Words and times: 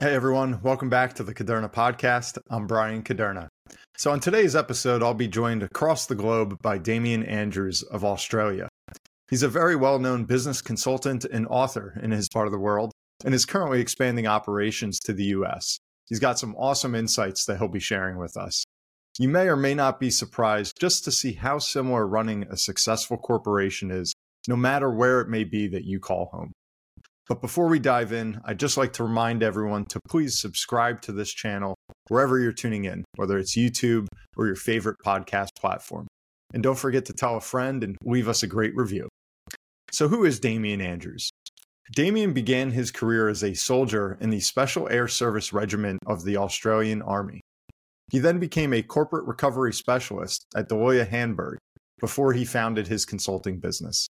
Hey 0.00 0.12
everyone, 0.12 0.60
welcome 0.60 0.90
back 0.90 1.14
to 1.14 1.22
the 1.22 1.32
Kuderna 1.32 1.72
podcast. 1.72 2.36
I'm 2.50 2.66
Bryan 2.66 3.04
Kuderna. 3.04 3.46
So, 3.96 4.10
on 4.10 4.18
today's 4.18 4.56
episode, 4.56 5.04
I'll 5.04 5.14
be 5.14 5.28
joined 5.28 5.62
across 5.62 6.06
the 6.06 6.16
globe 6.16 6.58
by 6.60 6.78
Damian 6.78 7.22
Andrews 7.22 7.84
of 7.84 8.04
Australia. 8.04 8.68
He's 9.30 9.44
a 9.44 9.48
very 9.48 9.76
well 9.76 10.00
known 10.00 10.24
business 10.24 10.60
consultant 10.60 11.24
and 11.24 11.46
author 11.46 11.96
in 12.02 12.10
his 12.10 12.28
part 12.28 12.48
of 12.48 12.52
the 12.52 12.58
world 12.58 12.90
and 13.24 13.32
is 13.32 13.46
currently 13.46 13.80
expanding 13.80 14.26
operations 14.26 14.98
to 14.98 15.12
the 15.12 15.26
US. 15.26 15.78
He's 16.08 16.18
got 16.18 16.40
some 16.40 16.56
awesome 16.56 16.96
insights 16.96 17.44
that 17.44 17.58
he'll 17.58 17.68
be 17.68 17.78
sharing 17.78 18.18
with 18.18 18.36
us. 18.36 18.64
You 19.20 19.28
may 19.28 19.46
or 19.46 19.56
may 19.56 19.74
not 19.74 20.00
be 20.00 20.10
surprised 20.10 20.76
just 20.80 21.04
to 21.04 21.12
see 21.12 21.34
how 21.34 21.60
similar 21.60 22.04
running 22.04 22.48
a 22.50 22.56
successful 22.56 23.16
corporation 23.16 23.92
is, 23.92 24.12
no 24.48 24.56
matter 24.56 24.90
where 24.90 25.20
it 25.20 25.28
may 25.28 25.44
be 25.44 25.68
that 25.68 25.84
you 25.84 26.00
call 26.00 26.30
home. 26.32 26.52
But 27.26 27.40
before 27.40 27.68
we 27.68 27.78
dive 27.78 28.12
in, 28.12 28.40
I'd 28.44 28.60
just 28.60 28.76
like 28.76 28.92
to 28.94 29.04
remind 29.04 29.42
everyone 29.42 29.86
to 29.86 30.00
please 30.08 30.38
subscribe 30.38 31.00
to 31.02 31.12
this 31.12 31.32
channel 31.32 31.74
wherever 32.08 32.38
you're 32.38 32.52
tuning 32.52 32.84
in, 32.84 33.04
whether 33.16 33.38
it's 33.38 33.56
YouTube 33.56 34.06
or 34.36 34.46
your 34.46 34.56
favorite 34.56 34.98
podcast 35.04 35.48
platform. 35.58 36.06
And 36.52 36.62
don't 36.62 36.78
forget 36.78 37.06
to 37.06 37.14
tell 37.14 37.36
a 37.36 37.40
friend 37.40 37.82
and 37.82 37.96
leave 38.04 38.28
us 38.28 38.42
a 38.42 38.46
great 38.46 38.76
review. 38.76 39.08
So, 39.90 40.08
who 40.08 40.24
is 40.24 40.38
Damian 40.38 40.80
Andrews? 40.80 41.30
Damian 41.92 42.32
began 42.32 42.70
his 42.70 42.90
career 42.90 43.28
as 43.28 43.42
a 43.42 43.54
soldier 43.54 44.18
in 44.20 44.30
the 44.30 44.40
Special 44.40 44.88
Air 44.88 45.08
Service 45.08 45.52
Regiment 45.52 46.00
of 46.06 46.24
the 46.24 46.36
Australian 46.36 47.02
Army. 47.02 47.40
He 48.10 48.18
then 48.18 48.38
became 48.38 48.72
a 48.72 48.82
corporate 48.82 49.26
recovery 49.26 49.72
specialist 49.72 50.44
at 50.54 50.68
D'Aloia 50.68 51.06
Handberg 51.06 51.56
before 52.00 52.32
he 52.32 52.44
founded 52.44 52.88
his 52.88 53.04
consulting 53.04 53.60
business. 53.60 54.08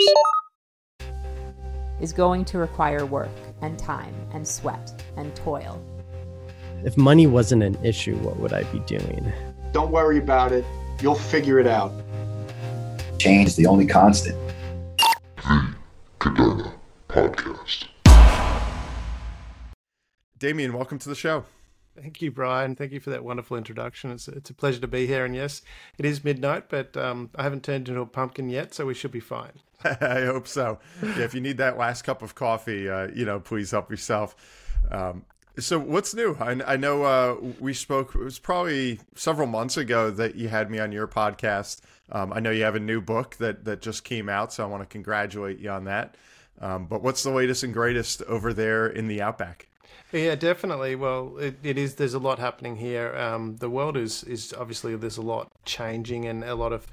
Is 2.00 2.14
going 2.14 2.46
to 2.46 2.56
require 2.56 3.04
work 3.04 3.28
and 3.60 3.78
time 3.78 4.14
and 4.32 4.48
sweat 4.48 5.04
and 5.18 5.36
toil. 5.36 5.84
If 6.82 6.96
money 6.96 7.26
wasn't 7.26 7.62
an 7.62 7.76
issue, 7.84 8.16
what 8.20 8.38
would 8.38 8.54
I 8.54 8.62
be 8.64 8.78
doing? 8.80 9.30
Don't 9.72 9.90
worry 9.90 10.16
about 10.16 10.50
it. 10.50 10.64
You'll 11.02 11.14
figure 11.14 11.58
it 11.58 11.66
out. 11.66 11.92
Change 13.18 13.48
is 13.48 13.56
the 13.56 13.66
only 13.66 13.86
constant. 13.86 14.36
The 15.36 15.74
Kuderna 16.20 16.72
Podcast. 17.06 17.84
Damian, 20.38 20.72
welcome 20.72 20.98
to 21.00 21.10
the 21.10 21.14
show. 21.14 21.44
Thank 22.00 22.22
you, 22.22 22.30
Bryan. 22.30 22.74
Thank 22.74 22.92
you 22.92 23.00
for 23.00 23.10
that 23.10 23.22
wonderful 23.22 23.56
introduction. 23.56 24.10
It's, 24.12 24.26
it's 24.26 24.48
a 24.48 24.54
pleasure 24.54 24.80
to 24.80 24.88
be 24.88 25.06
here. 25.06 25.24
And 25.24 25.34
yes, 25.34 25.62
it 25.98 26.06
is 26.06 26.24
midnight, 26.24 26.70
but 26.70 26.96
um, 26.96 27.30
I 27.34 27.42
haven't 27.42 27.64
turned 27.64 27.88
into 27.88 28.00
a 28.00 28.06
pumpkin 28.06 28.48
yet, 28.48 28.74
so 28.74 28.86
we 28.86 28.94
should 28.94 29.12
be 29.12 29.20
fine. 29.20 29.52
I 29.84 30.24
hope 30.24 30.46
so. 30.48 30.78
Yeah, 31.02 31.20
if 31.20 31.34
you 31.34 31.40
need 31.40 31.58
that 31.58 31.76
last 31.76 32.02
cup 32.02 32.22
of 32.22 32.34
coffee, 32.34 32.88
uh, 32.88 33.08
you 33.14 33.24
know, 33.24 33.40
please 33.40 33.70
help 33.70 33.90
yourself. 33.90 34.34
Um, 34.90 35.24
so, 35.58 35.78
what's 35.78 36.14
new? 36.14 36.34
I, 36.40 36.52
I 36.66 36.76
know 36.76 37.02
uh, 37.02 37.36
we 37.60 37.74
spoke. 37.74 38.14
It 38.14 38.20
was 38.20 38.38
probably 38.38 39.00
several 39.14 39.46
months 39.46 39.76
ago 39.76 40.10
that 40.12 40.34
you 40.34 40.48
had 40.48 40.70
me 40.70 40.78
on 40.78 40.92
your 40.92 41.06
podcast. 41.06 41.80
Um, 42.10 42.32
I 42.32 42.40
know 42.40 42.50
you 42.50 42.64
have 42.64 42.74
a 42.74 42.80
new 42.80 43.02
book 43.02 43.36
that 43.36 43.66
that 43.66 43.82
just 43.82 44.02
came 44.04 44.30
out, 44.30 44.52
so 44.52 44.64
I 44.64 44.66
want 44.66 44.82
to 44.82 44.86
congratulate 44.86 45.58
you 45.58 45.68
on 45.68 45.84
that. 45.84 46.16
Um, 46.60 46.86
but 46.86 47.02
what's 47.02 47.22
the 47.22 47.30
latest 47.30 47.64
and 47.64 47.74
greatest 47.74 48.22
over 48.22 48.54
there 48.54 48.86
in 48.86 49.08
the 49.08 49.20
Outback? 49.20 49.68
Yeah, 50.12 50.34
definitely. 50.34 50.94
Well, 50.94 51.38
it, 51.38 51.56
it 51.62 51.78
is. 51.78 51.94
There's 51.94 52.14
a 52.14 52.18
lot 52.18 52.38
happening 52.38 52.76
here. 52.76 53.16
Um, 53.16 53.56
the 53.56 53.70
world 53.70 53.96
is 53.96 54.22
is 54.24 54.52
obviously 54.52 54.94
there's 54.94 55.16
a 55.16 55.22
lot 55.22 55.50
changing 55.64 56.26
and 56.26 56.44
a 56.44 56.54
lot 56.54 56.72
of 56.72 56.86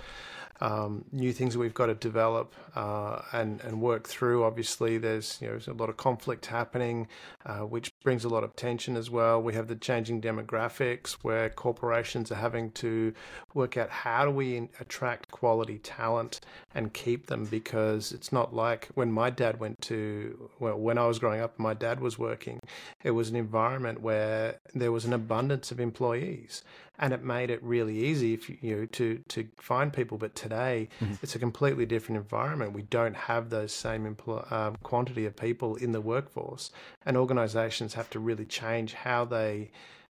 um, 0.61 1.03
new 1.11 1.33
things 1.33 1.53
that 1.53 1.59
we've 1.59 1.73
got 1.73 1.87
to 1.87 1.95
develop 1.95 2.53
uh, 2.79 3.21
and 3.33 3.59
and 3.61 3.81
work 3.81 4.07
through. 4.07 4.45
Obviously, 4.45 4.97
there's 4.97 5.37
you 5.41 5.47
know 5.47 5.53
there's 5.53 5.67
a 5.67 5.73
lot 5.73 5.89
of 5.89 5.97
conflict 5.97 6.45
happening, 6.45 7.09
uh, 7.45 7.59
which 7.59 7.91
brings 8.03 8.23
a 8.23 8.29
lot 8.29 8.41
of 8.41 8.55
tension 8.55 8.95
as 8.95 9.09
well. 9.09 9.41
We 9.41 9.53
have 9.53 9.67
the 9.67 9.75
changing 9.75 10.21
demographics 10.21 11.11
where 11.21 11.49
corporations 11.49 12.31
are 12.31 12.35
having 12.35 12.71
to 12.83 13.13
work 13.53 13.75
out 13.75 13.89
how 13.89 14.23
do 14.23 14.31
we 14.31 14.69
attract 14.79 15.29
quality 15.29 15.79
talent 15.79 16.39
and 16.73 16.93
keep 16.93 17.27
them 17.27 17.43
because 17.43 18.13
it's 18.13 18.31
not 18.31 18.55
like 18.55 18.87
when 18.93 19.11
my 19.11 19.29
dad 19.29 19.59
went 19.59 19.81
to 19.81 20.49
well 20.59 20.77
when 20.77 20.97
I 20.97 21.05
was 21.05 21.19
growing 21.19 21.41
up, 21.41 21.59
my 21.59 21.73
dad 21.73 21.99
was 21.99 22.17
working. 22.17 22.61
It 23.03 23.11
was 23.11 23.29
an 23.29 23.35
environment 23.35 23.99
where 23.99 24.61
there 24.73 24.93
was 24.93 25.03
an 25.03 25.11
abundance 25.11 25.69
of 25.69 25.81
employees 25.81 26.63
and 26.99 27.13
it 27.13 27.23
made 27.23 27.49
it 27.49 27.63
really 27.63 27.97
easy 27.97 28.33
if 28.33 28.49
you, 28.49 28.57
you 28.61 28.75
know, 28.75 28.85
to 28.85 29.23
to 29.29 29.47
find 29.57 29.91
people. 29.91 30.17
But 30.17 30.35
today, 30.35 30.89
mm-hmm. 31.01 31.13
it's 31.23 31.33
a 31.33 31.39
completely 31.39 31.85
different 31.85 32.17
environment. 32.17 32.68
We 32.73 32.83
don't 32.83 33.15
have 33.15 33.49
those 33.49 33.73
same 33.73 34.17
um, 34.49 34.77
quantity 34.83 35.25
of 35.25 35.35
people 35.35 35.75
in 35.75 35.91
the 35.91 36.01
workforce, 36.01 36.71
and 37.05 37.17
organisations 37.17 37.93
have 37.93 38.09
to 38.11 38.19
really 38.19 38.45
change 38.45 38.93
how 38.93 39.25
they 39.25 39.71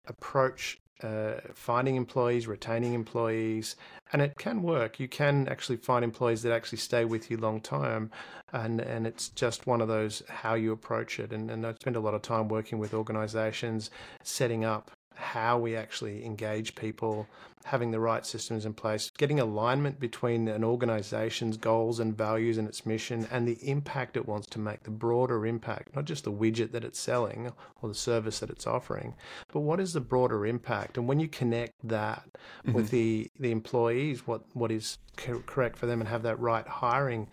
approach 0.06 0.78
uh, 1.02 1.40
finding 1.52 1.96
employees, 1.96 2.46
retaining 2.46 2.94
employees, 2.94 3.76
and 4.12 4.22
it 4.22 4.38
can 4.38 4.62
work. 4.62 5.00
You 5.00 5.08
can 5.08 5.48
actually 5.48 5.78
find 5.78 6.04
employees 6.04 6.42
that 6.42 6.52
actually 6.52 6.78
stay 6.78 7.04
with 7.04 7.30
you 7.30 7.36
long 7.36 7.60
term, 7.60 8.10
and 8.52 8.80
and 8.80 9.06
it's 9.06 9.28
just 9.30 9.66
one 9.66 9.80
of 9.80 9.88
those 9.88 10.22
how 10.28 10.54
you 10.54 10.72
approach 10.72 11.18
it. 11.18 11.32
And, 11.32 11.50
and 11.50 11.66
I 11.66 11.74
spend 11.74 11.96
a 11.96 12.00
lot 12.00 12.14
of 12.14 12.22
time 12.22 12.48
working 12.48 12.78
with 12.78 12.94
organisations, 12.94 13.90
setting 14.22 14.64
up 14.64 14.90
how 15.22 15.56
we 15.56 15.76
actually 15.76 16.24
engage 16.24 16.74
people, 16.74 17.26
having 17.64 17.92
the 17.92 18.00
right 18.00 18.26
systems 18.26 18.66
in 18.66 18.74
place, 18.74 19.10
getting 19.16 19.38
alignment 19.38 20.00
between 20.00 20.48
an 20.48 20.64
organization's 20.64 21.56
goals 21.56 22.00
and 22.00 22.16
values 22.16 22.58
and 22.58 22.68
its 22.68 22.84
mission 22.84 23.26
and 23.30 23.46
the 23.46 23.58
impact 23.62 24.16
it 24.16 24.26
wants 24.26 24.48
to 24.48 24.58
make, 24.58 24.82
the 24.82 24.90
broader 24.90 25.46
impact, 25.46 25.94
not 25.94 26.04
just 26.04 26.24
the 26.24 26.32
widget 26.32 26.72
that 26.72 26.84
it's 26.84 26.98
selling 26.98 27.52
or 27.80 27.88
the 27.88 27.94
service 27.94 28.40
that 28.40 28.50
it's 28.50 28.66
offering, 28.66 29.14
but 29.52 29.60
what 29.60 29.80
is 29.80 29.92
the 29.92 30.00
broader 30.00 30.44
impact? 30.44 30.98
And 30.98 31.06
when 31.06 31.20
you 31.20 31.28
connect 31.28 31.74
that 31.84 32.24
mm-hmm. 32.66 32.72
with 32.72 32.90
the, 32.90 33.30
the 33.38 33.52
employees, 33.52 34.26
what, 34.26 34.42
what 34.54 34.72
is 34.72 34.98
correct 35.16 35.76
for 35.76 35.86
them 35.86 36.00
and 36.00 36.08
have 36.08 36.24
that 36.24 36.40
right 36.40 36.66
hiring 36.66 37.28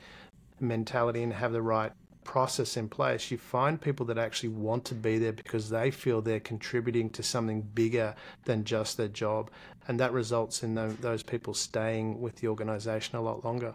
mentality 0.60 1.24
and 1.24 1.34
have 1.34 1.54
the 1.54 1.62
right 1.62 1.92
process 2.24 2.78
in 2.78 2.90
place, 2.90 3.32
you 3.32 3.38
find 3.38 3.80
people 3.80 4.06
that 4.08 4.18
actually 4.18 4.50
want 4.50 4.86
to 4.86 4.96
be 4.96 5.18
there 5.18 5.34
because 5.34 5.70
they 5.70 5.92
feel 5.92 6.22
they're 6.22 6.40
contributing 6.40 7.10
to 7.12 7.24
something 7.24 7.62
bigger 7.62 8.16
than 8.46 8.64
just 8.64 8.98
their 8.98 9.08
job. 9.08 9.50
And 9.88 10.00
that 10.00 10.14
results 10.14 10.64
in 10.64 10.76
those 11.02 11.24
people 11.24 11.54
staying 11.54 12.22
with 12.22 12.36
the 12.38 12.48
organization 12.48 13.18
a 13.18 13.22
lot 13.22 13.44
longer. 13.44 13.74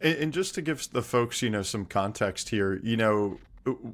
And, 0.00 0.32
just 0.32 0.54
to 0.56 0.62
give 0.62 0.90
the 0.90 1.02
folks, 1.02 1.40
you 1.40 1.48
know, 1.48 1.62
some 1.62 1.86
context 1.86 2.50
here, 2.50 2.78
you 2.82 2.96
know, 2.96 3.38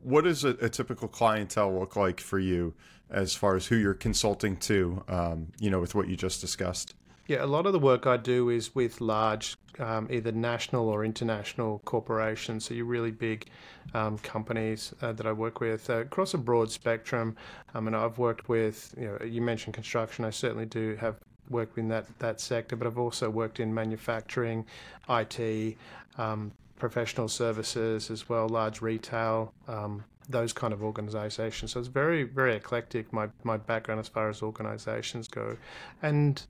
what 0.02 0.24
does 0.24 0.42
a, 0.42 0.50
a 0.60 0.68
typical 0.68 1.06
clientele 1.06 1.78
look 1.78 1.94
like 1.94 2.20
for 2.20 2.40
you 2.40 2.74
as 3.10 3.34
far 3.34 3.54
as 3.54 3.66
who 3.66 3.76
you're 3.76 3.94
consulting 3.94 4.56
to, 4.56 5.04
um, 5.08 5.48
you 5.60 5.70
know, 5.70 5.78
with 5.78 5.94
what 5.94 6.08
you 6.08 6.16
just 6.16 6.40
discussed? 6.40 6.94
Yeah, 7.30 7.44
a 7.44 7.46
lot 7.46 7.64
of 7.64 7.72
the 7.72 7.78
work 7.78 8.08
I 8.08 8.16
do 8.16 8.48
is 8.48 8.74
with 8.74 9.00
large, 9.00 9.56
um, 9.78 10.08
either 10.10 10.32
national 10.32 10.88
or 10.88 11.04
international 11.04 11.80
corporations. 11.84 12.64
So, 12.64 12.74
you're 12.74 12.86
really 12.86 13.12
big 13.12 13.46
um, 13.94 14.18
companies 14.18 14.92
uh, 15.00 15.12
that 15.12 15.26
I 15.26 15.32
work 15.32 15.60
with 15.60 15.88
uh, 15.88 15.98
across 15.98 16.34
a 16.34 16.38
broad 16.38 16.72
spectrum. 16.72 17.36
Um, 17.72 17.86
and 17.86 17.94
I've 17.94 18.18
worked 18.18 18.48
with, 18.48 18.92
you 18.98 19.06
know, 19.06 19.24
you 19.24 19.42
mentioned 19.42 19.74
construction. 19.74 20.24
I 20.24 20.30
certainly 20.30 20.66
do 20.66 20.96
have 20.96 21.20
worked 21.50 21.78
in 21.78 21.86
that, 21.86 22.06
that 22.18 22.40
sector, 22.40 22.74
but 22.74 22.88
I've 22.88 22.98
also 22.98 23.30
worked 23.30 23.60
in 23.60 23.72
manufacturing, 23.72 24.66
IT, 25.08 25.76
um, 26.18 26.50
professional 26.80 27.28
services 27.28 28.10
as 28.10 28.28
well, 28.28 28.48
large 28.48 28.82
retail, 28.82 29.54
um, 29.68 30.02
those 30.28 30.52
kind 30.52 30.72
of 30.72 30.82
organizations. 30.82 31.70
So 31.70 31.78
it's 31.78 31.88
very, 31.88 32.24
very 32.24 32.56
eclectic, 32.56 33.12
my, 33.12 33.28
my 33.44 33.56
background 33.56 34.00
as 34.00 34.08
far 34.08 34.28
as 34.28 34.42
organizations 34.42 35.28
go. 35.28 35.56
And 36.02 36.44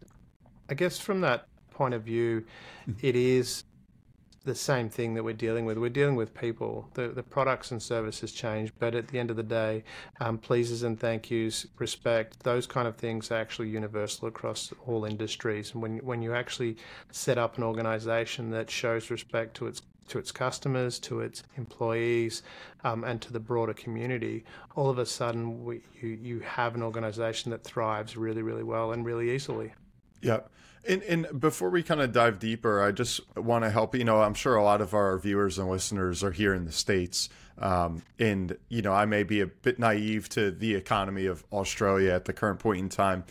I 0.70 0.74
guess 0.74 0.98
from 0.98 1.20
that 1.22 1.48
point 1.72 1.94
of 1.94 2.02
view, 2.04 2.44
it 3.02 3.16
is 3.16 3.64
the 4.44 4.54
same 4.54 4.88
thing 4.88 5.14
that 5.14 5.24
we're 5.24 5.34
dealing 5.34 5.66
with. 5.66 5.76
We're 5.76 5.90
dealing 5.90 6.16
with 6.16 6.32
people. 6.32 6.88
The 6.94 7.08
the 7.08 7.22
products 7.22 7.72
and 7.72 7.82
services 7.82 8.32
change, 8.32 8.72
but 8.78 8.94
at 8.94 9.08
the 9.08 9.18
end 9.18 9.30
of 9.30 9.36
the 9.36 9.42
day, 9.42 9.84
um, 10.20 10.38
pleases 10.38 10.82
and 10.82 10.98
thank 10.98 11.30
yous, 11.30 11.66
respect, 11.78 12.40
those 12.44 12.66
kind 12.66 12.88
of 12.88 12.96
things 12.96 13.30
are 13.30 13.36
actually 13.36 13.68
universal 13.68 14.28
across 14.28 14.72
all 14.86 15.04
industries. 15.04 15.72
And 15.72 15.82
when 15.82 15.98
when 15.98 16.22
you 16.22 16.34
actually 16.34 16.76
set 17.10 17.36
up 17.36 17.58
an 17.58 17.64
organization 17.64 18.50
that 18.50 18.70
shows 18.70 19.10
respect 19.10 19.54
to 19.56 19.66
its 19.66 19.82
to 20.08 20.18
its 20.18 20.32
customers, 20.32 20.98
to 21.00 21.20
its 21.20 21.42
employees, 21.56 22.42
um, 22.84 23.04
and 23.04 23.20
to 23.22 23.32
the 23.32 23.40
broader 23.40 23.74
community, 23.74 24.44
all 24.74 24.88
of 24.88 24.98
a 24.98 25.06
sudden 25.06 25.64
we, 25.64 25.82
you 26.00 26.08
you 26.08 26.40
have 26.40 26.74
an 26.74 26.82
organization 26.82 27.50
that 27.50 27.64
thrives 27.64 28.16
really 28.16 28.42
really 28.42 28.62
well 28.62 28.92
and 28.92 29.04
really 29.04 29.30
easily. 29.34 29.72
Yeah. 30.22 30.40
And, 30.88 31.02
and 31.02 31.40
before 31.40 31.68
we 31.68 31.82
kind 31.82 32.00
of 32.00 32.12
dive 32.12 32.38
deeper, 32.38 32.82
I 32.82 32.92
just 32.92 33.20
want 33.36 33.64
to 33.64 33.70
help. 33.70 33.94
You 33.94 34.04
know, 34.04 34.22
I'm 34.22 34.34
sure 34.34 34.56
a 34.56 34.64
lot 34.64 34.80
of 34.80 34.94
our 34.94 35.18
viewers 35.18 35.58
and 35.58 35.68
listeners 35.68 36.24
are 36.24 36.30
here 36.30 36.54
in 36.54 36.64
the 36.64 36.72
states, 36.72 37.28
um, 37.58 38.02
and 38.18 38.56
you 38.70 38.80
know, 38.80 38.92
I 38.92 39.04
may 39.04 39.22
be 39.22 39.40
a 39.40 39.46
bit 39.46 39.78
naive 39.78 40.30
to 40.30 40.50
the 40.50 40.74
economy 40.74 41.26
of 41.26 41.44
Australia 41.52 42.12
at 42.12 42.24
the 42.24 42.32
current 42.32 42.60
point 42.60 42.78
in 42.78 42.88
time. 42.88 43.24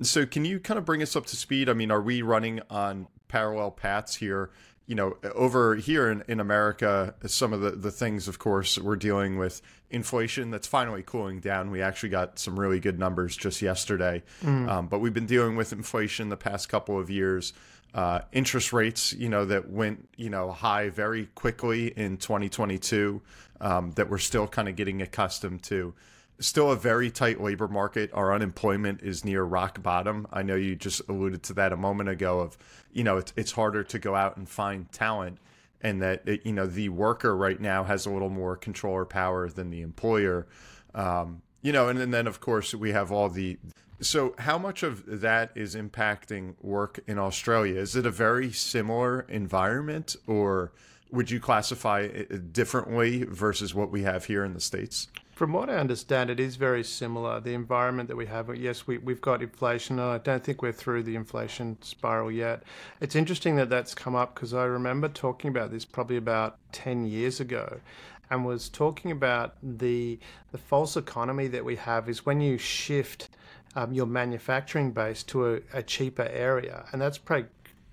So, 0.00 0.24
can 0.24 0.46
you 0.46 0.58
kind 0.58 0.78
of 0.78 0.86
bring 0.86 1.02
us 1.02 1.14
up 1.16 1.26
to 1.26 1.36
speed? 1.36 1.68
I 1.68 1.74
mean, 1.74 1.90
are 1.90 2.00
we 2.00 2.22
running 2.22 2.60
on 2.70 3.08
parallel 3.28 3.72
paths 3.72 4.16
here? 4.16 4.50
You 4.86 4.94
know, 4.94 5.16
over 5.34 5.74
here 5.74 6.10
in, 6.10 6.22
in 6.28 6.38
America, 6.38 7.14
some 7.26 7.52
of 7.52 7.60
the, 7.60 7.70
the 7.70 7.90
things, 7.90 8.28
of 8.28 8.38
course, 8.38 8.78
we're 8.78 8.96
dealing 8.96 9.36
with 9.36 9.60
inflation 9.90 10.50
that's 10.50 10.66
finally 10.66 11.02
cooling 11.02 11.40
down. 11.40 11.70
We 11.70 11.82
actually 11.82 12.10
got 12.10 12.38
some 12.38 12.58
really 12.58 12.80
good 12.80 12.98
numbers 12.98 13.36
just 13.36 13.62
yesterday. 13.62 14.22
Mm. 14.42 14.68
Um, 14.68 14.86
but 14.88 15.00
we've 15.00 15.14
been 15.14 15.26
dealing 15.26 15.56
with 15.56 15.72
inflation 15.72 16.28
the 16.28 16.36
past 16.36 16.68
couple 16.68 16.98
of 16.98 17.10
years. 17.10 17.52
Uh, 17.94 18.20
interest 18.32 18.72
rates, 18.72 19.12
you 19.12 19.28
know, 19.28 19.44
that 19.46 19.70
went, 19.70 20.08
you 20.16 20.28
know, 20.28 20.50
high 20.50 20.90
very 20.90 21.26
quickly 21.34 21.88
in 21.88 22.16
2022 22.18 23.22
um, 23.60 23.92
that 23.92 24.10
we're 24.10 24.18
still 24.18 24.46
kind 24.46 24.68
of 24.68 24.76
getting 24.76 25.00
accustomed 25.02 25.62
to. 25.62 25.94
Still 26.38 26.70
a 26.70 26.76
very 26.76 27.10
tight 27.10 27.40
labor 27.40 27.68
market. 27.68 28.10
Our 28.12 28.34
unemployment 28.34 29.02
is 29.02 29.24
near 29.24 29.42
rock 29.42 29.82
bottom. 29.82 30.26
I 30.32 30.42
know 30.42 30.54
you 30.54 30.76
just 30.76 31.00
alluded 31.08 31.42
to 31.44 31.54
that 31.54 31.72
a 31.72 31.76
moment 31.76 32.10
ago 32.10 32.40
of, 32.40 32.58
you 32.92 33.04
know, 33.04 33.16
it's, 33.16 33.32
it's 33.36 33.52
harder 33.52 33.82
to 33.84 33.98
go 33.98 34.14
out 34.14 34.36
and 34.36 34.48
find 34.48 34.90
talent 34.92 35.38
and 35.80 36.02
that 36.02 36.22
it, 36.26 36.44
you 36.44 36.52
know 36.52 36.66
the 36.66 36.88
worker 36.88 37.36
right 37.36 37.60
now 37.60 37.84
has 37.84 38.06
a 38.06 38.10
little 38.10 38.28
more 38.28 38.56
control 38.56 38.94
or 38.94 39.06
power 39.06 39.48
than 39.48 39.70
the 39.70 39.82
employer. 39.82 40.46
Um, 40.94 41.42
you 41.62 41.72
know, 41.72 41.88
and, 41.88 41.98
and 41.98 42.12
then 42.12 42.26
of 42.26 42.40
course 42.40 42.74
we 42.74 42.92
have 42.92 43.12
all 43.12 43.28
the. 43.28 43.58
So, 44.00 44.34
how 44.38 44.58
much 44.58 44.82
of 44.82 45.04
that 45.20 45.52
is 45.54 45.74
impacting 45.74 46.54
work 46.60 47.00
in 47.06 47.18
Australia? 47.18 47.80
Is 47.80 47.96
it 47.96 48.04
a 48.04 48.10
very 48.10 48.52
similar 48.52 49.20
environment, 49.28 50.16
or 50.26 50.72
would 51.10 51.30
you 51.30 51.40
classify 51.40 52.00
it 52.00 52.52
differently 52.52 53.24
versus 53.24 53.74
what 53.74 53.90
we 53.90 54.02
have 54.02 54.26
here 54.26 54.44
in 54.44 54.52
the 54.52 54.60
states? 54.60 55.08
From 55.36 55.52
what 55.52 55.68
I 55.68 55.74
understand, 55.74 56.30
it 56.30 56.40
is 56.40 56.56
very 56.56 56.82
similar. 56.82 57.40
The 57.40 57.52
environment 57.52 58.08
that 58.08 58.16
we 58.16 58.24
have, 58.24 58.56
yes, 58.56 58.86
we, 58.86 58.96
we've 58.96 59.20
got 59.20 59.42
inflation. 59.42 59.98
And 59.98 60.08
I 60.08 60.16
don't 60.16 60.42
think 60.42 60.62
we're 60.62 60.72
through 60.72 61.02
the 61.02 61.14
inflation 61.14 61.76
spiral 61.82 62.32
yet. 62.32 62.62
It's 63.02 63.14
interesting 63.14 63.56
that 63.56 63.68
that's 63.68 63.94
come 63.94 64.14
up 64.14 64.34
because 64.34 64.54
I 64.54 64.64
remember 64.64 65.08
talking 65.08 65.50
about 65.50 65.70
this 65.70 65.84
probably 65.84 66.16
about 66.16 66.56
10 66.72 67.04
years 67.04 67.38
ago 67.38 67.80
and 68.30 68.46
was 68.46 68.70
talking 68.70 69.10
about 69.10 69.56
the, 69.62 70.18
the 70.52 70.58
false 70.58 70.96
economy 70.96 71.48
that 71.48 71.66
we 71.66 71.76
have 71.76 72.08
is 72.08 72.24
when 72.24 72.40
you 72.40 72.56
shift 72.56 73.28
um, 73.74 73.92
your 73.92 74.06
manufacturing 74.06 74.90
base 74.90 75.22
to 75.24 75.56
a, 75.56 75.60
a 75.74 75.82
cheaper 75.82 76.30
area. 76.32 76.86
And 76.92 77.02
that's 77.02 77.18
pretty 77.18 77.48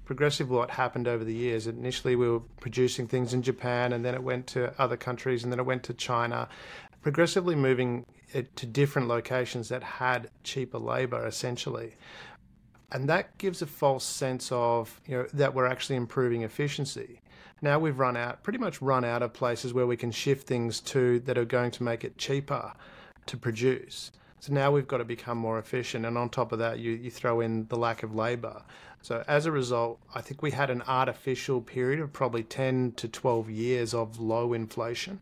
progressively 0.06 0.56
what 0.56 0.70
happened 0.70 1.10
over 1.10 1.26
the 1.26 1.34
years. 1.34 1.68
Initially, 1.68 2.16
we 2.16 2.30
were 2.30 2.42
producing 2.62 3.08
things 3.08 3.34
in 3.34 3.42
Japan, 3.42 3.94
and 3.94 4.04
then 4.04 4.14
it 4.14 4.24
went 4.24 4.48
to 4.48 4.74
other 4.82 4.98
countries, 4.98 5.44
and 5.44 5.52
then 5.52 5.60
it 5.60 5.66
went 5.66 5.84
to 5.84 5.94
China, 5.94 6.50
progressively 7.04 7.54
moving 7.54 8.06
it 8.32 8.56
to 8.56 8.66
different 8.66 9.08
locations 9.08 9.70
that 9.70 9.84
had 9.84 10.32
cheaper 10.44 10.80
labor 10.80 11.28
essentially. 11.28 11.96
And 12.92 13.10
that 13.10 13.38
gives 13.38 13.62
a 13.62 13.68
false 13.68 14.06
sense 14.06 14.52
of 14.52 15.00
you 15.06 15.18
know 15.18 15.28
that 15.34 15.54
we're 15.54 15.68
actually 15.68 15.98
improving 15.98 16.42
efficiency. 16.44 17.22
Now 17.62 17.78
we've 17.78 18.00
run 18.00 18.18
out 18.18 18.44
pretty 18.44 18.60
much 18.60 18.82
run 18.82 19.04
out 19.06 19.22
of 19.22 19.34
places 19.34 19.74
where 19.74 19.88
we 19.88 19.98
can 19.98 20.12
shift 20.12 20.48
things 20.48 20.80
to 20.82 21.20
that 21.22 21.38
are 21.38 21.46
going 21.46 21.72
to 21.72 21.84
make 21.84 22.04
it 22.04 22.18
cheaper 22.18 22.74
to 23.26 23.38
produce. 23.38 24.12
So 24.40 24.54
now 24.54 24.72
we've 24.72 24.88
got 24.88 24.98
to 24.98 25.06
become 25.06 25.38
more 25.38 25.60
efficient. 25.60 26.06
And 26.06 26.18
on 26.18 26.30
top 26.30 26.52
of 26.52 26.60
that 26.60 26.80
you, 26.80 26.92
you 26.92 27.10
throw 27.10 27.40
in 27.42 27.68
the 27.68 27.78
lack 27.78 28.04
of 28.04 28.14
labor. 28.14 28.64
So 29.02 29.24
as 29.28 29.46
a 29.46 29.52
result 29.52 30.00
i 30.16 30.22
think 30.22 30.42
we 30.42 30.52
had 30.52 30.70
an 30.70 30.82
artificial 30.88 31.62
period 31.62 32.00
of 32.00 32.14
probably 32.14 32.44
10 32.44 32.94
to 32.94 33.08
12 33.10 33.50
years 33.50 33.94
of 33.94 34.20
low 34.20 34.54
inflation 34.54 35.20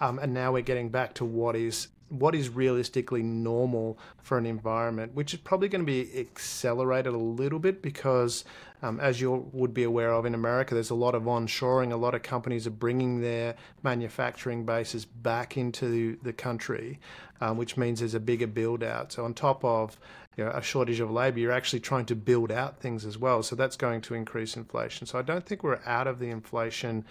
um, 0.00 0.18
and 0.18 0.34
now 0.34 0.52
we're 0.52 0.62
getting 0.62 0.88
back 0.88 1.14
to 1.14 1.24
what 1.24 1.56
is 1.56 1.88
what 2.10 2.34
is 2.34 2.48
realistically 2.48 3.22
normal 3.22 3.96
for 4.18 4.36
an 4.36 4.44
environment, 4.44 5.14
which 5.14 5.32
is 5.32 5.40
probably 5.40 5.68
going 5.68 5.80
to 5.80 5.86
be 5.86 6.18
accelerated 6.18 7.14
a 7.14 7.18
little 7.18 7.60
bit 7.60 7.80
because, 7.80 8.44
um, 8.82 8.98
as 8.98 9.20
you 9.20 9.48
would 9.52 9.72
be 9.72 9.84
aware 9.84 10.12
of 10.12 10.26
in 10.26 10.34
America, 10.34 10.74
there's 10.74 10.90
a 10.90 10.94
lot 10.94 11.14
of 11.14 11.22
onshoring. 11.22 11.92
A 11.92 11.96
lot 11.96 12.14
of 12.14 12.22
companies 12.22 12.66
are 12.66 12.70
bringing 12.70 13.20
their 13.20 13.54
manufacturing 13.84 14.66
bases 14.66 15.04
back 15.04 15.56
into 15.56 16.18
the 16.22 16.32
country, 16.32 16.98
um, 17.40 17.56
which 17.56 17.76
means 17.76 18.00
there's 18.00 18.14
a 18.14 18.20
bigger 18.20 18.48
build 18.48 18.82
out. 18.82 19.12
So, 19.12 19.24
on 19.24 19.32
top 19.32 19.64
of 19.64 19.98
you 20.36 20.44
know, 20.44 20.50
a 20.50 20.62
shortage 20.62 21.00
of 21.00 21.10
labor, 21.12 21.38
you're 21.38 21.52
actually 21.52 21.80
trying 21.80 22.06
to 22.06 22.16
build 22.16 22.50
out 22.50 22.80
things 22.80 23.04
as 23.04 23.18
well. 23.18 23.44
So, 23.44 23.54
that's 23.54 23.76
going 23.76 24.00
to 24.02 24.14
increase 24.14 24.56
inflation. 24.56 25.06
So, 25.06 25.16
I 25.16 25.22
don't 25.22 25.46
think 25.46 25.62
we're 25.62 25.80
out 25.86 26.08
of 26.08 26.18
the 26.18 26.30
inflation. 26.30 27.04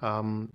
Um, 0.00 0.50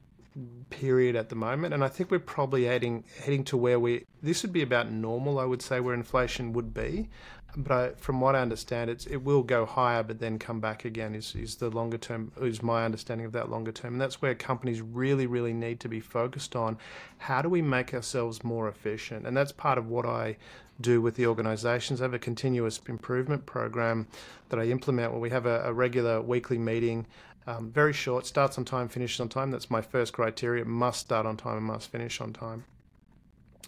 period 0.69 1.16
at 1.16 1.30
the 1.30 1.36
moment, 1.36 1.74
and 1.74 1.83
I 1.83 1.88
think 1.89 2.10
we're 2.10 2.19
probably 2.19 2.66
heading 2.66 3.04
heading 3.24 3.44
to 3.45 3.57
where 3.57 3.80
we 3.80 4.06
this 4.22 4.44
would 4.44 4.54
be 4.54 4.62
about 4.62 4.92
normal. 4.92 5.39
I 5.39 5.45
would 5.45 5.62
say 5.62 5.80
where 5.80 5.94
inflation 5.94 6.54
would 6.54 6.74
be, 6.74 7.10
but 7.57 7.72
I, 7.72 7.89
from 7.95 8.22
what 8.22 8.36
I 8.36 8.39
understand, 8.39 8.89
it's 8.89 9.06
it 9.06 9.18
will 9.18 9.44
go 9.44 9.66
higher, 9.66 10.04
but 10.04 10.19
then 10.19 10.39
come 10.39 10.62
back 10.62 10.86
again. 10.86 11.16
Is 11.16 11.36
is 11.36 11.56
the 11.56 11.69
longer 11.69 11.98
term? 11.98 12.31
Is 12.42 12.63
my 12.63 12.86
understanding 12.86 13.25
of 13.25 13.33
that 13.33 13.50
longer 13.50 13.74
term, 13.74 13.95
and 13.95 14.01
that's 14.01 14.22
where 14.22 14.33
companies 14.33 14.81
really 14.81 15.28
really 15.28 15.54
need 15.54 15.80
to 15.81 15.89
be 15.89 16.00
focused 16.00 16.56
on. 16.56 16.78
How 17.18 17.42
do 17.42 17.50
we 17.50 17.62
make 17.62 17.94
ourselves 17.94 18.44
more 18.44 18.69
efficient? 18.69 19.28
And 19.28 19.36
that's 19.36 19.51
part 19.51 19.78
of 19.78 19.88
what 19.88 20.06
I 20.06 20.38
do 20.80 21.01
with 21.01 21.16
the 21.16 21.28
organisations. 21.28 22.01
I 22.01 22.06
have 22.06 22.13
a 22.13 22.19
continuous 22.19 22.80
improvement 22.88 23.45
program 23.45 24.07
that 24.50 24.60
I 24.60 24.66
implement 24.66 25.12
where 25.12 25.22
we 25.22 25.30
have 25.30 25.45
a, 25.45 25.62
a 25.66 25.74
regular 25.74 26.22
weekly 26.22 26.57
meeting 26.57 27.06
um, 27.47 27.71
very 27.71 27.93
short, 27.93 28.25
starts 28.25 28.57
on 28.57 28.65
time, 28.65 28.88
finishes 28.88 29.19
on 29.19 29.29
time. 29.29 29.51
That's 29.51 29.69
my 29.69 29.81
first 29.81 30.13
criteria. 30.13 30.65
Must 30.65 30.99
start 30.99 31.25
on 31.25 31.38
time 31.38 31.57
and 31.57 31.65
must 31.65 31.91
finish 31.91 32.21
on 32.21 32.33
time. 32.33 32.65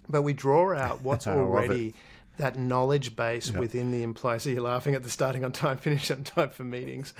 But 0.07 0.21
we 0.21 0.33
draw 0.33 0.75
out 0.75 1.01
what's 1.03 1.27
already 1.27 1.93
that 2.37 2.57
knowledge 2.57 3.15
base 3.15 3.51
yep. 3.51 3.59
within 3.59 3.91
the 3.91 4.03
employee. 4.03 4.39
So 4.39 4.49
you're 4.49 4.61
laughing 4.61 4.95
at 4.95 5.03
the 5.03 5.09
starting 5.09 5.43
on 5.43 5.51
time, 5.51 5.77
finish 5.79 6.09
on 6.11 6.23
time 6.23 6.49
for 6.49 6.63
meetings. 6.63 7.13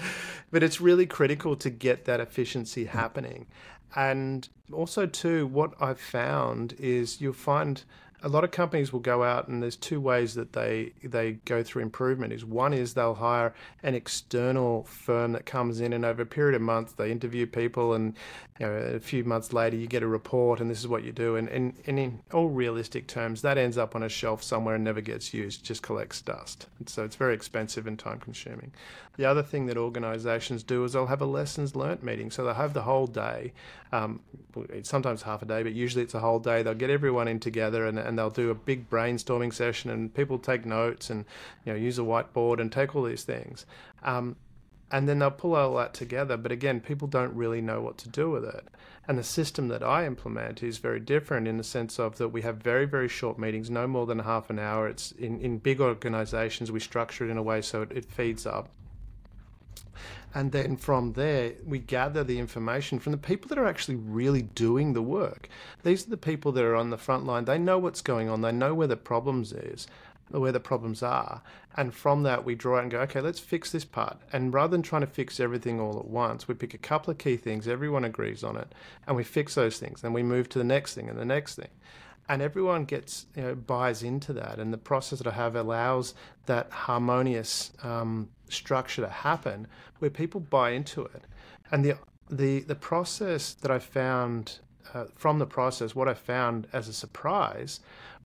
But 0.52 0.64
it's 0.64 0.82
really 0.82 1.06
critical 1.06 1.56
to 1.58 1.70
get 1.70 2.06
that 2.06 2.20
efficiency 2.20 2.86
happening. 2.86 3.48
And 3.96 4.48
also, 4.72 5.06
too, 5.06 5.46
what 5.48 5.74
I've 5.80 6.00
found 6.00 6.74
is 6.80 7.22
you'll 7.22 7.34
find 7.34 7.84
a 8.24 8.30
lot 8.30 8.46
of 8.46 8.52
companies 8.52 8.94
will 8.94 9.02
go 9.02 9.22
out 9.22 9.50
and 9.50 9.62
there's 9.62 9.76
two 9.76 10.00
ways 10.00 10.34
that 10.36 10.54
they 10.54 10.94
they 11.04 11.34
go 11.46 11.62
through 11.62 11.82
improvement 11.82 12.32
is 12.32 12.46
one 12.46 12.74
is 12.74 12.94
they'll 12.94 13.16
hire 13.16 13.54
an 13.84 13.94
external 13.94 14.84
firm 14.86 15.34
that 15.34 15.46
comes 15.46 15.82
in 15.82 15.92
and 15.92 16.06
over 16.06 16.22
a 16.22 16.26
period 16.26 16.56
of 16.56 16.62
months 16.62 16.94
they 16.94 17.12
interview 17.12 17.46
people 17.46 17.94
and 17.94 18.16
you 18.60 18.66
know, 18.66 18.72
a 18.72 19.00
few 19.00 19.24
months 19.24 19.52
later 19.52 19.76
you 19.76 19.88
get 19.88 20.04
a 20.04 20.08
report 20.08 20.62
and 20.62 20.70
this 20.70 20.80
is 20.80 20.88
what 20.88 21.04
you 21.04 21.12
do. 21.12 21.36
And, 21.36 21.50
and, 21.50 21.74
and 21.86 22.00
in 22.00 22.20
all 22.32 22.50
realistic 22.50 23.08
terms 23.08 23.42
that 23.42 23.58
ends 23.58 23.78
up 23.78 23.96
on 23.96 24.04
a 24.04 24.10
shelf 24.10 24.42
somewhere 24.42 24.76
and 24.76 24.84
never 24.84 25.02
gets 25.02 25.34
used 25.34 25.66
just 25.66 25.82
collects 25.82 26.22
dust. 26.22 26.68
And 26.80 26.88
so 26.88 27.04
it's 27.04 27.16
very 27.16 27.34
expensive 27.34 27.88
and 27.88 28.00
time 28.00 28.20
consuming. 28.20 28.72
The 29.18 29.26
other 29.26 29.44
thing 29.44 29.68
that 29.68 29.78
organizations 29.78 30.64
do 30.64 30.84
is 30.84 30.94
they'll 30.94 31.08
have 31.08 31.22
a 31.22 31.26
lessons 31.26 31.76
learnt 31.76 32.04
meeting. 32.04 32.32
So 32.32 32.44
they'll 32.44 32.54
have 32.54 32.74
the 32.74 32.84
whole 32.84 33.08
day 33.08 33.54
um, 33.94 34.20
sometimes 34.82 35.22
half 35.22 35.44
a 35.44 35.46
day 35.46 35.62
but 35.62 35.74
usually 35.74 36.04
it's 36.04 36.16
a 36.16 36.20
whole 36.20 36.40
day. 36.40 36.64
They'll 36.64 36.74
get 36.74 36.90
everyone 36.90 37.28
in 37.28 37.40
together 37.40 37.86
and, 37.86 38.00
and 38.00 38.18
they'll 38.18 38.32
do 38.32 38.50
a 38.50 38.56
big 38.56 38.90
brainstorming 38.90 39.54
session 39.54 39.92
and 39.92 40.14
people 40.14 40.40
take 40.40 40.66
notes 40.66 41.12
and 41.12 41.26
you 41.64 41.74
know 41.74 41.78
use 41.80 42.00
a 42.00 42.02
whiteboard 42.02 42.60
and 42.60 42.72
take 42.72 42.96
all 42.96 43.04
these 43.04 43.24
things. 43.24 43.66
Um, 44.02 44.36
and 44.92 45.08
then 45.08 45.20
they'll 45.20 45.32
pull 45.32 45.56
all 45.56 45.76
that 45.76 45.94
together 45.94 46.38
but 46.38 46.52
again 46.52 46.80
people 46.80 47.08
don't 47.08 47.34
really 47.36 47.62
know 47.62 47.82
what 47.82 48.00
to 48.00 48.10
do 48.10 48.32
with 48.32 48.44
it. 48.44 48.68
And 49.08 49.20
the 49.20 49.24
system 49.24 49.68
that 49.68 49.84
i 49.84 50.08
implement 50.08 50.64
is 50.64 50.80
very 50.80 51.00
different 51.00 51.48
in 51.48 51.58
the 51.58 51.64
sense 51.64 52.00
of 52.00 52.18
that 52.18 52.30
we 52.30 52.42
have 52.42 52.58
very 52.58 52.86
very 52.86 53.08
short 53.08 53.38
meetings 53.38 53.70
no 53.70 53.86
more 53.86 54.08
than 54.08 54.20
half 54.20 54.50
an 54.50 54.58
hour. 54.58 54.88
It's 54.88 55.12
in, 55.12 55.40
in 55.40 55.60
big 55.60 55.80
organizations 55.80 56.72
we 56.72 56.80
structure 56.80 57.26
it 57.26 57.30
in 57.30 57.38
a 57.38 57.44
way 57.44 57.62
so 57.62 57.84
it, 57.84 57.92
it 57.92 58.06
feeds 58.06 58.48
up 58.48 58.70
and 60.36 60.52
then 60.52 60.78
from 60.78 61.14
there, 61.14 61.54
we 61.66 61.80
gather 61.80 62.24
the 62.24 62.40
information 62.40 63.00
from 63.00 63.12
the 63.12 63.18
people 63.18 63.50
that 63.50 63.58
are 63.58 63.68
actually 63.68 63.96
really 63.96 64.42
doing 64.42 64.94
the 64.94 65.02
work. 65.02 65.48
These 65.84 66.08
are 66.08 66.10
the 66.10 66.18
people 66.18 66.52
that 66.54 66.64
are 66.64 66.76
on 66.76 66.90
the 66.90 66.98
front 66.98 67.26
line. 67.26 67.46
They 67.46 67.60
know 67.60 67.78
what's 67.78 68.02
going 68.02 68.30
on, 68.30 68.42
they 68.42 68.52
know 68.52 68.74
where 68.74 68.88
the 68.88 68.98
problems 68.98 69.52
is. 69.54 69.88
where 70.40 70.52
the 70.52 70.60
problems 70.60 71.04
are. 71.04 71.42
And 71.76 71.94
from 71.94 72.24
that, 72.24 72.46
we 72.46 72.56
draw 72.56 72.78
out 72.78 72.84
and 72.84 72.92
go, 72.92 73.02
okay, 73.02 73.22
let's 73.22 73.40
fix 73.40 73.72
this 73.72 73.86
part. 73.86 74.18
And 74.32 74.54
rather 74.54 74.72
than 74.72 74.82
trying 74.82 75.02
to 75.02 75.08
fix 75.08 75.40
everything 75.40 75.80
all 75.80 75.98
at 76.00 76.08
once, 76.08 76.48
we 76.48 76.54
pick 76.54 76.74
a 76.74 76.80
couple 76.80 77.12
of 77.12 77.18
key 77.18 77.38
things, 77.38 77.68
everyone 77.68 78.06
agrees 78.06 78.44
on 78.44 78.58
it, 78.58 78.74
and 79.08 79.16
we 79.16 79.24
fix 79.24 79.56
those 79.56 79.78
things. 79.80 80.02
Then 80.02 80.14
we 80.14 80.24
move 80.24 80.50
to 80.50 80.60
the 80.60 80.64
next 80.64 80.94
thing 80.94 81.10
and 81.10 81.18
the 81.18 81.26
next 81.26 81.56
thing. 81.56 81.70
And 82.30 82.42
everyone 82.42 82.86
gets, 82.86 83.26
you 83.36 83.44
know, 83.44 83.56
buys 83.56 84.02
into 84.02 84.34
that. 84.34 84.58
And 84.60 84.72
the 84.72 84.78
process 84.78 85.20
that 85.20 85.28
I 85.28 85.32
have 85.32 85.56
allows 85.56 86.14
that 86.46 86.72
harmonious 86.72 87.72
um, 87.84 88.30
structure 88.50 89.02
to 89.02 89.10
happen 89.10 89.68
where 90.00 90.10
people 90.10 90.40
buy 90.40 90.72
into 90.72 91.04
it. 91.04 91.24
And 91.72 91.84
the, 91.84 91.98
the, 92.30 92.62
the 92.62 92.76
process 92.76 93.54
that 93.56 93.72
I 93.72 93.80
found 93.80 94.60
uh, 94.94 95.06
from 95.16 95.40
the 95.40 95.46
process, 95.46 95.96
what 95.96 96.08
I 96.08 96.14
found 96.14 96.68
as 96.72 96.88
a 96.88 96.94
surprise 96.94 97.80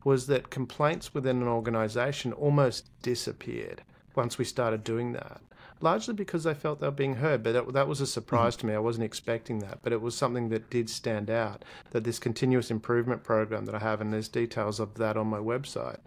was 0.05 0.27
that 0.27 0.51
complaints 0.51 1.13
within 1.13 1.43
an 1.43 1.49
organization 1.49 2.33
almost 2.33 2.89
disappeared 3.03 3.83
once 4.15 4.39
we 4.39 4.45
started 4.45 4.85
doing 4.85 5.13
that. 5.13 5.41
Largely 5.81 6.15
because 6.15 6.45
they 6.45 6.55
felt 6.55 6.81
they 6.81 6.89
were 6.89 6.93
being 6.93 7.17
heard, 7.17 7.43
but 7.43 7.53
that, 7.53 7.73
that 7.73 7.89
was 7.89 8.01
a 8.01 8.07
surprise 8.07 8.57
mm-hmm. 8.57 8.61
to 8.61 8.73
me. 8.73 8.75
I 8.75 8.81
wasn't 8.81 9.05
expecting 9.05 9.61
that, 9.61 9.79
but 9.83 9.93
it 9.93 10.01
was 10.01 10.17
something 10.17 10.49
that 10.49 10.71
did 10.71 10.91
stand 10.91 11.31
out. 11.31 11.65
That 11.91 12.05
this 12.05 12.19
continuous 12.19 12.71
improvement 12.71 13.23
program 13.23 13.65
that 13.67 13.75
I 13.75 13.79
have, 13.79 14.01
and 14.01 14.13
there's 14.13 14.29
details 14.29 14.81
of 14.81 14.95
that 14.95 15.17
on 15.17 15.29
my 15.29 15.39
website, 15.39 16.01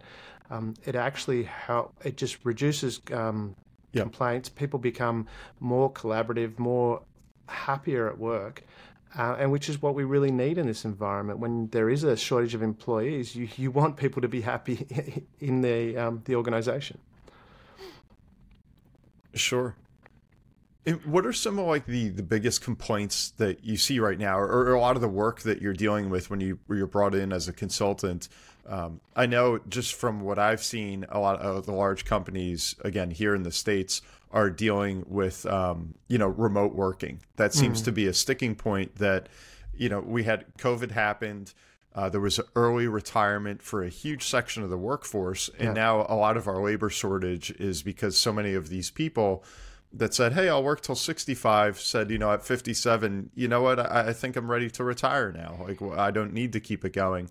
um, 0.50 0.74
it 0.84 0.94
actually 0.94 1.44
help. 1.44 1.94
It 2.04 2.18
just 2.18 2.44
reduces 2.44 3.00
um, 3.12 3.56
complaints. 3.94 4.48
People 4.48 4.78
become 4.78 5.26
more 5.60 5.90
collaborative, 5.90 6.58
more 6.58 7.02
happier 7.48 8.08
at 8.08 8.18
work, 8.18 8.64
uh, 9.16 9.36
and 9.38 9.50
which 9.50 9.68
is 9.68 9.80
what 9.80 9.94
we 9.94 10.04
really 10.04 10.30
need 10.30 10.58
in 10.58 10.66
this 10.66 10.84
environment. 10.84 11.38
When 11.38 11.68
there 11.68 11.88
is 11.88 12.04
a 12.04 12.16
shortage 12.16 12.54
of 12.54 12.62
employees, 12.62 13.34
you, 13.34 13.48
you 13.56 13.70
want 13.70 13.96
people 13.96 14.22
to 14.22 14.28
be 14.28 14.42
happy 14.42 15.24
in 15.40 15.62
the 15.62 15.96
um, 15.96 16.22
the 16.26 16.34
organization. 16.34 16.98
Sure. 19.34 19.76
And 20.84 21.04
what 21.04 21.24
are 21.26 21.32
some 21.32 21.58
of 21.58 21.66
like 21.66 21.86
the, 21.86 22.08
the 22.08 22.24
biggest 22.24 22.60
complaints 22.60 23.30
that 23.36 23.64
you 23.64 23.76
see 23.76 24.00
right 24.00 24.18
now, 24.18 24.36
or, 24.38 24.48
or, 24.48 24.74
a 24.74 24.80
lot 24.80 24.96
of 24.96 25.02
the 25.02 25.08
work 25.08 25.42
that 25.42 25.62
you're 25.62 25.72
dealing 25.72 26.10
with 26.10 26.28
when 26.28 26.40
you 26.40 26.58
when 26.66 26.76
you're 26.76 26.88
brought 26.88 27.14
in 27.14 27.32
as 27.32 27.46
a 27.46 27.52
consultant? 27.52 28.28
Um, 28.66 29.00
I 29.14 29.26
know 29.26 29.60
just 29.68 29.94
from 29.94 30.20
what 30.20 30.40
I've 30.40 30.62
seen, 30.62 31.06
a 31.08 31.20
lot 31.20 31.40
of 31.40 31.66
the 31.66 31.72
large 31.72 32.04
companies, 32.04 32.74
again 32.82 33.12
here 33.12 33.34
in 33.34 33.44
the 33.44 33.52
states, 33.52 34.02
are 34.32 34.50
dealing 34.50 35.04
with 35.06 35.46
um, 35.46 35.94
you 36.08 36.18
know 36.18 36.28
remote 36.28 36.74
working. 36.74 37.20
That 37.36 37.54
seems 37.54 37.82
mm. 37.82 37.84
to 37.84 37.92
be 37.92 38.08
a 38.08 38.14
sticking 38.14 38.56
point. 38.56 38.96
That 38.96 39.28
you 39.74 39.88
know 39.88 40.00
we 40.00 40.24
had 40.24 40.46
COVID 40.58 40.90
happened. 40.90 41.54
Uh, 41.94 42.08
there 42.08 42.20
was 42.20 42.40
early 42.56 42.86
retirement 42.86 43.62
for 43.62 43.82
a 43.82 43.88
huge 43.88 44.24
section 44.24 44.62
of 44.62 44.70
the 44.70 44.78
workforce, 44.78 45.50
and 45.58 45.68
yeah. 45.68 45.72
now 45.72 46.06
a 46.08 46.16
lot 46.16 46.36
of 46.36 46.48
our 46.48 46.62
labor 46.62 46.88
shortage 46.88 47.50
is 47.52 47.82
because 47.82 48.16
so 48.16 48.32
many 48.32 48.54
of 48.54 48.68
these 48.70 48.90
people 48.90 49.44
that 49.92 50.14
said, 50.14 50.32
"Hey, 50.32 50.48
I'll 50.48 50.62
work 50.62 50.80
till 50.80 50.94
65," 50.94 51.78
said, 51.78 52.10
"You 52.10 52.18
know, 52.18 52.32
at 52.32 52.44
57, 52.44 53.30
you 53.34 53.46
know 53.46 53.60
what? 53.60 53.78
I, 53.78 54.08
I 54.08 54.12
think 54.14 54.36
I'm 54.36 54.50
ready 54.50 54.70
to 54.70 54.84
retire 54.84 55.32
now. 55.32 55.58
Like, 55.66 55.80
well, 55.80 55.98
I 55.98 56.10
don't 56.10 56.32
need 56.32 56.52
to 56.54 56.60
keep 56.60 56.84
it 56.84 56.94
going." 56.94 57.28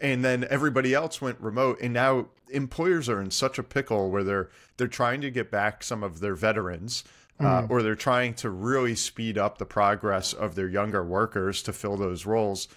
And 0.00 0.24
then 0.24 0.46
everybody 0.50 0.92
else 0.92 1.22
went 1.22 1.40
remote, 1.40 1.78
and 1.80 1.94
now 1.94 2.26
employers 2.50 3.08
are 3.08 3.20
in 3.20 3.30
such 3.30 3.58
a 3.58 3.62
pickle 3.62 4.10
where 4.10 4.24
they're 4.24 4.50
they're 4.76 4.88
trying 4.88 5.22
to 5.22 5.30
get 5.30 5.50
back 5.50 5.82
some 5.82 6.02
of 6.02 6.20
their 6.20 6.34
veterans. 6.34 7.04
Uh, 7.40 7.62
mm. 7.62 7.70
or 7.70 7.82
they're 7.82 7.96
trying 7.96 8.34
to 8.34 8.50
really 8.50 8.94
speed 8.94 9.36
up 9.36 9.56
the 9.56 9.64
progress 9.64 10.32
of 10.32 10.54
their 10.54 10.68
younger 10.68 11.02
workers 11.02 11.62
to 11.62 11.72
fill 11.72 11.96
those 11.96 12.24
roles. 12.26 12.68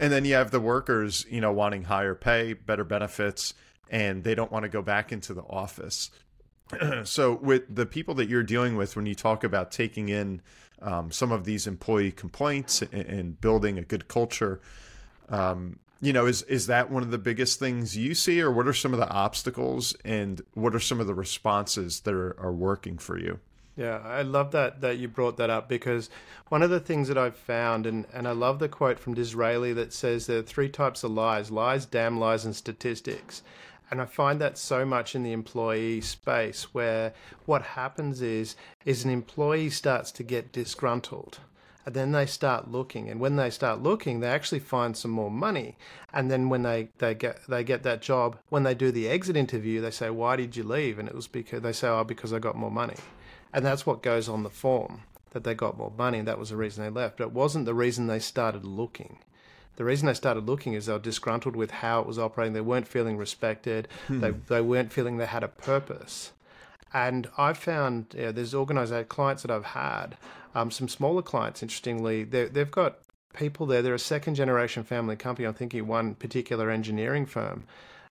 And 0.00 0.10
then 0.10 0.24
you 0.24 0.34
have 0.34 0.50
the 0.50 0.60
workers, 0.60 1.26
you 1.28 1.42
know, 1.42 1.52
wanting 1.52 1.84
higher 1.84 2.14
pay, 2.14 2.54
better 2.54 2.84
benefits, 2.84 3.52
and 3.90 4.24
they 4.24 4.34
don't 4.34 4.50
want 4.50 4.62
to 4.62 4.68
go 4.70 4.80
back 4.80 5.12
into 5.12 5.34
the 5.34 5.42
office. 5.42 6.10
so, 7.04 7.34
with 7.34 7.72
the 7.72 7.84
people 7.84 8.14
that 8.14 8.28
you're 8.28 8.42
dealing 8.42 8.76
with, 8.76 8.96
when 8.96 9.04
you 9.04 9.14
talk 9.14 9.44
about 9.44 9.70
taking 9.70 10.08
in 10.08 10.40
um, 10.80 11.12
some 11.12 11.30
of 11.30 11.44
these 11.44 11.66
employee 11.66 12.12
complaints 12.12 12.80
and, 12.80 12.94
and 12.94 13.40
building 13.42 13.76
a 13.76 13.82
good 13.82 14.08
culture, 14.08 14.60
um, 15.28 15.78
you 16.00 16.14
know, 16.14 16.24
is 16.24 16.42
is 16.42 16.66
that 16.68 16.90
one 16.90 17.02
of 17.02 17.10
the 17.10 17.18
biggest 17.18 17.58
things 17.58 17.94
you 17.94 18.14
see, 18.14 18.40
or 18.40 18.50
what 18.50 18.66
are 18.66 18.72
some 18.72 18.94
of 18.94 18.98
the 18.98 19.08
obstacles, 19.10 19.94
and 20.02 20.40
what 20.54 20.74
are 20.74 20.80
some 20.80 20.98
of 20.98 21.06
the 21.06 21.14
responses 21.14 22.00
that 22.00 22.14
are, 22.14 22.34
are 22.40 22.52
working 22.52 22.96
for 22.96 23.18
you? 23.18 23.38
Yeah, 23.76 23.98
I 24.04 24.22
love 24.22 24.50
that 24.50 24.80
that 24.80 24.98
you 24.98 25.08
brought 25.08 25.36
that 25.36 25.48
up 25.48 25.68
because 25.68 26.10
one 26.48 26.62
of 26.62 26.70
the 26.70 26.80
things 26.80 27.08
that 27.08 27.16
I've 27.16 27.36
found, 27.36 27.86
and, 27.86 28.06
and 28.12 28.26
I 28.26 28.32
love 28.32 28.58
the 28.58 28.68
quote 28.68 28.98
from 28.98 29.14
Disraeli 29.14 29.72
that 29.74 29.92
says 29.92 30.26
there 30.26 30.38
are 30.38 30.42
three 30.42 30.68
types 30.68 31.04
of 31.04 31.12
lies 31.12 31.50
lies, 31.50 31.86
damn 31.86 32.18
lies, 32.18 32.44
and 32.44 32.54
statistics. 32.54 33.42
And 33.90 34.00
I 34.00 34.04
find 34.04 34.40
that 34.40 34.56
so 34.58 34.84
much 34.84 35.14
in 35.14 35.22
the 35.22 35.32
employee 35.32 36.00
space 36.00 36.74
where 36.74 37.12
what 37.46 37.62
happens 37.62 38.22
is 38.22 38.54
is 38.84 39.04
an 39.04 39.10
employee 39.10 39.70
starts 39.70 40.12
to 40.12 40.22
get 40.22 40.52
disgruntled 40.52 41.38
and 41.86 41.94
then 41.94 42.12
they 42.12 42.26
start 42.26 42.70
looking. 42.70 43.08
And 43.08 43.18
when 43.18 43.36
they 43.36 43.50
start 43.50 43.82
looking 43.82 44.20
they 44.20 44.28
actually 44.28 44.60
find 44.60 44.96
some 44.96 45.10
more 45.10 45.30
money. 45.30 45.76
And 46.12 46.30
then 46.30 46.48
when 46.48 46.62
they, 46.62 46.90
they 46.98 47.14
get 47.14 47.40
they 47.48 47.64
get 47.64 47.82
that 47.84 48.02
job 48.02 48.38
when 48.48 48.62
they 48.62 48.74
do 48.74 48.92
the 48.92 49.08
exit 49.08 49.36
interview 49.36 49.80
they 49.80 49.90
say 49.90 50.10
why 50.10 50.36
did 50.36 50.56
you 50.56 50.64
leave? 50.64 50.98
And 50.98 51.08
it 51.08 51.14
was 51.14 51.26
because 51.28 51.62
they 51.62 51.72
say 51.72 51.88
oh 51.88 52.04
because 52.04 52.32
i 52.32 52.38
got 52.38 52.56
more 52.56 52.70
money 52.70 52.96
and 53.52 53.64
that's 53.64 53.86
what 53.86 54.02
goes 54.02 54.28
on 54.28 54.42
the 54.42 54.50
form 54.50 55.02
that 55.30 55.44
they 55.44 55.54
got 55.54 55.78
more 55.78 55.92
money 55.96 56.18
and 56.18 56.28
that 56.28 56.38
was 56.38 56.50
the 56.50 56.56
reason 56.56 56.82
they 56.82 56.90
left 56.90 57.18
but 57.18 57.24
it 57.24 57.32
wasn't 57.32 57.64
the 57.64 57.74
reason 57.74 58.06
they 58.06 58.18
started 58.18 58.64
looking 58.64 59.18
the 59.76 59.84
reason 59.84 60.06
they 60.06 60.14
started 60.14 60.46
looking 60.46 60.74
is 60.74 60.86
they 60.86 60.92
were 60.92 60.98
disgruntled 60.98 61.56
with 61.56 61.70
how 61.70 62.00
it 62.00 62.06
was 62.06 62.18
operating 62.18 62.52
they 62.52 62.60
weren't 62.60 62.88
feeling 62.88 63.16
respected 63.16 63.88
hmm. 64.08 64.20
they, 64.20 64.30
they 64.48 64.60
weren't 64.60 64.92
feeling 64.92 65.16
they 65.16 65.26
had 65.26 65.44
a 65.44 65.48
purpose 65.48 66.32
and 66.92 67.28
I've 67.38 67.58
found 67.58 68.14
yeah, 68.18 68.32
there's 68.32 68.52
organized 68.52 69.08
clients 69.08 69.42
that 69.42 69.50
I've 69.50 69.64
had 69.64 70.16
um, 70.54 70.70
some 70.70 70.88
smaller 70.88 71.22
clients, 71.22 71.62
interestingly, 71.62 72.24
they've 72.24 72.70
got 72.70 72.98
people 73.34 73.66
there. 73.66 73.82
They're 73.82 73.94
a 73.94 73.98
second 73.98 74.34
generation 74.34 74.82
family 74.82 75.16
company. 75.16 75.46
I'm 75.46 75.54
thinking 75.54 75.86
one 75.86 76.14
particular 76.14 76.70
engineering 76.70 77.26
firm. 77.26 77.64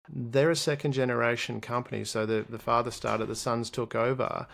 They're 0.07 0.49
a 0.49 0.55
second 0.55 0.93
generation 0.93 1.59
company. 1.59 2.03
So 2.05 2.25
the, 2.25 2.45
the 2.47 2.57
father 2.57 2.91
started, 2.91 3.27
the 3.27 3.35
sons 3.35 3.69
took 3.69 3.93
over. 3.93 4.47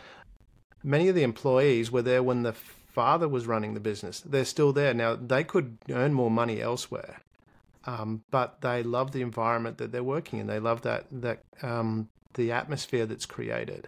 Many 0.85 1.09
of 1.09 1.15
the 1.15 1.23
employees 1.23 1.91
were 1.91 2.03
there 2.03 2.21
when 2.21 2.43
the 2.43 2.53
father 2.53 3.27
was 3.27 3.47
running 3.47 3.73
the 3.73 3.79
business. 3.79 4.21
They're 4.21 4.45
still 4.45 4.71
there. 4.71 4.93
Now, 4.93 5.15
they 5.15 5.43
could 5.43 5.79
earn 5.89 6.13
more 6.13 6.31
money 6.31 6.61
elsewhere. 6.61 7.21
Um, 7.87 8.23
but 8.31 8.61
they 8.61 8.83
love 8.83 9.11
the 9.11 9.21
environment 9.21 9.77
that 9.79 9.91
they're 9.91 10.03
working 10.03 10.39
in. 10.39 10.47
They 10.47 10.59
love 10.59 10.81
that 10.81 11.05
that 11.11 11.43
um, 11.61 12.09
the 12.33 12.51
atmosphere 12.51 13.05
that's 13.05 13.25
created, 13.25 13.87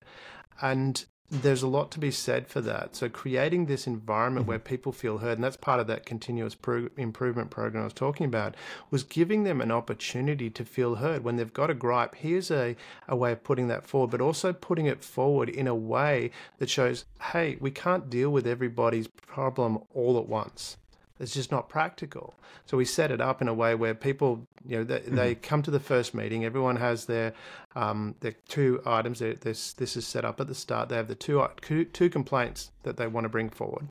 and 0.61 1.03
there's 1.29 1.61
a 1.61 1.67
lot 1.67 1.91
to 1.91 1.99
be 1.99 2.09
said 2.09 2.47
for 2.47 2.61
that. 2.61 2.95
So 2.95 3.09
creating 3.09 3.65
this 3.65 3.85
environment 3.85 4.43
mm-hmm. 4.43 4.49
where 4.49 4.59
people 4.59 4.93
feel 4.93 5.17
heard, 5.17 5.37
and 5.37 5.43
that's 5.43 5.57
part 5.57 5.81
of 5.81 5.87
that 5.87 6.05
continuous 6.05 6.55
pro- 6.55 6.89
improvement 6.95 7.49
program 7.49 7.81
I 7.81 7.85
was 7.85 7.93
talking 7.93 8.25
about, 8.25 8.55
was 8.91 9.03
giving 9.03 9.43
them 9.43 9.59
an 9.59 9.71
opportunity 9.71 10.49
to 10.49 10.63
feel 10.63 10.95
heard 10.95 11.23
when 11.23 11.35
they've 11.35 11.53
got 11.53 11.69
a 11.69 11.73
gripe. 11.73 12.15
Here's 12.15 12.49
a, 12.49 12.77
a 13.09 13.15
way 13.15 13.33
of 13.33 13.43
putting 13.43 13.67
that 13.67 13.85
forward, 13.85 14.11
but 14.11 14.21
also 14.21 14.53
putting 14.53 14.85
it 14.85 15.03
forward 15.03 15.49
in 15.49 15.67
a 15.67 15.75
way 15.75 16.31
that 16.59 16.69
shows, 16.69 17.03
hey, 17.33 17.57
we 17.59 17.71
can't 17.71 18.09
deal 18.09 18.29
with 18.29 18.47
everybody's 18.47 19.07
problem 19.07 19.79
all 19.93 20.17
at 20.17 20.29
once. 20.29 20.77
It's 21.19 21.33
just 21.33 21.51
not 21.51 21.69
practical. 21.69 22.35
So 22.65 22.77
we 22.77 22.85
set 22.85 23.11
it 23.11 23.21
up 23.21 23.41
in 23.41 23.47
a 23.47 23.53
way 23.53 23.75
where 23.75 23.95
people, 23.95 24.47
you 24.65 24.77
know, 24.77 24.83
they, 24.83 24.99
mm-hmm. 24.99 25.15
they 25.15 25.35
come 25.35 25.61
to 25.63 25.71
the 25.71 25.79
first 25.79 26.13
meeting. 26.13 26.45
Everyone 26.45 26.75
has 26.75 27.05
their 27.05 27.33
um, 27.75 28.15
their 28.19 28.33
two 28.47 28.81
items. 28.85 29.19
This 29.19 29.73
this 29.73 29.97
is 29.97 30.05
set 30.05 30.25
up 30.25 30.39
at 30.39 30.47
the 30.47 30.55
start. 30.55 30.89
They 30.89 30.95
have 30.95 31.07
the 31.07 31.15
two 31.15 31.45
two 31.93 32.09
complaints 32.09 32.71
that 32.83 32.97
they 32.97 33.07
want 33.07 33.25
to 33.25 33.29
bring 33.29 33.49
forward, 33.49 33.87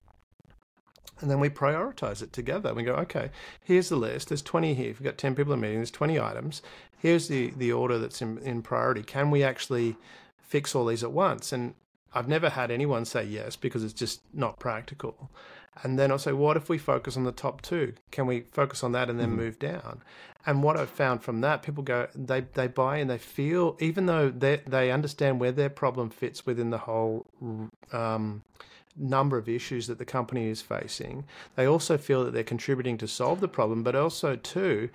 and 1.21 1.31
then 1.31 1.41
we 1.41 1.49
prioritize 1.49 2.23
it 2.23 2.33
together. 2.33 2.75
We 2.75 2.83
go, 2.83 2.95
okay, 2.95 3.31
here's 3.65 3.89
the 3.89 3.97
list. 3.97 4.29
There's 4.29 4.43
20 4.43 4.75
here. 4.75 4.91
If 4.91 5.01
we've 5.01 5.05
got 5.05 5.19
10 5.19 5.35
people 5.35 5.53
in 5.53 5.59
a 5.59 5.63
meeting, 5.63 5.79
there's 5.79 5.91
20 5.91 6.21
items. 6.21 6.63
Here's 6.99 7.29
the 7.29 7.53
the 7.57 7.73
order 7.73 7.99
that's 7.99 8.23
in, 8.23 8.39
in 8.39 8.63
priority. 8.63 9.03
Can 9.03 9.31
we 9.31 9.43
actually 9.43 9.97
fix 10.39 10.75
all 10.75 10.87
these 10.87 11.03
at 11.03 11.13
once? 11.13 11.53
And 11.53 11.75
I've 12.15 12.29
never 12.29 12.51
had 12.51 12.71
anyone 12.71 13.05
say 13.05 13.25
yes 13.25 13.57
because 13.57 13.85
it's 13.85 13.93
just 13.93 14.23
not 14.33 14.59
practical. 14.59 15.31
And 15.83 15.99
then 15.99 16.11
I'll 16.11 16.19
say, 16.19 16.33
what 16.33 16.57
if 16.57 16.69
we 16.69 16.79
focus 16.79 17.17
on 17.17 17.25
the 17.25 17.33
top 17.33 17.61
two? 17.61 17.95
Can 18.11 18.27
we 18.27 18.41
focus 18.53 18.83
on 18.83 18.93
that 18.93 19.11
and 19.11 19.21
then 19.21 19.33
mm. 19.33 19.37
move 19.37 19.59
down? 19.59 20.03
And 20.47 20.63
what 20.63 20.79
I've 20.79 20.91
found 20.91 21.23
from 21.23 21.41
that, 21.41 21.63
people 21.63 21.83
go, 21.83 22.07
they, 22.15 22.43
they 22.55 22.69
buy 22.69 22.99
and 22.99 23.11
they 23.11 23.19
feel, 23.19 23.77
even 23.81 24.07
though 24.07 24.31
they, 24.31 24.63
they 24.67 24.93
understand 24.93 25.41
where 25.41 25.53
their 25.53 25.69
problem 25.69 26.09
fits 26.09 26.47
within 26.47 26.71
the 26.71 26.79
whole 26.79 27.27
um, 27.93 28.43
number 28.97 29.37
of 29.37 29.49
issues 29.49 29.89
that 29.89 29.99
the 29.99 30.05
company 30.05 30.49
is 30.49 30.63
facing, 30.63 31.25
they 31.57 31.67
also 31.67 31.99
feel 31.99 32.25
that 32.25 32.33
they're 32.33 32.45
contributing 32.45 32.97
to 32.99 33.09
solve 33.09 33.41
the 33.41 33.49
problem, 33.49 33.83
but 33.83 33.97
also, 33.97 34.37
too, 34.37 34.89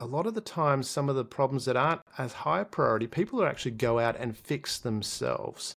a 0.00 0.06
lot 0.06 0.26
of 0.26 0.34
the 0.34 0.40
times, 0.40 0.88
some 0.88 1.08
of 1.08 1.16
the 1.16 1.24
problems 1.24 1.66
that 1.66 1.76
aren't 1.76 2.00
as 2.18 2.32
high 2.32 2.64
priority, 2.64 3.06
people 3.06 3.38
will 3.38 3.46
actually 3.46 3.70
go 3.72 3.98
out 3.98 4.16
and 4.18 4.36
fix 4.36 4.78
themselves. 4.78 5.76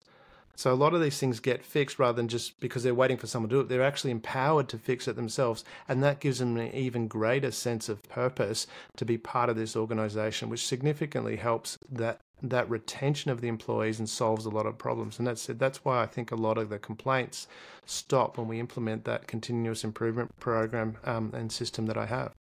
So 0.59 0.73
a 0.73 0.75
lot 0.75 0.93
of 0.93 1.01
these 1.01 1.17
things 1.17 1.39
get 1.39 1.63
fixed 1.63 1.99
rather 1.99 2.17
than 2.17 2.27
just 2.27 2.59
because 2.59 2.83
they're 2.83 2.93
waiting 2.93 3.15
for 3.15 3.27
someone 3.27 3.47
to 3.47 3.55
do 3.55 3.59
it. 3.61 3.69
They're 3.69 3.81
actually 3.81 4.11
empowered 4.11 4.67
to 4.67 4.77
fix 4.77 5.07
it 5.07 5.15
themselves. 5.15 5.63
And 5.87 6.03
that 6.03 6.19
gives 6.19 6.39
them 6.39 6.57
an 6.57 6.75
even 6.75 7.07
greater 7.07 7.51
sense 7.51 7.87
of 7.87 8.03
purpose 8.09 8.67
to 8.97 9.05
be 9.05 9.17
part 9.17 9.49
of 9.49 9.55
this 9.55 9.77
organization, 9.77 10.49
which 10.49 10.67
significantly 10.67 11.37
helps 11.37 11.77
that 11.89 12.19
that 12.43 12.69
retention 12.69 13.31
of 13.31 13.39
the 13.39 13.47
employees 13.47 13.99
and 13.99 14.09
solves 14.09 14.45
a 14.45 14.49
lot 14.49 14.65
of 14.65 14.77
problems. 14.77 15.17
And 15.17 15.25
that's 15.25 15.45
that's 15.45 15.85
why 15.85 16.03
I 16.03 16.05
think 16.05 16.29
a 16.29 16.35
lot 16.35 16.57
of 16.57 16.67
the 16.67 16.77
complaints 16.77 17.47
stop 17.85 18.37
when 18.37 18.49
we 18.49 18.59
implement 18.59 19.05
that 19.05 19.27
continuous 19.27 19.85
improvement 19.85 20.37
program 20.41 20.97
um, 21.05 21.31
and 21.33 21.49
system 21.53 21.85
that 21.85 21.97
I 21.97 22.05
have. 22.07 22.33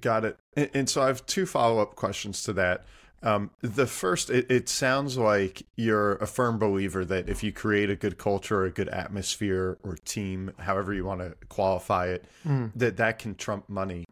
Got 0.00 0.24
it. 0.24 0.38
And, 0.56 0.70
and 0.72 0.88
so 0.88 1.02
I 1.02 1.08
have 1.08 1.26
two 1.26 1.46
follow 1.46 1.82
up 1.82 1.96
questions 1.96 2.44
to 2.44 2.52
that. 2.52 2.84
Um, 3.22 3.50
the 3.60 3.86
first, 3.86 4.30
it, 4.30 4.50
it, 4.50 4.68
sounds 4.68 5.16
like 5.16 5.62
you're 5.74 6.16
a 6.16 6.26
firm 6.26 6.58
believer 6.58 7.04
that 7.04 7.28
if 7.28 7.42
you 7.42 7.50
create 7.50 7.90
a 7.90 7.96
good 7.96 8.18
culture, 8.18 8.64
a 8.64 8.70
good 8.70 8.88
atmosphere, 8.88 9.78
or 9.82 9.96
team, 10.04 10.52
however 10.58 10.92
you 10.92 11.04
want 11.04 11.20
to 11.20 11.34
qualify 11.48 12.08
it, 12.08 12.24
mm. 12.46 12.70
that 12.76 12.98
that 12.98 13.18
can 13.18 13.34
trump 13.34 13.68
money. 13.68 14.04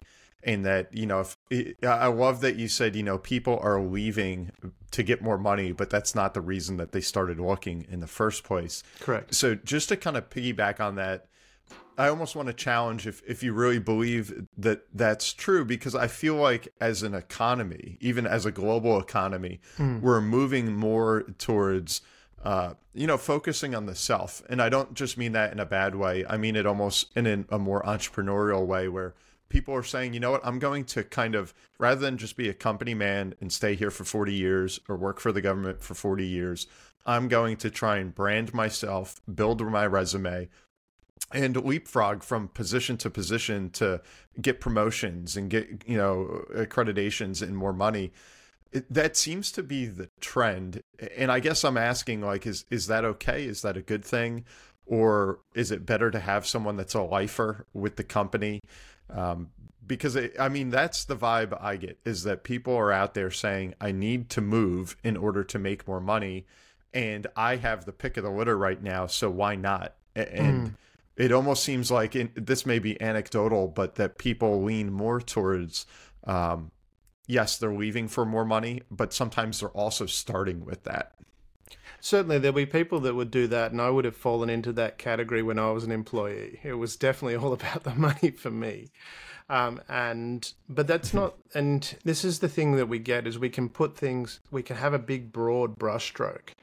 And 0.47 0.67
that 0.67 0.95
you 0.95 1.07
know, 1.07 1.21
if 1.21 1.75
I 1.83 2.09
love 2.09 2.43
that 2.43 2.57
you 2.57 2.69
said 2.69 2.95
you 2.95 3.03
know 3.03 3.17
people 3.17 3.59
are 3.63 3.81
leaving 3.81 4.53
to 4.91 5.03
get 5.03 5.23
more 5.23 5.39
money, 5.39 5.73
but 5.73 5.89
that's 5.89 6.15
not 6.15 6.35
the 6.35 6.43
reason 6.43 6.77
that 6.77 6.93
they 6.93 7.01
started 7.01 7.41
looking 7.41 7.87
in 7.91 8.01
the 8.01 8.07
first 8.07 8.45
place. 8.45 8.83
Correct. 9.01 9.35
So 9.35 9.55
just 9.55 9.89
to 9.89 9.97
kind 9.97 10.19
of 10.19 10.29
piggyback 10.29 10.81
on 10.81 10.97
that, 10.97 11.29
I 11.97 12.09
almost 12.09 12.35
want 12.35 12.49
to 12.49 12.55
challenge 12.55 13.07
if, 13.07 13.23
if 13.27 13.43
you 13.43 13.53
really 13.53 13.79
believe 13.79 14.47
that 14.59 14.87
that's 14.93 15.33
true, 15.33 15.65
because 15.65 15.95
I 15.95 16.09
feel 16.09 16.35
like 16.35 16.69
as 16.81 17.03
an 17.03 17.15
economy, 17.15 17.99
even 18.01 18.27
as 18.27 18.47
a 18.47 18.51
global 18.51 18.99
economy, 18.99 19.61
mm. 19.77 20.01
we're 20.01 20.21
moving 20.21 20.75
more 20.75 21.23
towards, 21.39 22.01
uh, 22.43 22.75
you 22.95 23.07
know, 23.07 23.17
focusing 23.17 23.75
on 23.75 23.87
the 23.87 23.95
self. 23.95 24.43
And 24.49 24.61
I 24.61 24.69
don't 24.69 24.95
just 24.95 25.17
mean 25.17 25.33
that 25.33 25.53
in 25.53 25.61
a 25.61 25.67
bad 25.67 25.95
way. 25.95 26.25
I 26.29 26.37
mean 26.37 26.57
it 26.57 26.67
almost 26.67 27.17
in 27.17 27.47
a 27.49 27.59
more 27.59 27.83
entrepreneurial 27.83 28.67
way 28.67 28.89
where 28.89 29.15
people 29.49 29.75
are 29.75 29.85
saying, 29.85 30.15
you 30.15 30.21
know 30.21 30.33
what, 30.33 30.45
I'm 30.45 30.59
going 30.59 30.85
to 30.87 31.05
kind 31.05 31.37
of, 31.37 31.55
rather 31.79 32.01
than 32.01 32.19
just 32.19 32.37
be 32.37 32.49
a 32.49 32.55
company 32.55 32.95
man 32.95 33.35
and 33.41 33.53
stay 33.53 33.77
here 33.77 33.91
for 33.91 34.05
40 34.05 34.35
years 34.35 34.81
or 34.89 34.97
work 34.97 35.21
for 35.21 35.31
the 35.31 35.41
government 35.41 35.83
for 35.83 35.95
40 35.95 36.27
years, 36.27 36.67
I'm 37.07 37.29
going 37.29 37.57
to 37.59 37.71
try 37.71 37.99
and 37.99 38.15
brand 38.15 38.53
myself, 38.53 39.21
build 39.33 39.61
my 39.61 39.87
resume, 39.87 40.49
and 41.33 41.57
leapfrog 41.57 42.23
from 42.23 42.49
position 42.49 42.97
to 42.99 43.11
position 43.11 43.71
to 43.71 44.01
get 44.41 44.61
promotions 44.61 45.37
and 45.37 45.51
get 45.51 45.83
you 45.87 45.97
know 45.97 46.45
accreditations 46.55 47.43
and 47.43 47.57
more 47.57 47.73
money. 47.73 48.13
It, 48.73 48.93
that 48.93 49.17
seems 49.17 49.53
to 49.53 49.63
be 49.63 49.87
the 49.87 50.09
trend. 50.21 50.83
And 51.17 51.31
i 51.31 51.41
guess 51.41 51.65
i'm 51.65 51.77
asking 51.77 52.21
like 52.23 52.47
is 52.47 52.65
is 52.71 52.87
that 52.87 53.05
okay? 53.05 53.45
Is 53.45 53.63
that 53.63 53.77
a 53.77 53.83
good 53.83 54.05
thing? 54.05 54.45
Or 54.87 55.41
is 55.55 55.71
it 55.71 55.87
better 55.87 56.11
to 56.11 56.21
have 56.21 56.47
someone 56.47 56.77
that's 56.77 56.95
a 56.95 57.03
lifer 57.03 57.67
with 57.73 57.97
the 57.97 58.05
company? 58.05 58.61
Um, 59.11 59.51
because 59.87 60.17
it, 60.17 60.35
i 60.41 60.49
mean 60.49 60.71
that's 60.71 61.05
the 61.05 61.15
vibe 61.15 61.55
i 61.61 61.77
get 61.77 61.99
is 62.07 62.23
that 62.23 62.43
people 62.43 62.75
are 62.75 62.91
out 62.91 63.13
there 63.13 63.31
saying 63.31 63.75
i 63.83 63.93
need 63.93 64.31
to 64.31 64.41
move 64.41 64.97
in 65.05 65.15
order 65.15 65.45
to 65.45 65.59
make 65.59 65.87
more 65.87 66.01
money 66.01 66.47
and 66.95 67.27
i 67.37 67.57
have 67.57 67.85
the 67.85 67.93
pick 67.93 68.17
of 68.17 68.25
the 68.25 68.31
litter 68.31 68.57
right 68.57 68.83
now 68.83 69.07
so 69.07 69.29
why 69.29 69.55
not? 69.57 69.95
And 70.17 70.69
mm 70.69 70.75
it 71.17 71.33
almost 71.33 71.63
seems 71.63 71.91
like 71.91 72.17
in, 72.17 72.31
this 72.35 72.67
may 72.67 72.79
be 72.79 73.01
anecdotal, 73.01 73.69
but 73.69 73.95
that 73.97 74.19
people 74.19 74.63
lean 74.63 74.93
more 74.93 75.21
towards, 75.21 75.87
um, 76.25 76.71
yes, 77.27 77.57
they're 77.57 77.75
leaving 77.75 78.09
for 78.09 78.25
more 78.25 78.45
money, 78.45 78.83
but 78.91 79.13
sometimes 79.13 79.61
they're 79.61 79.69
also 79.71 80.07
starting 80.07 80.65
with 80.65 80.83
that. 80.85 81.13
Certainly, 82.01 82.39
there'll 82.39 82.55
be 82.55 82.67
people 82.67 83.01
that 83.01 83.15
would 83.15 83.31
do 83.31 83.47
that, 83.47 83.73
and 83.73 83.81
I 83.81 83.89
would 83.89 84.05
have 84.05 84.17
fallen 84.17 84.51
into 84.51 84.73
that 84.75 84.99
category 84.99 85.43
when 85.43 85.59
I 85.59 85.71
was 85.71 85.85
an 85.85 85.93
employee. 85.93 86.61
It 86.63 86.75
was 86.75 86.97
definitely 86.97 87.37
all 87.43 87.53
about 87.53 87.85
the 87.85 87.95
money 87.95 88.31
for 88.31 88.51
me. 88.51 88.91
Um, 89.49 89.81
and 89.89 90.51
but 90.71 90.87
that's 90.87 91.13
not 91.13 91.35
and 91.55 91.97
this 92.03 92.25
is 92.25 92.39
the 92.39 92.49
thing 92.49 92.77
that 92.77 92.89
we 92.89 92.99
get 92.99 93.27
is 93.27 93.39
we 93.39 93.51
can 93.51 93.69
put 93.69 93.95
things 93.95 94.41
we 94.51 94.63
can 94.63 94.77
have 94.77 94.95
a 94.95 94.99
big 94.99 95.33
broad 95.33 95.79
brushstroke 95.79 96.55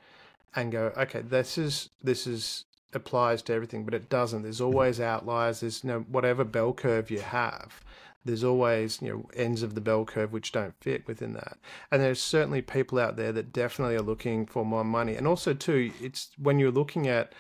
and 0.55 0.72
go 0.72 0.91
okay 0.98 1.22
this 1.22 1.60
is 1.60 1.91
this 2.01 2.25
is 2.25 2.65
applies 2.94 3.42
to 3.44 3.54
everything, 3.54 3.86
but 3.86 3.94
it 3.94 4.10
doesn't. 4.10 4.44
There's 4.44 4.62
always 4.62 5.00
outliers. 5.00 5.62
There's 5.62 5.84
you 5.84 5.90
know 5.90 6.00
whatever 6.02 6.44
bell 6.44 6.74
curve 6.74 7.12
you 7.12 7.22
have. 7.22 7.82
There's 8.24 8.44
always 8.44 9.02
you 9.02 9.10
know 9.10 9.30
ends 9.36 9.64
of 9.64 9.76
the 9.76 9.82
bell 9.82 10.06
curve 10.06 10.32
which 10.32 10.52
don't 10.52 10.76
fit 10.82 11.08
within 11.08 11.34
that, 11.34 11.58
and 11.92 12.02
there's 12.02 12.22
certainly 12.22 12.62
people 12.62 13.00
out 13.00 13.18
there 13.18 13.32
that 13.32 13.54
definitely 13.54 13.96
are 13.96 14.02
looking 14.02 14.46
for 14.46 14.66
more 14.66 14.84
money. 14.84 15.16
And 15.16 15.28
also 15.28 15.54
too, 15.54 15.92
it's 16.02 16.30
when 16.38 16.60
you're 16.60 16.72
looking 16.72 17.08
at 17.08 17.34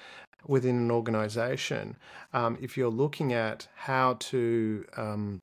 within 0.47 0.75
an 0.75 0.91
organization, 0.91 1.97
um, 2.33 2.57
if 2.61 2.77
you're 2.77 2.89
looking 2.89 3.31
at 3.33 3.67
how 3.75 4.15
to 4.19 4.85
um, 4.97 5.41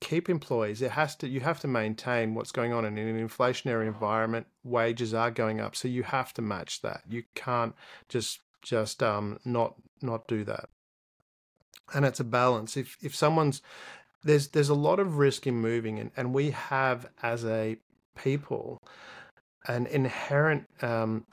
keep 0.00 0.28
employees, 0.28 0.82
it 0.82 0.90
has 0.90 1.16
to 1.16 1.28
you 1.28 1.40
have 1.40 1.60
to 1.60 1.68
maintain 1.68 2.34
what's 2.34 2.52
going 2.52 2.72
on 2.72 2.84
in 2.84 2.98
an 2.98 3.28
inflationary 3.28 3.86
environment. 3.86 4.46
Wages 4.64 5.14
are 5.14 5.30
going 5.30 5.60
up, 5.60 5.76
so 5.76 5.88
you 5.88 6.02
have 6.02 6.34
to 6.34 6.42
match 6.42 6.82
that. 6.82 7.02
You 7.08 7.22
can't 7.34 7.74
just 8.08 8.40
just 8.62 9.02
um, 9.02 9.38
not 9.44 9.74
not 10.00 10.26
do 10.26 10.44
that. 10.44 10.68
And 11.94 12.04
it's 12.04 12.20
a 12.20 12.24
balance. 12.24 12.76
If 12.76 12.96
if 13.02 13.14
someone's 13.14 13.60
there's 14.24 14.48
there's 14.48 14.68
a 14.68 14.74
lot 14.74 14.98
of 14.98 15.18
risk 15.18 15.46
in 15.46 15.56
moving, 15.56 15.98
and, 15.98 16.10
and 16.16 16.32
we 16.32 16.50
have 16.50 17.08
as 17.22 17.44
a 17.44 17.76
people 18.16 18.78
an 19.66 19.86
inherent 19.86 20.68
um, 20.82 21.24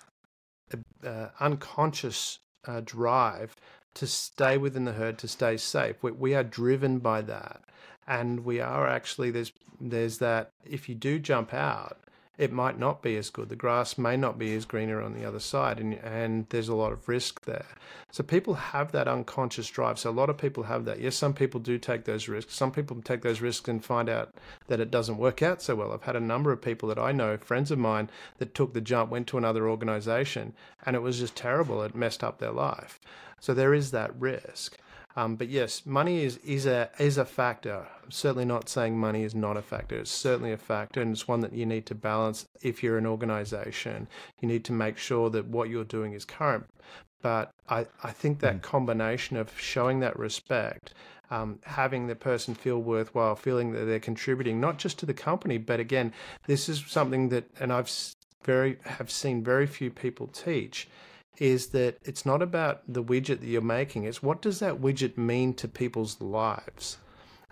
uh, 1.04 1.28
unconscious 1.40 2.40
uh, 2.68 2.82
drive 2.84 3.56
to 3.96 4.06
stay 4.06 4.58
within 4.58 4.86
the 4.86 4.94
herd, 4.94 5.18
to 5.18 5.28
stay 5.28 5.58
safe. 5.58 5.96
We, 6.02 6.12
we 6.12 6.36
are 6.36 6.44
driven 6.44 7.00
by 7.00 7.22
that, 7.24 7.62
and 8.08 8.46
we 8.46 8.60
are 8.60 8.88
actually 8.88 9.32
there's 9.32 9.52
there's 9.80 10.18
that 10.18 10.52
if 10.66 10.90
you 10.90 10.96
do 10.96 11.20
jump 11.20 11.54
out, 11.54 12.00
it 12.40 12.54
might 12.54 12.80
not 12.80 13.02
be 13.02 13.18
as 13.18 13.30
good. 13.30 13.50
The 13.50 13.56
grass 13.58 13.98
may 13.98 14.16
not 14.16 14.40
be 14.40 14.56
as 14.56 14.64
greener 14.64 15.02
on 15.02 15.14
the 15.14 15.26
other 15.26 15.42
side, 15.42 15.78
and 15.78 15.94
and 15.96 16.46
there's 16.50 16.70
a 16.70 16.74
lot 16.74 16.94
of 16.94 17.10
risk 17.10 17.42
there. 17.42 17.66
So 18.12 18.24
people 18.24 18.54
have 18.54 18.94
that 18.94 19.10
unconscious 19.10 19.70
drive. 19.70 20.00
So 20.00 20.10
a 20.10 20.12
lot 20.12 20.30
of 20.30 20.38
people 20.38 20.64
have 20.64 20.86
that. 20.86 21.02
Yes, 21.02 21.18
some 21.18 21.34
people 21.34 21.60
do 21.60 21.78
take 21.78 22.06
those 22.06 22.30
risks. 22.30 22.56
Some 22.56 22.72
people 22.72 23.02
take 23.02 23.24
those 23.24 23.42
risks 23.42 23.68
and 23.68 23.84
find 23.84 24.08
out 24.08 24.34
that 24.68 24.80
it 24.80 24.90
doesn't 24.90 25.18
work 25.18 25.44
out 25.44 25.62
so 25.62 25.76
well. 25.76 25.92
I've 25.92 26.04
had 26.04 26.16
a 26.16 26.22
number 26.22 26.54
of 26.54 26.62
people 26.62 26.88
that 26.88 26.98
I 26.98 27.12
know, 27.12 27.38
friends 27.38 27.72
of 27.72 27.78
mine, 27.78 28.10
that 28.38 28.56
took 28.56 28.74
the 28.74 28.82
jump, 28.82 29.12
went 29.12 29.28
to 29.28 29.38
another 29.38 29.68
organization, 29.68 30.54
and 30.86 30.96
it 30.96 31.02
was 31.02 31.20
just 31.20 31.36
terrible. 31.36 31.84
It 31.84 31.94
messed 31.94 32.24
up 32.24 32.40
their 32.40 32.54
life. 32.54 33.02
So 33.42 33.54
there 33.54 33.74
is 33.74 33.92
that 33.92 34.18
risk. 34.18 34.78
Um, 35.20 35.36
but 35.36 35.50
yes, 35.50 35.86
money 35.86 36.24
is 36.24 36.38
is 36.38 36.66
a 36.66 36.90
is 36.98 37.18
a 37.18 37.26
factor. 37.26 37.86
I'm 38.02 38.10
certainly 38.10 38.46
not 38.46 38.70
saying 38.70 38.98
money 38.98 39.24
is 39.24 39.36
not 39.36 39.58
a 39.58 39.62
factor. 39.62 39.98
It's 39.98 40.10
certainly 40.10 40.54
a 40.54 40.58
factor, 40.58 41.02
and 41.02 41.12
it's 41.12 41.28
one 41.28 41.42
that 41.42 41.52
you 41.52 41.66
need 41.66 41.86
to 41.88 41.96
balance 41.96 42.48
if 42.62 42.82
you're 42.82 42.98
an 42.98 43.06
organisation. 43.06 44.08
You 44.40 44.48
need 44.48 44.64
to 44.64 44.72
make 44.72 44.98
sure 44.98 45.30
that 45.32 45.48
what 45.48 45.68
you're 45.68 45.84
doing 45.84 46.14
is 46.14 46.24
current. 46.24 46.68
But 47.22 47.52
I, 47.68 47.88
I 48.02 48.12
think 48.12 48.40
that 48.40 48.60
mm. 48.60 48.62
combination 48.62 49.36
of 49.36 49.60
showing 49.60 50.00
that 50.00 50.18
respect, 50.18 50.94
um, 51.30 51.60
having 51.66 52.08
the 52.08 52.16
person 52.16 52.56
feel 52.56 52.82
worthwhile, 52.82 53.36
feeling 53.36 53.74
that 53.74 53.84
they're 53.84 54.00
contributing 54.00 54.62
not 54.62 54.78
just 54.78 55.00
to 55.00 55.06
the 55.06 55.14
company, 55.14 55.58
but 55.58 55.82
again, 55.82 56.14
this 56.48 56.70
is 56.70 56.86
something 56.88 57.28
that, 57.28 57.44
and 57.60 57.74
I've 57.74 57.92
very 58.46 58.78
have 58.86 59.12
seen 59.12 59.44
very 59.44 59.68
few 59.68 59.92
people 59.92 60.28
teach 60.28 60.88
is 61.40 61.68
that 61.68 61.98
it's 62.04 62.26
not 62.26 62.42
about 62.42 62.82
the 62.88 63.04
widget 63.04 63.40
that 63.40 63.48
you're 63.48 63.62
making, 63.62 64.04
it's 64.04 64.22
what 64.22 64.42
does 64.42 64.60
that 64.60 64.82
widget 64.82 65.18
mean 65.18 65.54
to 65.56 65.68
people's 65.68 66.20
lives? 66.22 66.98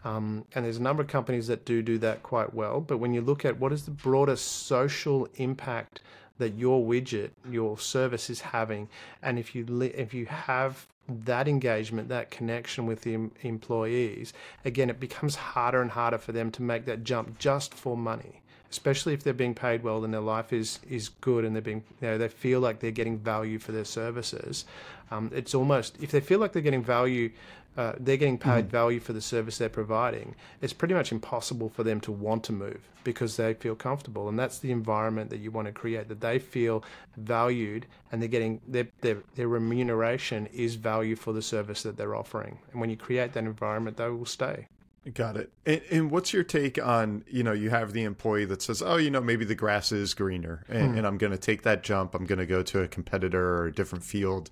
Um, 0.04 0.46
and 0.54 0.66
there's 0.66 0.78
a 0.78 0.82
number 0.82 1.02
of 1.02 1.10
companies 1.10 1.48
that 1.48 1.66
do 1.66 1.82
do 1.82 1.98
that 2.00 2.24
quite 2.24 2.54
well. 2.54 2.82
But 2.82 2.98
when 2.98 3.14
you 3.14 3.22
look 3.22 3.46
at 3.46 3.60
what 3.60 3.74
is 3.74 3.86
the 3.86 3.92
broader 3.92 4.36
social 4.36 5.28
impact 5.36 6.02
that 6.38 6.54
your 6.54 6.86
widget, 6.86 7.32
your 7.50 7.78
service 7.80 8.30
is 8.30 8.42
having, 8.42 8.90
and 9.24 9.40
if 9.40 9.56
you 9.56 9.66
if 9.82 10.14
you 10.14 10.26
have 10.28 10.86
that 11.10 11.48
engagement, 11.48 12.10
that 12.10 12.30
connection 12.30 12.86
with 12.86 13.02
the 13.02 13.30
employees, 13.42 14.34
again, 14.66 14.90
it 14.90 15.00
becomes 15.00 15.36
harder 15.36 15.82
and 15.82 15.92
harder 15.92 16.18
for 16.18 16.34
them 16.34 16.52
to 16.52 16.62
make 16.62 16.86
that 16.86 17.04
jump 17.04 17.40
just 17.40 17.74
for 17.74 17.98
money 17.98 18.42
especially 18.72 19.14
if 19.14 19.24
they're 19.24 19.34
being 19.34 19.56
paid 19.56 19.84
well 19.84 20.04
and 20.04 20.14
their 20.14 20.22
life 20.22 20.54
is 20.54 20.80
is 20.90 21.10
good 21.10 21.46
and 21.46 21.56
they're 21.56 21.62
being 21.62 21.84
you 22.02 22.08
know 22.08 22.18
they 22.18 22.28
feel 22.28 22.60
like 22.60 22.80
they're 22.80 22.92
getting 22.92 23.18
value 23.18 23.60
for 23.60 23.72
their 23.72 23.86
services. 23.86 24.66
Um, 25.12 25.32
it's 25.34 25.56
almost 25.56 25.98
if 26.02 26.12
they 26.12 26.20
feel 26.20 26.40
like 26.40 26.54
they're 26.54 26.62
getting 26.62 26.84
value. 26.84 27.32
Uh, 27.78 27.94
they're 28.00 28.18
getting 28.18 28.40
paid 28.40 28.66
mm. 28.66 28.72
value 28.72 29.00
for 29.00 29.14
the 29.14 29.22
service 29.22 29.60
they're 29.60 29.70
providing. 29.70 30.34
It's 30.64 30.74
pretty 30.74 30.96
much 30.96 31.12
impossible 31.12 31.70
for 31.70 31.84
them 31.84 32.02
to 32.02 32.12
want 32.12 32.44
to 32.46 32.52
move 32.52 32.80
because 33.04 33.38
they 33.38 33.54
feel 33.54 33.76
comfortable, 33.76 34.30
and 34.30 34.40
that's 34.40 34.58
the 34.58 34.72
environment 34.72 35.30
that 35.30 35.38
you 35.38 35.52
want 35.52 35.68
to 35.68 35.72
create. 35.72 36.08
That 36.08 36.20
they 36.20 36.40
feel 36.40 36.84
valued, 37.18 37.86
and 38.12 38.20
they're 38.20 38.30
getting 38.30 38.62
their 38.68 38.88
their, 39.02 39.18
their 39.36 39.48
remuneration 39.48 40.48
is 40.48 40.74
value 40.74 41.16
for 41.16 41.34
the 41.34 41.42
service 41.44 41.84
that 41.84 41.98
they're 41.98 42.16
offering. 42.16 42.58
And 42.72 42.82
when 42.82 42.90
you 42.90 42.98
create 42.98 43.34
that 43.34 43.44
environment, 43.44 43.98
they 43.98 44.10
will 44.10 44.26
stay. 44.26 44.68
Got 45.14 45.38
it. 45.38 45.52
And, 45.66 45.82
and, 45.90 46.12
what's 46.12 46.34
your 46.34 46.44
take 46.44 46.84
on, 46.84 47.24
you 47.30 47.44
know, 47.44 47.54
you 47.54 47.70
have 47.70 47.94
the 47.94 48.04
employee 48.04 48.46
that 48.46 48.62
says, 48.62 48.82
oh, 48.82 48.98
you 48.98 49.10
know, 49.10 49.22
maybe 49.22 49.46
the 49.46 49.56
grass 49.56 49.92
is 49.92 50.14
greener 50.14 50.64
and, 50.68 50.92
hmm. 50.92 50.98
and 50.98 51.08
I'm 51.08 51.18
going 51.18 51.32
to 51.32 51.38
take 51.38 51.62
that 51.64 51.84
jump. 51.84 52.14
I'm 52.14 52.26
going 52.26 52.40
to 52.40 52.46
go 52.46 52.62
to 52.64 52.82
a 52.82 52.88
competitor 52.88 53.58
or 53.58 53.68
a 53.68 53.72
different 53.72 54.04
field. 54.04 54.50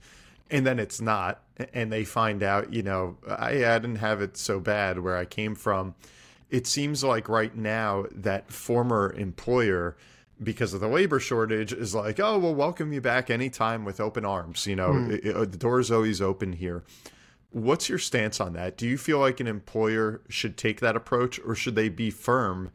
And 0.50 0.66
then 0.66 0.80
it's 0.80 1.02
not. 1.02 1.42
And 1.74 1.92
they 1.92 2.06
find 2.06 2.44
out, 2.44 2.72
you 2.72 2.84
know, 2.84 3.18
I, 3.28 3.66
I 3.66 3.80
didn't 3.80 3.98
have 3.98 4.22
it 4.22 4.38
so 4.38 4.60
bad 4.60 5.00
where 5.00 5.18
I 5.18 5.26
came 5.26 5.56
from. 5.56 5.96
It 6.50 6.68
seems 6.68 7.04
like 7.04 7.28
right 7.28 7.56
now 7.56 8.06
that 8.12 8.52
former 8.52 9.14
employer 9.18 9.98
because 10.42 10.74
of 10.74 10.82
the 10.82 10.88
labor 10.88 11.20
shortage 11.20 11.74
is 11.74 11.96
like, 11.96 12.20
oh, 12.20 12.38
we'll 12.38 12.56
welcome 12.56 12.94
you 12.94 13.02
back 13.02 13.30
anytime 13.30 13.84
with 13.86 14.00
open 14.00 14.24
arms. 14.26 14.68
You 14.68 14.76
know, 14.76 14.94
Hmm. 14.94 15.12
it- 15.12 15.26
it- 15.26 15.52
the 15.52 15.58
door 15.58 15.80
is 15.80 15.92
always 15.92 16.22
open 16.22 16.54
here. 16.54 16.84
What's 17.56 17.88
your 17.88 18.00
stance 18.00 18.42
on 18.42 18.52
that? 18.54 18.76
Do 18.76 18.86
you 18.86 18.98
feel 18.98 19.20
like 19.20 19.40
an 19.40 19.48
employer 19.48 20.20
should 20.28 20.58
take 20.58 20.82
that 20.82 20.98
approach 20.98 21.40
or 21.40 21.56
should 21.56 21.76
they 21.76 21.88
be 21.88 22.12
firm 22.12 22.70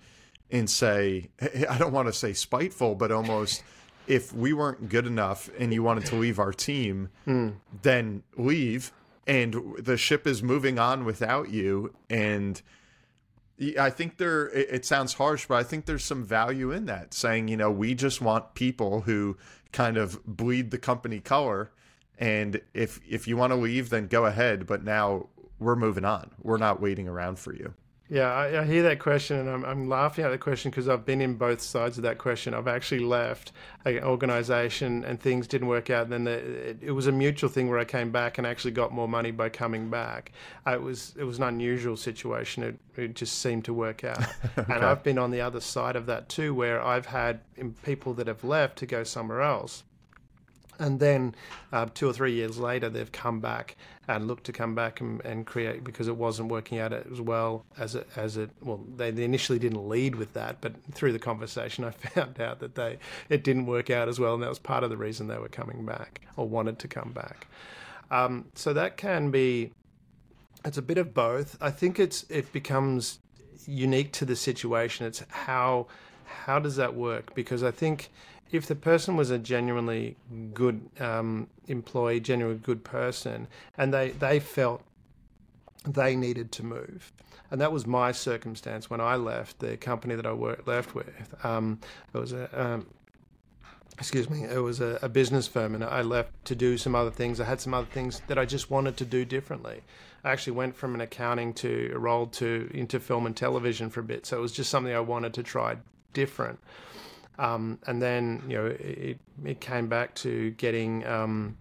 and 0.51 0.71
say, 0.71 1.29
I 1.69 1.77
don't 1.77 1.93
want 1.93 2.09
to 2.09 2.15
say 2.15 2.33
spiteful, 2.33 2.95
but 2.95 3.13
almost 3.13 3.63
if 4.07 4.33
we 4.33 4.55
weren't 4.55 4.89
good 4.89 5.07
enough 5.07 5.51
and 5.59 5.75
you 5.75 5.83
wanted 5.83 6.07
to 6.07 6.17
leave 6.17 6.39
our 6.39 6.55
team, 6.55 7.11
hmm. 7.27 7.51
then 7.83 8.23
leave 8.39 8.91
and 9.27 9.77
the 9.79 9.99
ship 9.99 10.27
is 10.27 10.43
moving 10.43 10.79
on 10.79 11.05
without 11.05 11.51
you 11.51 11.95
and 12.09 12.63
I 13.79 13.91
think 13.91 14.17
there 14.17 14.49
it 14.49 14.69
it 14.71 14.85
sounds 14.87 15.13
harsh 15.13 15.47
but 15.47 15.57
I 15.57 15.63
think 15.63 15.85
there's 15.85 16.05
some 16.05 16.25
value 16.25 16.73
in 16.73 16.87
that 16.87 17.13
saying 17.13 17.49
you 17.49 17.57
know 17.59 17.71
we 17.71 17.95
just 17.95 18.23
want 18.23 18.55
people 18.55 19.03
who 19.03 19.37
kind 19.73 19.99
of 19.99 20.25
bleed 20.25 20.71
the 20.71 20.79
company 20.79 21.21
color 21.21 21.71
and 22.21 22.61
if 22.75 23.01
if 23.09 23.27
you 23.27 23.37
want 23.37 23.51
to 23.51 23.57
leave 23.57 23.91
then 23.91 24.07
go 24.07 24.27
ahead 24.27 24.67
but 24.67 24.85
now 24.85 25.27
we're 25.59 25.77
moving 25.77 26.05
on 26.05 26.31
we're 26.43 26.59
not 26.59 26.81
waiting 26.81 27.09
around 27.09 27.39
for 27.39 27.53
you 27.55 27.75
Yeah, 28.13 28.33
I, 28.33 28.63
I 28.63 28.65
hear 28.65 28.83
that 28.83 28.99
question, 28.99 29.39
and 29.39 29.49
I'm, 29.49 29.65
I'm 29.65 29.89
laughing 29.89 30.25
at 30.25 30.31
the 30.31 30.39
question 30.39 30.73
because 30.73 30.89
I've 30.89 31.07
been 31.07 31.21
in 31.21 31.35
both 31.35 31.61
sides 31.61 31.97
of 31.97 32.03
that 32.03 32.19
question. 32.19 32.55
I've 32.55 32.67
actually 32.67 33.05
left 33.05 33.53
an 33.85 34.03
organization, 34.03 35.05
and 35.05 35.21
things 35.21 35.47
didn't 35.47 35.69
work 35.69 35.91
out. 35.91 36.11
And 36.11 36.13
then 36.13 36.25
the, 36.25 36.33
it, 36.33 36.79
it 36.83 36.91
was 36.91 37.07
a 37.07 37.13
mutual 37.13 37.49
thing 37.49 37.69
where 37.69 37.79
I 37.79 37.85
came 37.85 38.11
back 38.11 38.37
and 38.37 38.45
actually 38.49 38.73
got 38.73 38.93
more 38.93 39.07
money 39.07 39.31
by 39.31 39.49
coming 39.49 39.91
back. 39.91 40.33
Uh, 40.67 40.73
it 40.73 40.83
was 40.83 41.15
it 41.17 41.23
was 41.23 41.39
an 41.39 41.45
unusual 41.45 41.97
situation. 41.97 42.65
It, 42.65 42.81
it 42.97 43.15
just 43.15 43.39
seemed 43.39 43.65
to 43.67 43.73
work 43.73 44.03
out. 44.03 44.25
And 44.57 44.85
I've 44.85 45.05
been 45.05 45.19
on 45.19 45.31
the 45.31 45.41
other 45.41 45.61
side 45.61 45.95
of 45.95 46.07
that 46.07 46.29
too, 46.29 46.53
where 46.53 46.83
I've 46.85 47.07
had 47.07 47.41
people 47.85 48.13
that 48.15 48.27
have 48.27 48.43
left 48.43 48.79
to 48.79 48.87
go 48.87 49.05
somewhere 49.05 49.41
else. 49.41 49.85
And 50.81 50.99
then 50.99 51.35
uh, 51.73 51.87
two 51.93 52.09
or 52.09 52.13
three 52.15 52.33
years 52.33 52.59
later, 52.59 52.89
they've 52.89 53.13
come 53.13 53.39
back 53.39 53.77
and 54.09 54.27
looked 54.27 54.45
to 54.45 54.53
come 54.53 54.75
back 54.75 55.01
and, 55.01 55.21
and 55.27 55.47
create 55.47 55.85
because 55.85 56.09
it 56.09 56.17
wasn't 56.17 56.51
working 56.51 56.79
out 56.79 56.93
as 56.93 57.21
well 57.21 57.67
as 57.79 57.95
it, 57.95 58.09
as 58.17 58.39
it. 58.39 58.51
Well, 58.63 58.81
they, 58.97 59.11
they 59.11 59.25
initially 59.25 59.59
didn't 59.59 59.87
lead 59.89 60.15
with 60.15 60.33
that, 60.33 60.63
but 60.63 60.73
through 60.93 61.13
the 61.13 61.19
conversation, 61.19 61.85
I 61.85 61.91
found 61.91 62.41
out 62.41 62.61
that 62.61 62.75
they 62.75 62.99
it 63.29 63.45
didn't 63.45 63.67
work 63.67 63.91
out 63.91 64.09
as 64.09 64.19
well, 64.19 64.35
and 64.35 64.43
that 64.43 64.49
was 64.49 64.59
part 64.59 64.83
of 64.83 64.91
the 64.91 64.97
reason 64.97 65.29
they 65.29 65.39
were 65.39 65.49
coming 65.49 65.85
back 65.85 66.23
or 66.37 66.49
wanted 66.49 66.79
to 66.81 66.89
come 66.89 67.13
back. 67.13 67.47
Um, 68.11 68.47
so 68.55 68.73
that 68.73 68.97
can 68.97 69.31
be. 69.31 69.73
It's 70.65 70.79
a 70.79 70.83
bit 70.83 70.99
of 70.99 71.15
both. 71.15 71.57
I 71.61 71.71
think 71.71 72.01
it's 72.01 72.25
it 72.31 72.53
becomes 72.53 73.19
unique 73.67 74.13
to 74.13 74.25
the 74.25 74.37
situation. 74.37 75.07
It's 75.07 75.23
how 75.29 75.89
how 76.25 76.59
does 76.59 76.77
that 76.77 76.95
work? 76.95 77.35
Because 77.35 77.63
I 77.63 77.71
think 77.71 78.11
if 78.53 78.67
the 78.67 78.75
person 78.75 79.17
was 79.17 79.31
a 79.31 79.39
genuinely 79.39 80.17
good 80.53 80.89
um, 80.99 81.49
employee, 81.69 82.21
genuinely 82.21 82.61
good 82.61 82.85
person, 82.85 83.47
and 83.79 83.95
they, 83.95 84.11
they 84.11 84.41
felt 84.41 84.83
they 85.87 86.17
needed 86.17 86.53
to 86.53 86.65
move. 86.65 87.13
And 87.51 87.61
that 87.61 87.73
was 87.73 87.87
my 87.87 88.13
circumstance 88.13 88.91
when 88.91 89.01
I 89.01 89.17
left 89.17 89.59
the 89.59 89.77
company 89.77 90.15
that 90.15 90.27
I 90.27 90.33
worked 90.33 90.69
left 90.69 90.95
with. 90.95 91.35
Um, 91.45 91.81
it 92.15 92.19
was 92.19 92.33
a 92.33 92.49
um, 92.61 92.87
excuse 94.01 94.31
me, 94.31 94.45
it 94.45 94.59
was 94.59 94.81
a, 94.81 94.99
a 95.03 95.09
business 95.09 95.47
firm, 95.47 95.75
and 95.75 95.85
I 95.85 96.01
left 96.01 96.33
to 96.47 96.55
do 96.55 96.79
some 96.79 96.95
other 96.95 97.11
things. 97.11 97.39
I 97.39 97.45
had 97.45 97.61
some 97.61 97.75
other 97.75 97.87
things 97.87 98.23
that 98.29 98.39
I 98.39 98.47
just 98.47 98.71
wanted 98.71 98.97
to 98.97 99.05
do 99.05 99.27
differently. 99.27 99.83
I 100.25 100.31
actually 100.31 100.55
went 100.55 100.75
from 100.75 100.95
an 100.95 101.03
accounting 101.03 101.53
to 101.55 101.93
a 101.95 101.99
role 101.99 102.27
to 102.27 102.71
into 102.73 102.99
film 102.99 103.27
and 103.27 103.37
television 103.37 103.91
for 103.91 104.01
a 104.01 104.05
bit, 104.05 104.27
so 104.27 104.39
it 104.39 104.41
was 104.41 104.53
just 104.53 104.71
something 104.71 104.95
I 104.95 105.01
wanted 105.01 105.35
to 105.35 105.43
try 105.43 105.77
different. 106.15 106.59
Um, 107.41 107.79
and 107.87 108.03
then 108.03 108.43
you 108.47 108.57
know 108.57 108.67
it, 108.67 109.19
it 109.45 109.61
came 109.61 109.89
back 109.89 110.15
to 110.17 110.51
getting. 110.53 111.07
Um, 111.07 111.57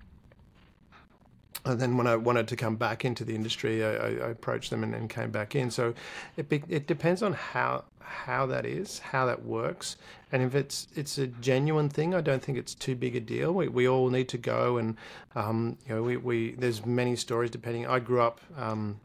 and 1.66 1.80
then 1.80 1.98
when 1.98 2.08
I 2.08 2.16
wanted 2.16 2.48
to 2.50 2.56
come 2.56 2.76
back 2.76 3.04
into 3.06 3.24
the 3.24 3.36
industry, 3.36 3.84
I, 3.84 3.92
I 3.92 4.30
approached 4.30 4.70
them 4.70 4.84
and, 4.84 4.94
and 4.94 5.10
came 5.10 5.32
back 5.32 5.56
in. 5.56 5.72
So 5.72 5.94
it 6.36 6.52
it 6.68 6.86
depends 6.86 7.24
on 7.24 7.34
how 7.34 7.86
how 8.02 8.46
that 8.48 8.66
is, 8.66 9.00
how 9.00 9.26
that 9.28 9.46
works, 9.46 9.96
and 10.34 10.44
if 10.44 10.54
it's 10.54 10.88
it's 10.96 11.18
a 11.18 11.28
genuine 11.28 11.88
thing, 11.88 12.14
I 12.14 12.20
don't 12.22 12.44
think 12.44 12.58
it's 12.58 12.76
too 12.76 12.96
big 12.96 13.16
a 13.16 13.22
deal. 13.22 13.54
We, 13.54 13.70
we 13.70 13.88
all 13.88 14.10
need 14.10 14.28
to 14.30 14.38
go, 14.38 14.78
and 14.78 14.98
um, 15.36 15.78
you 15.88 15.96
know 15.96 16.04
we, 16.04 16.18
we 16.18 16.52
there's 16.56 16.86
many 16.86 17.16
stories 17.16 17.52
depending. 17.52 17.88
I 17.88 18.00
grew 18.00 18.22
up. 18.22 18.42
Um, 18.58 19.00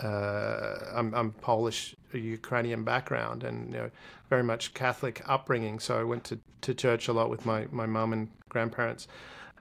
uh, 0.00 0.76
I'm, 0.92 1.14
I'm 1.14 1.32
Polish, 1.32 1.94
Ukrainian 2.12 2.84
background, 2.84 3.44
and 3.44 3.72
you 3.72 3.78
know, 3.78 3.90
very 4.28 4.42
much 4.42 4.74
Catholic 4.74 5.22
upbringing. 5.26 5.78
So 5.78 5.98
I 5.98 6.04
went 6.04 6.24
to, 6.24 6.38
to 6.62 6.74
church 6.74 7.08
a 7.08 7.12
lot 7.12 7.30
with 7.30 7.46
my 7.46 7.66
my 7.70 7.86
mum 7.86 8.12
and 8.12 8.28
grandparents. 8.48 9.08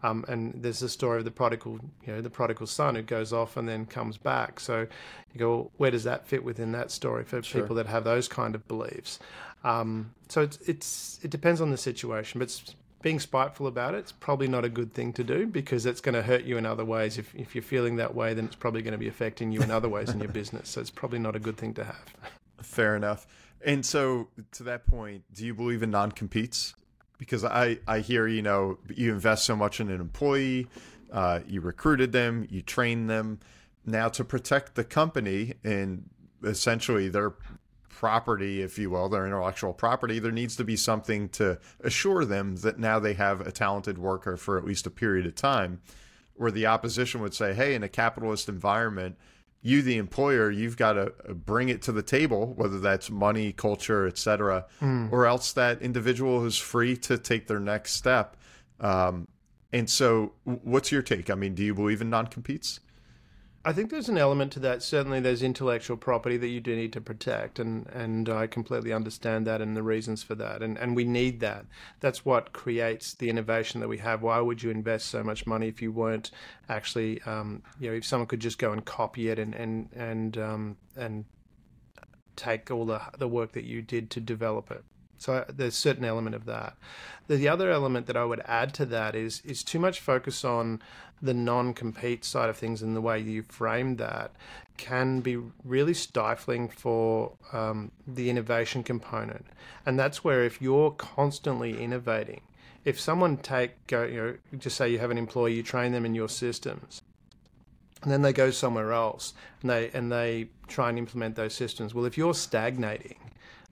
Um, 0.03 0.25
and 0.27 0.61
there's 0.61 0.79
the 0.79 0.89
story 0.89 1.19
of 1.19 1.25
the 1.25 1.31
prodigal, 1.31 1.79
you 2.05 2.13
know, 2.13 2.21
the 2.21 2.29
prodigal 2.29 2.67
son 2.67 2.95
who 2.95 3.01
goes 3.01 3.31
off 3.31 3.55
and 3.55 3.69
then 3.69 3.85
comes 3.85 4.17
back. 4.17 4.59
So 4.59 4.85
you 5.33 5.39
go, 5.39 5.49
well, 5.49 5.71
where 5.77 5.91
does 5.91 6.03
that 6.03 6.27
fit 6.27 6.43
within 6.43 6.73
that 6.73 6.91
story 6.91 7.23
for 7.23 7.41
people 7.41 7.77
that 7.77 7.87
have 7.87 8.03
those 8.03 8.27
kind 8.27 8.53
of 8.53 8.67
beliefs? 8.67 9.19
Um, 9.63 10.13
so 10.27 10.41
it's 10.41 10.57
it's 10.67 11.19
it 11.23 11.31
depends 11.31 11.61
on 11.61 11.71
the 11.71 11.77
situation, 11.77 12.39
but 12.39 12.75
being 13.03 13.19
spiteful 13.19 13.67
about 13.67 13.93
it, 13.93 13.99
it's 13.99 14.11
probably 14.11 14.47
not 14.47 14.65
a 14.65 14.69
good 14.69 14.93
thing 14.93 15.13
to 15.13 15.23
do 15.23 15.45
because 15.45 15.85
it's 15.85 16.01
going 16.01 16.15
to 16.15 16.23
hurt 16.23 16.45
you 16.45 16.57
in 16.57 16.65
other 16.65 16.85
ways. 16.85 17.19
If 17.19 17.35
if 17.35 17.53
you're 17.53 17.61
feeling 17.61 17.97
that 17.97 18.15
way, 18.15 18.33
then 18.33 18.45
it's 18.45 18.55
probably 18.55 18.81
going 18.81 18.93
to 18.93 18.97
be 18.97 19.07
affecting 19.07 19.51
you 19.51 19.61
in 19.61 19.69
other 19.69 19.89
ways 19.89 20.09
in 20.09 20.19
your 20.19 20.31
business. 20.41 20.69
So 20.69 20.81
it's 20.81 20.89
probably 20.89 21.19
not 21.19 21.35
a 21.35 21.39
good 21.39 21.57
thing 21.57 21.75
to 21.75 21.83
have. 21.83 22.15
Fair 22.63 22.95
enough. 22.95 23.27
And 23.63 23.85
so, 23.85 24.29
to 24.53 24.63
that 24.63 24.87
point, 24.87 25.23
do 25.33 25.45
you 25.45 25.53
believe 25.53 25.83
in 25.83 25.91
non 25.91 26.11
competes? 26.11 26.73
Because 27.17 27.45
I, 27.45 27.77
I 27.87 27.99
hear, 27.99 28.27
you 28.27 28.41
know, 28.41 28.79
you 28.93 29.13
invest 29.13 29.45
so 29.45 29.55
much 29.55 29.79
in 29.79 29.89
an 29.89 30.01
employee, 30.01 30.67
uh, 31.11 31.41
you 31.47 31.61
recruited 31.61 32.11
them, 32.11 32.47
you 32.49 32.61
trained 32.61 33.09
them. 33.09 33.39
Now, 33.85 34.09
to 34.09 34.25
protect 34.25 34.75
the 34.75 34.83
company 34.83 35.53
and 35.63 36.09
essentially 36.43 37.07
their 37.07 37.33
property, 37.95 38.61
if 38.61 38.77
you 38.77 38.89
will, 38.89 39.09
their 39.09 39.25
intellectual 39.25 39.73
property, 39.73 40.19
there 40.19 40.31
needs 40.31 40.55
to 40.57 40.63
be 40.63 40.75
something 40.75 41.29
to 41.29 41.59
assure 41.81 42.25
them 42.25 42.57
that 42.57 42.79
now 42.79 42.99
they 42.99 43.13
have 43.13 43.41
a 43.41 43.51
talented 43.51 43.97
worker 43.97 44.37
for 44.37 44.57
at 44.57 44.65
least 44.65 44.87
a 44.87 44.89
period 44.89 45.25
of 45.25 45.35
time. 45.35 45.81
Where 46.35 46.51
the 46.51 46.65
opposition 46.65 47.21
would 47.21 47.35
say, 47.35 47.53
hey, 47.53 47.75
in 47.75 47.83
a 47.83 47.89
capitalist 47.89 48.49
environment, 48.49 49.17
you 49.61 49.81
the 49.81 49.97
employer 49.97 50.51
you've 50.51 50.77
got 50.77 50.93
to 50.93 51.13
bring 51.33 51.69
it 51.69 51.81
to 51.83 51.91
the 51.91 52.03
table 52.03 52.53
whether 52.57 52.79
that's 52.79 53.09
money 53.09 53.53
culture 53.53 54.05
etc 54.05 54.65
or 55.09 55.25
else 55.25 55.53
that 55.53 55.81
individual 55.81 56.45
is 56.45 56.57
free 56.57 56.97
to 56.97 57.17
take 57.17 57.47
their 57.47 57.61
next 57.61 57.93
step. 57.93 58.35
Um, 58.81 59.27
and 59.71 59.89
so 59.89 60.33
what's 60.43 60.91
your 60.91 61.01
take? 61.01 61.29
I 61.29 61.35
mean 61.35 61.55
do 61.55 61.63
you 61.63 61.73
believe 61.73 62.01
in 62.01 62.09
non-competes 62.09 62.81
I 63.65 63.71
think 63.71 63.91
there's 63.91 64.09
an 64.09 64.17
element 64.17 64.51
to 64.53 64.59
that. 64.59 64.83
Certainly, 64.83 65.21
there's 65.21 65.41
intellectual 65.41 65.95
property 65.95 66.35
that 66.35 66.49
you 66.49 66.59
do 66.59 66.75
need 66.75 66.91
to 66.93 67.01
protect, 67.01 67.59
and, 67.59 67.87
and 67.87 68.27
I 68.27 68.45
completely 68.45 68.91
understand 68.91 69.47
that 69.47 69.61
and 69.61 69.77
the 69.77 69.83
reasons 69.83 70.21
for 70.21 70.35
that. 70.35 70.61
And, 70.61 70.77
and 70.77 70.97
we 70.97 71.05
need 71.05 71.39
that. 71.39 71.65
That's 72.01 72.25
what 72.25 72.51
creates 72.51 73.13
the 73.13 73.29
innovation 73.29 73.79
that 73.79 73.87
we 73.87 73.99
have. 73.99 74.21
Why 74.21 74.39
would 74.41 74.61
you 74.61 74.69
invest 74.69 75.07
so 75.07 75.23
much 75.23 75.47
money 75.47 75.69
if 75.69 75.81
you 75.81 75.93
weren't 75.93 76.29
actually, 76.67 77.21
um, 77.21 77.63
you 77.79 77.89
know, 77.89 77.95
if 77.95 78.05
someone 78.05 78.27
could 78.27 78.41
just 78.41 78.57
go 78.57 78.73
and 78.73 78.83
copy 78.83 79.29
it 79.29 79.39
and 79.39 79.55
and 79.55 79.89
and 79.95 80.37
um, 80.37 80.77
and 80.97 81.23
take 82.35 82.69
all 82.69 82.85
the 82.85 83.01
the 83.17 83.29
work 83.29 83.53
that 83.53 83.63
you 83.63 83.81
did 83.81 84.09
to 84.11 84.19
develop 84.19 84.71
it? 84.71 84.83
So 85.23 85.35
uh, 85.35 85.45
there's 85.47 85.73
a 85.73 85.77
certain 85.77 86.03
element 86.03 86.35
of 86.35 86.43
that. 86.45 86.75
The 87.29 87.47
other 87.47 87.71
element 87.71 88.07
that 88.07 88.17
I 88.17 88.25
would 88.25 88.41
add 88.43 88.73
to 88.73 88.85
that 88.87 89.15
is 89.15 89.41
is 89.45 89.63
too 89.63 89.79
much 89.79 90.01
focus 90.01 90.43
on 90.43 90.81
the 91.21 91.33
non-compete 91.33 92.25
side 92.25 92.49
of 92.49 92.57
things 92.57 92.81
and 92.81 92.93
the 92.93 92.99
way 92.99 93.19
you 93.19 93.43
frame 93.43 93.95
that 93.95 94.31
can 94.75 95.21
be 95.21 95.37
really 95.63 95.93
stifling 95.93 96.67
for 96.67 97.31
um, 97.53 97.91
the 98.05 98.29
innovation 98.29 98.83
component. 98.83 99.45
And 99.85 99.97
that's 99.97 100.25
where 100.25 100.43
if 100.43 100.61
you're 100.61 100.91
constantly 100.91 101.81
innovating, 101.81 102.41
if 102.83 102.99
someone 102.99 103.37
take 103.37 103.87
go, 103.87 104.03
you 104.03 104.17
know, 104.17 104.37
just 104.57 104.75
say 104.75 104.89
you 104.89 104.99
have 104.99 105.11
an 105.11 105.17
employee, 105.17 105.53
you 105.53 105.63
train 105.63 105.93
them 105.93 106.05
in 106.05 106.13
your 106.13 106.27
systems, 106.27 107.01
and 108.01 108.11
then 108.11 108.23
they 108.23 108.33
go 108.33 108.51
somewhere 108.51 108.91
else 108.91 109.33
and 109.61 109.69
they 109.69 109.89
and 109.93 110.11
they 110.11 110.49
try 110.67 110.89
and 110.89 110.97
implement 110.97 111.37
those 111.37 111.53
systems. 111.53 111.93
Well, 111.93 112.03
if 112.03 112.17
you're 112.17 112.33
stagnating, 112.33 113.22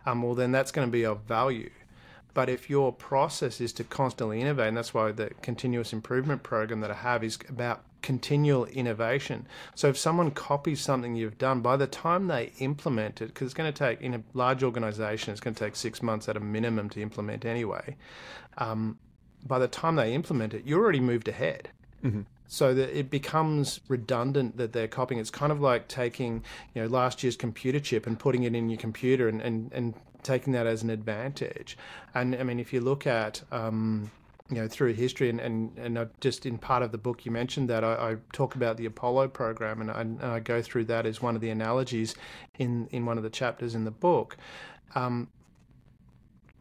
um, 0.06 0.22
well 0.22 0.36
then 0.36 0.52
that's 0.52 0.72
going 0.72 0.88
to 0.88 0.92
be 0.92 1.06
of 1.06 1.22
value. 1.22 1.70
But 2.34 2.50
if 2.50 2.70
your 2.70 2.94
process 2.94 3.60
is 3.60 3.74
to 3.74 3.84
constantly 3.84 4.40
innovate, 4.40 4.70
and 4.70 4.78
that's 4.78 4.94
why 4.94 5.12
the 5.12 5.32
continuous 5.42 5.92
improvement 5.92 6.44
program 6.44 6.80
that 6.80 6.92
I 6.92 6.96
have 6.96 7.24
is 7.24 7.38
about 7.50 7.84
continual 8.02 8.66
innovation. 8.66 9.46
So 9.76 9.90
if 9.90 9.98
someone 9.98 10.32
copies 10.32 10.80
something 10.82 11.16
you've 11.16 11.38
done, 11.38 11.60
by 11.62 11.76
the 11.76 11.88
time 11.88 12.28
they 12.28 12.54
implement 12.60 13.22
it, 13.22 13.28
because 13.28 13.48
it's 13.48 13.54
going 13.54 13.72
to 13.72 13.78
take, 13.78 14.02
in 14.02 14.14
a 14.14 14.24
large 14.34 14.64
organization, 14.64 15.34
it's 15.34 15.42
going 15.42 15.56
to 15.56 15.64
take 15.64 15.76
six 15.76 16.02
months 16.02 16.30
at 16.30 16.38
a 16.38 16.40
minimum 16.40 16.90
to 16.92 17.02
implement 17.02 17.46
anyway. 17.46 17.98
Um, 18.58 18.98
by 19.46 19.60
the 19.60 19.68
time 19.68 19.96
they 19.98 20.14
implement 20.14 20.54
it, 20.54 20.66
you're 20.66 20.82
already 20.82 21.00
moved 21.02 21.28
ahead. 21.28 21.70
So 22.52 22.74
that 22.74 22.90
it 22.90 23.10
becomes 23.10 23.80
redundant 23.88 24.58
that 24.58 24.74
they're 24.74 24.86
copying. 24.86 25.22
It's 25.22 25.30
kind 25.32 25.54
of 25.54 25.62
like 25.62 25.88
taking, 25.88 26.44
you 26.74 26.82
know, 26.82 26.90
last 26.90 27.24
year's 27.24 27.38
computer 27.38 27.80
chip 27.80 28.06
and 28.06 28.20
putting 28.20 28.44
it 28.44 28.54
in 28.54 28.70
your 28.70 28.78
computer 28.78 29.30
and, 29.30 29.42
and, 29.42 29.72
and 29.72 29.94
taking 30.22 30.52
that 30.52 30.68
as 30.68 30.84
an 30.84 30.90
advantage. 30.90 31.78
And 32.14 32.36
I 32.36 32.44
mean, 32.44 32.60
if 32.60 32.74
you 32.74 32.82
look 32.82 33.08
at, 33.08 33.42
um, 33.54 34.12
you 34.50 34.58
know, 34.58 34.68
through 34.68 34.96
history 34.96 35.30
and, 35.30 35.40
and, 35.40 35.78
and 35.78 36.10
just 36.20 36.46
in 36.46 36.58
part 36.58 36.84
of 36.84 36.92
the 36.92 36.98
book 36.98 37.24
you 37.24 37.32
mentioned 37.32 37.70
that 37.70 37.86
I, 37.86 37.94
I 37.94 38.16
talk 38.34 38.56
about 38.56 38.76
the 38.76 38.86
Apollo 38.86 39.30
program 39.30 39.80
and 39.80 39.90
I, 39.90 40.02
and 40.02 40.22
I, 40.22 40.42
go 40.42 40.62
through 40.62 40.84
that 40.86 41.06
as 41.06 41.22
one 41.22 41.36
of 41.36 41.42
the 41.42 41.52
analogies 41.52 42.16
in, 42.60 42.90
in 42.92 43.06
one 43.06 43.16
of 43.16 43.24
the 43.24 43.30
chapters 43.30 43.76
in 43.76 43.86
the 43.86 43.92
book. 43.92 44.36
Um, 44.94 45.30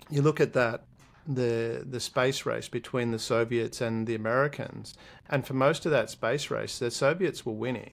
you 0.09 0.23
look 0.23 0.41
at 0.41 0.53
that 0.53 0.85
the 1.27 1.85
the 1.89 2.01
space 2.01 2.47
race 2.47 2.69
between 2.69 3.11
the 3.11 3.19
Soviets 3.19 3.81
and 3.81 4.07
the 4.07 4.15
Americans, 4.15 4.95
and 5.29 5.47
for 5.47 5.55
most 5.55 5.87
of 5.87 5.93
that 5.93 6.11
space 6.11 6.51
race, 6.51 6.79
the 6.79 6.91
Soviets 6.91 7.45
were 7.45 7.53
winning. 7.53 7.93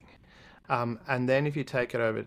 Um, 0.68 0.98
and 1.08 1.28
then 1.28 1.46
if 1.46 1.56
you 1.56 1.64
take 1.64 1.94
it 1.94 2.00
over 2.00 2.24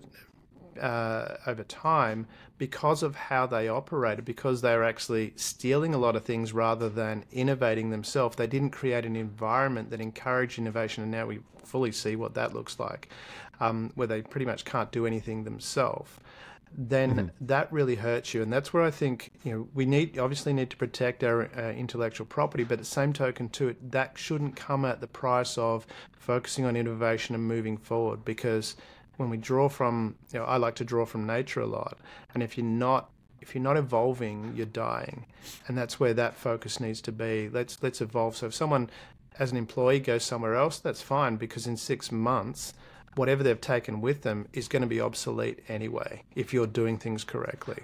uh, 0.79 1.37
over 1.45 1.63
time, 1.63 2.27
because 2.57 3.03
of 3.03 3.15
how 3.15 3.45
they 3.45 3.67
operated, 3.67 4.25
because 4.25 4.61
they 4.61 4.75
were 4.75 4.83
actually 4.83 5.33
stealing 5.35 5.93
a 5.93 5.97
lot 5.97 6.15
of 6.15 6.23
things 6.23 6.53
rather 6.53 6.89
than 6.89 7.25
innovating 7.31 7.89
themselves, 7.89 8.35
they 8.37 8.47
didn't 8.47 8.69
create 8.69 9.05
an 9.05 9.15
environment 9.15 9.89
that 9.89 9.99
encouraged 9.99 10.57
innovation. 10.57 11.03
And 11.03 11.11
now 11.11 11.25
we 11.25 11.39
fully 11.63 11.91
see 11.91 12.15
what 12.15 12.35
that 12.35 12.53
looks 12.53 12.79
like, 12.79 13.09
um, 13.59 13.91
where 13.95 14.07
they 14.07 14.21
pretty 14.21 14.45
much 14.45 14.63
can't 14.63 14.91
do 14.91 15.05
anything 15.05 15.43
themselves 15.43 16.11
then 16.77 17.15
mm-hmm. 17.15 17.45
that 17.45 17.71
really 17.71 17.95
hurts 17.95 18.33
you. 18.33 18.41
And 18.41 18.51
that's 18.51 18.73
where 18.73 18.83
I 18.83 18.91
think 18.91 19.31
you 19.43 19.51
know 19.51 19.67
we 19.73 19.85
need 19.85 20.17
obviously 20.17 20.53
need 20.53 20.69
to 20.71 20.77
protect 20.77 21.23
our 21.23 21.49
uh, 21.57 21.71
intellectual 21.71 22.25
property, 22.25 22.63
but 22.63 22.73
at 22.73 22.79
the 22.79 22.85
same 22.85 23.13
token, 23.13 23.49
to 23.49 23.69
it 23.69 23.91
that 23.91 24.17
shouldn't 24.17 24.55
come 24.55 24.85
at 24.85 25.01
the 25.01 25.07
price 25.07 25.57
of 25.57 25.85
focusing 26.11 26.65
on 26.65 26.75
innovation 26.75 27.35
and 27.35 27.47
moving 27.47 27.77
forward. 27.77 28.23
Because 28.25 28.75
when 29.17 29.29
we 29.29 29.37
draw 29.37 29.69
from, 29.69 30.15
you 30.31 30.39
know, 30.39 30.45
I 30.45 30.57
like 30.57 30.75
to 30.75 30.85
draw 30.85 31.05
from 31.05 31.25
nature 31.25 31.61
a 31.61 31.67
lot, 31.67 31.97
and 32.33 32.41
if 32.41 32.57
you're 32.57 32.65
not 32.65 33.09
if 33.41 33.55
you're 33.55 33.63
not 33.63 33.77
evolving, 33.77 34.53
you're 34.55 34.67
dying, 34.67 35.25
and 35.67 35.77
that's 35.77 35.99
where 35.99 36.13
that 36.13 36.35
focus 36.35 36.79
needs 36.79 37.01
to 37.01 37.11
be. 37.11 37.49
Let's 37.49 37.81
let's 37.81 38.01
evolve. 38.01 38.35
So 38.35 38.47
if 38.47 38.53
someone 38.53 38.89
as 39.39 39.51
an 39.51 39.57
employee 39.57 39.99
goes 39.99 40.23
somewhere 40.23 40.55
else, 40.55 40.79
that's 40.79 41.01
fine 41.01 41.37
because 41.37 41.67
in 41.67 41.77
six 41.77 42.11
months 42.11 42.73
whatever 43.15 43.43
they've 43.43 43.61
taken 43.61 44.01
with 44.01 44.21
them 44.21 44.47
is 44.53 44.67
going 44.67 44.81
to 44.81 44.87
be 44.87 45.01
obsolete 45.01 45.59
anyway 45.67 46.23
if 46.35 46.53
you're 46.53 46.67
doing 46.67 46.97
things 46.97 47.23
correctly. 47.23 47.83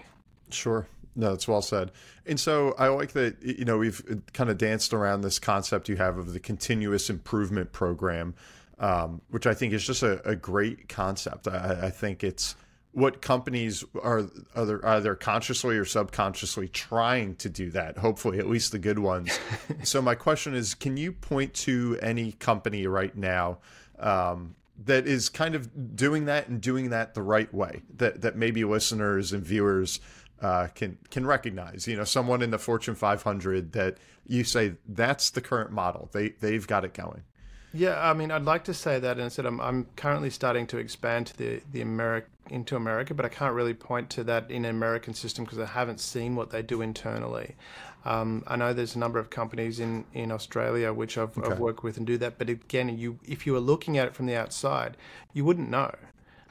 Sure. 0.50 0.88
No, 1.16 1.32
that's 1.32 1.48
well 1.48 1.64
said. 1.64 1.92
And 2.28 2.40
so 2.40 2.76
I 2.78 2.90
like 2.90 3.14
that, 3.14 3.42
you 3.42 3.66
know, 3.66 3.80
we've 3.80 4.22
kind 4.34 4.50
of 4.50 4.58
danced 4.60 4.94
around 4.94 5.22
this 5.22 5.40
concept 5.40 5.90
you 5.90 5.96
have 5.96 6.18
of 6.18 6.32
the 6.32 6.40
continuous 6.40 7.10
improvement 7.10 7.72
program, 7.72 8.36
um, 8.78 9.22
which 9.30 9.48
I 9.48 9.56
think 9.56 9.74
is 9.74 9.86
just 9.86 10.04
a, 10.04 10.26
a 10.28 10.36
great 10.36 10.88
concept. 10.88 11.48
I, 11.48 11.88
I, 11.88 11.90
think 11.90 12.24
it's 12.24 12.56
what 12.92 13.24
companies 13.24 13.84
are 14.04 14.30
either, 14.56 14.86
either 14.86 15.16
consciously 15.16 15.76
or 15.78 15.86
subconsciously 15.86 16.68
trying 16.68 17.36
to 17.38 17.50
do 17.50 17.72
that, 17.72 17.98
hopefully, 17.98 18.38
at 18.38 18.48
least 18.48 18.72
the 18.72 18.80
good 18.80 19.00
ones. 19.00 19.40
so 19.84 20.04
my 20.04 20.14
question 20.14 20.54
is 20.54 20.76
can 20.76 20.98
you 20.98 21.12
point 21.12 21.52
to 21.56 21.98
any 22.00 22.34
company 22.34 22.86
right 22.86 23.18
now 23.18 23.58
um, 23.98 24.56
that 24.86 25.08
is 25.08 25.30
kind 25.30 25.56
of 25.56 25.96
doing 25.96 26.26
that 26.26 26.48
and 26.48 26.62
doing 26.62 26.90
that 26.90 27.14
the 27.14 27.22
right 27.22 27.52
way 27.54 27.82
that 27.96 28.22
that 28.22 28.36
maybe 28.36 28.64
listeners 28.64 29.34
and 29.34 29.44
viewers 29.44 30.00
uh, 30.42 30.68
can 30.76 30.98
can 31.10 31.26
recognize. 31.26 31.88
You 31.88 31.98
know, 31.98 32.04
someone 32.04 32.42
in 32.42 32.52
the 32.52 32.60
Fortune 32.60 32.96
500 32.96 33.74
that 33.74 33.98
you 34.28 34.44
say 34.44 34.76
that's 34.88 35.30
the 35.32 35.42
current 35.42 35.72
model. 35.72 36.10
They 36.12 36.30
they've 36.30 36.66
got 36.66 36.86
it 36.86 36.94
going. 36.94 37.24
Yeah, 37.74 38.00
I 38.00 38.14
mean, 38.14 38.32
I'd 38.32 38.46
like 38.46 38.64
to 38.66 38.74
say 38.74 38.98
that, 39.00 39.18
and 39.18 39.26
I 39.26 39.28
said 39.28 39.46
I'm, 39.46 39.60
I'm 39.60 39.88
currently 39.98 40.30
starting 40.30 40.68
to 40.68 40.78
expand 40.78 41.28
to 41.28 41.38
the 41.38 41.62
the 41.72 41.82
America 41.82 42.28
into 42.50 42.76
America, 42.76 43.14
but 43.14 43.26
I 43.26 43.30
can't 43.30 43.54
really 43.54 43.74
point 43.74 44.10
to 44.12 44.24
that 44.26 44.50
in 44.50 44.66
an 44.66 44.72
American 44.72 45.14
system 45.14 45.44
because 45.44 45.60
I 45.60 45.66
haven't 45.66 46.00
seen 46.00 46.36
what 46.36 46.50
they 46.50 46.62
do 46.62 46.82
internally. 46.82 47.56
Um, 48.06 48.44
I 48.48 48.56
know 48.56 48.74
there's 48.74 48.96
a 48.96 49.00
number 49.00 49.20
of 49.20 49.30
companies 49.30 49.80
in, 49.80 50.06
in 50.14 50.32
Australia 50.32 50.94
which 50.94 51.18
I've, 51.18 51.38
okay. 51.38 51.52
I've 51.52 51.60
worked 51.60 51.84
with 51.84 51.98
and 51.98 52.08
do 52.08 52.18
that, 52.20 52.38
but 52.38 52.50
again, 52.50 52.98
you 52.98 53.20
if 53.26 53.46
you 53.46 53.54
were 53.54 53.60
looking 53.60 53.98
at 53.98 54.08
it 54.08 54.16
from 54.16 54.28
the 54.28 54.36
outside, 54.36 54.96
you 55.34 55.44
wouldn't 55.44 55.70
know 55.70 55.94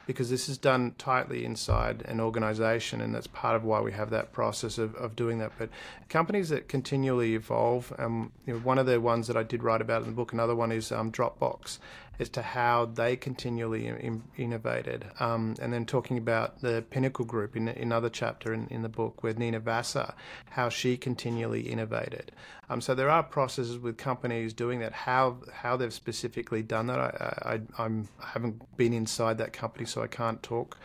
because 0.07 0.29
this 0.29 0.47
is 0.47 0.57
done 0.57 0.95
tightly 0.97 1.43
inside 1.43 2.01
an 2.05 2.21
organization, 2.21 3.01
and 3.01 3.13
that's 3.13 3.27
part 3.27 3.57
of 3.57 3.65
why 3.65 3.81
we 3.81 3.91
have 3.91 4.09
that 4.09 4.31
process 4.31 4.77
of, 4.77 4.95
of 4.95 5.15
doing 5.17 5.37
that. 5.37 5.51
But 5.59 5.69
companies 6.07 6.47
that 6.49 6.69
continually 6.69 7.35
evolve, 7.35 7.93
um, 7.99 8.31
you 8.45 8.53
know, 8.53 8.59
one 8.59 8.79
of 8.79 8.85
the 8.85 9.01
ones 9.01 9.27
that 9.27 9.35
I 9.35 9.43
did 9.43 9.63
write 9.63 9.81
about 9.81 10.03
in 10.03 10.07
the 10.07 10.13
book, 10.13 10.31
another 10.31 10.55
one 10.55 10.71
is 10.71 10.93
um, 10.93 11.11
Dropbox 11.11 11.79
as 12.19 12.29
to 12.29 12.41
how 12.41 12.85
they 12.85 13.15
continually 13.15 13.87
in, 13.87 14.23
innovated. 14.37 15.05
Um, 15.19 15.55
and 15.61 15.71
then 15.71 15.85
talking 15.85 16.17
about 16.17 16.61
the 16.61 16.83
Pinnacle 16.89 17.25
Group 17.25 17.55
in 17.55 17.67
another 17.67 18.09
chapter 18.09 18.53
in, 18.53 18.67
in 18.67 18.81
the 18.81 18.89
book 18.89 19.23
with 19.23 19.37
Nina 19.37 19.59
Vassar, 19.59 20.13
how 20.51 20.69
she 20.69 20.97
continually 20.97 21.61
innovated. 21.61 22.31
Um, 22.69 22.81
so 22.81 22.95
there 22.95 23.09
are 23.09 23.23
processes 23.23 23.77
with 23.77 23.97
companies 23.97 24.53
doing 24.53 24.79
that. 24.79 24.93
How 24.93 25.37
how 25.53 25.77
they've 25.77 25.93
specifically 25.93 26.63
done 26.63 26.87
that, 26.87 26.99
I, 26.99 27.59
I, 27.77 27.83
I'm, 27.83 28.09
I 28.21 28.27
haven't 28.29 28.77
been 28.77 28.93
inside 28.93 29.37
that 29.37 29.53
company, 29.53 29.85
so 29.85 30.01
I 30.01 30.07
can't 30.07 30.41
talk 30.43 30.77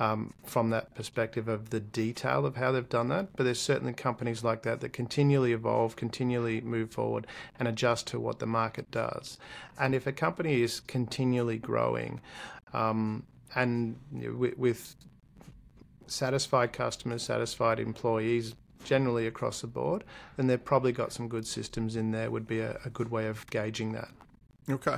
um, 0.00 0.32
from 0.44 0.70
that 0.70 0.94
perspective 0.94 1.46
of 1.46 1.70
the 1.70 1.78
detail 1.78 2.46
of 2.46 2.56
how 2.56 2.72
they've 2.72 2.88
done 2.88 3.08
that. 3.08 3.28
But 3.36 3.44
there's 3.44 3.60
certainly 3.60 3.92
companies 3.92 4.42
like 4.42 4.62
that 4.62 4.80
that 4.80 4.92
continually 4.94 5.52
evolve, 5.52 5.94
continually 5.94 6.60
move 6.62 6.90
forward, 6.90 7.26
and 7.58 7.68
adjust 7.68 8.06
to 8.08 8.18
what 8.18 8.38
the 8.38 8.46
market 8.46 8.90
does. 8.90 9.38
And 9.78 9.94
if 9.94 10.06
a 10.06 10.12
company 10.12 10.62
is 10.62 10.80
continually 10.80 11.58
growing, 11.58 12.20
um, 12.72 13.24
and 13.54 13.96
with, 14.12 14.56
with 14.56 14.96
satisfied 16.06 16.72
customers, 16.72 17.22
satisfied 17.22 17.78
employees, 17.78 18.54
generally 18.84 19.26
across 19.26 19.60
the 19.60 19.66
board, 19.66 20.02
then 20.36 20.46
they've 20.46 20.64
probably 20.64 20.92
got 20.92 21.12
some 21.12 21.28
good 21.28 21.46
systems 21.46 21.94
in 21.96 22.10
there. 22.10 22.30
Would 22.30 22.46
be 22.46 22.60
a, 22.60 22.80
a 22.86 22.90
good 22.90 23.10
way 23.10 23.26
of 23.26 23.46
gauging 23.50 23.92
that. 23.92 24.08
Okay. 24.70 24.96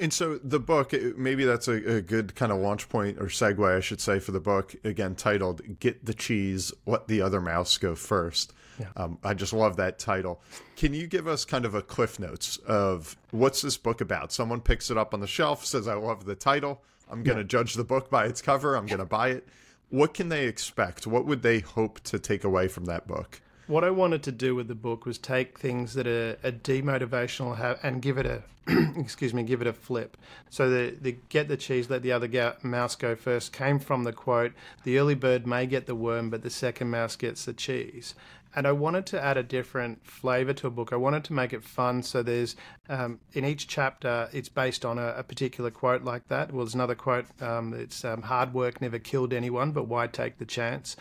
And 0.00 0.12
so 0.12 0.38
the 0.38 0.60
book, 0.60 0.92
maybe 1.16 1.44
that's 1.44 1.68
a, 1.68 1.96
a, 1.96 2.00
good 2.00 2.34
kind 2.34 2.52
of 2.52 2.58
launch 2.58 2.88
point 2.88 3.18
or 3.18 3.26
segue, 3.26 3.76
I 3.76 3.80
should 3.80 4.00
say, 4.00 4.18
for 4.18 4.32
the 4.32 4.40
book. 4.40 4.74
Again, 4.84 5.14
titled 5.14 5.80
"Get 5.80 6.04
the 6.04 6.14
Cheese, 6.14 6.72
Let 6.86 7.08
the 7.08 7.20
Other 7.20 7.40
Mouse 7.40 7.76
Go 7.78 7.94
First. 7.94 8.52
Yeah. 8.78 8.86
Um, 8.96 9.18
I 9.24 9.34
just 9.34 9.52
love 9.52 9.76
that 9.76 9.98
title. 9.98 10.40
Can 10.76 10.94
you 10.94 11.06
give 11.06 11.26
us 11.26 11.44
kind 11.44 11.64
of 11.64 11.74
a 11.74 11.82
cliff 11.82 12.20
notes 12.20 12.58
of 12.58 13.16
what's 13.32 13.62
this 13.62 13.76
book 13.76 14.00
about? 14.00 14.32
Someone 14.32 14.60
picks 14.60 14.90
it 14.90 14.96
up 14.96 15.14
on 15.14 15.20
the 15.20 15.26
shelf, 15.26 15.64
says, 15.64 15.88
"I 15.88 15.94
love 15.94 16.24
the 16.24 16.36
title. 16.36 16.82
I'm 17.10 17.22
going 17.22 17.38
to 17.38 17.42
yeah. 17.42 17.48
judge 17.48 17.74
the 17.74 17.84
book 17.84 18.10
by 18.10 18.26
its 18.26 18.40
cover. 18.40 18.76
I'm 18.76 18.86
going 18.86 18.98
to 18.98 19.06
buy 19.06 19.30
it." 19.30 19.48
What 19.90 20.12
can 20.12 20.28
they 20.28 20.46
expect? 20.46 21.06
What 21.06 21.24
would 21.24 21.42
they 21.42 21.60
hope 21.60 22.00
to 22.00 22.18
take 22.18 22.44
away 22.44 22.68
from 22.68 22.84
that 22.84 23.06
book? 23.06 23.40
What 23.68 23.84
I 23.84 23.90
wanted 23.90 24.22
to 24.24 24.32
do 24.32 24.54
with 24.54 24.66
the 24.66 24.74
book 24.74 25.06
was 25.06 25.18
take 25.18 25.58
things 25.58 25.94
that 25.94 26.06
are, 26.06 26.38
are 26.42 26.52
demotivational 26.52 27.78
and 27.82 28.02
give 28.02 28.18
it 28.18 28.26
a 28.26 28.42
excuse 28.98 29.32
me, 29.32 29.42
give 29.42 29.62
it 29.62 29.66
a 29.66 29.72
flip. 29.72 30.16
So 30.50 30.68
the 30.68 30.94
the 31.00 31.16
get 31.28 31.48
the 31.48 31.56
cheese, 31.56 31.88
let 31.88 32.02
the 32.02 32.12
other 32.12 32.56
mouse 32.62 32.96
go 32.96 33.16
first 33.16 33.52
came 33.52 33.78
from 33.78 34.04
the 34.04 34.12
quote: 34.12 34.52
"The 34.84 34.98
early 34.98 35.14
bird 35.14 35.46
may 35.46 35.66
get 35.66 35.86
the 35.86 35.94
worm, 35.94 36.28
but 36.28 36.42
the 36.42 36.50
second 36.50 36.90
mouse 36.90 37.16
gets 37.16 37.44
the 37.44 37.54
cheese." 37.54 38.14
And 38.58 38.66
I 38.66 38.72
wanted 38.72 39.06
to 39.06 39.24
add 39.24 39.36
a 39.36 39.44
different 39.44 40.04
flavor 40.04 40.52
to 40.52 40.66
a 40.66 40.70
book. 40.70 40.92
I 40.92 40.96
wanted 40.96 41.22
to 41.24 41.32
make 41.32 41.52
it 41.52 41.62
fun. 41.62 42.02
So 42.02 42.24
there's 42.24 42.56
um, 42.88 43.20
in 43.32 43.44
each 43.44 43.68
chapter, 43.68 44.28
it's 44.32 44.48
based 44.48 44.84
on 44.84 44.98
a, 44.98 45.14
a, 45.16 45.22
particular 45.22 45.70
quote 45.70 46.02
like 46.02 46.26
that. 46.26 46.50
Well, 46.50 46.64
there's 46.64 46.74
another 46.74 46.96
quote. 46.96 47.26
Um, 47.40 47.72
it's 47.72 48.04
um, 48.04 48.22
hard 48.22 48.52
work 48.52 48.80
never 48.80 48.98
killed 48.98 49.32
anyone, 49.32 49.70
but 49.70 49.86
why 49.86 50.08
take 50.08 50.38
the 50.38 50.44
chance? 50.44 50.96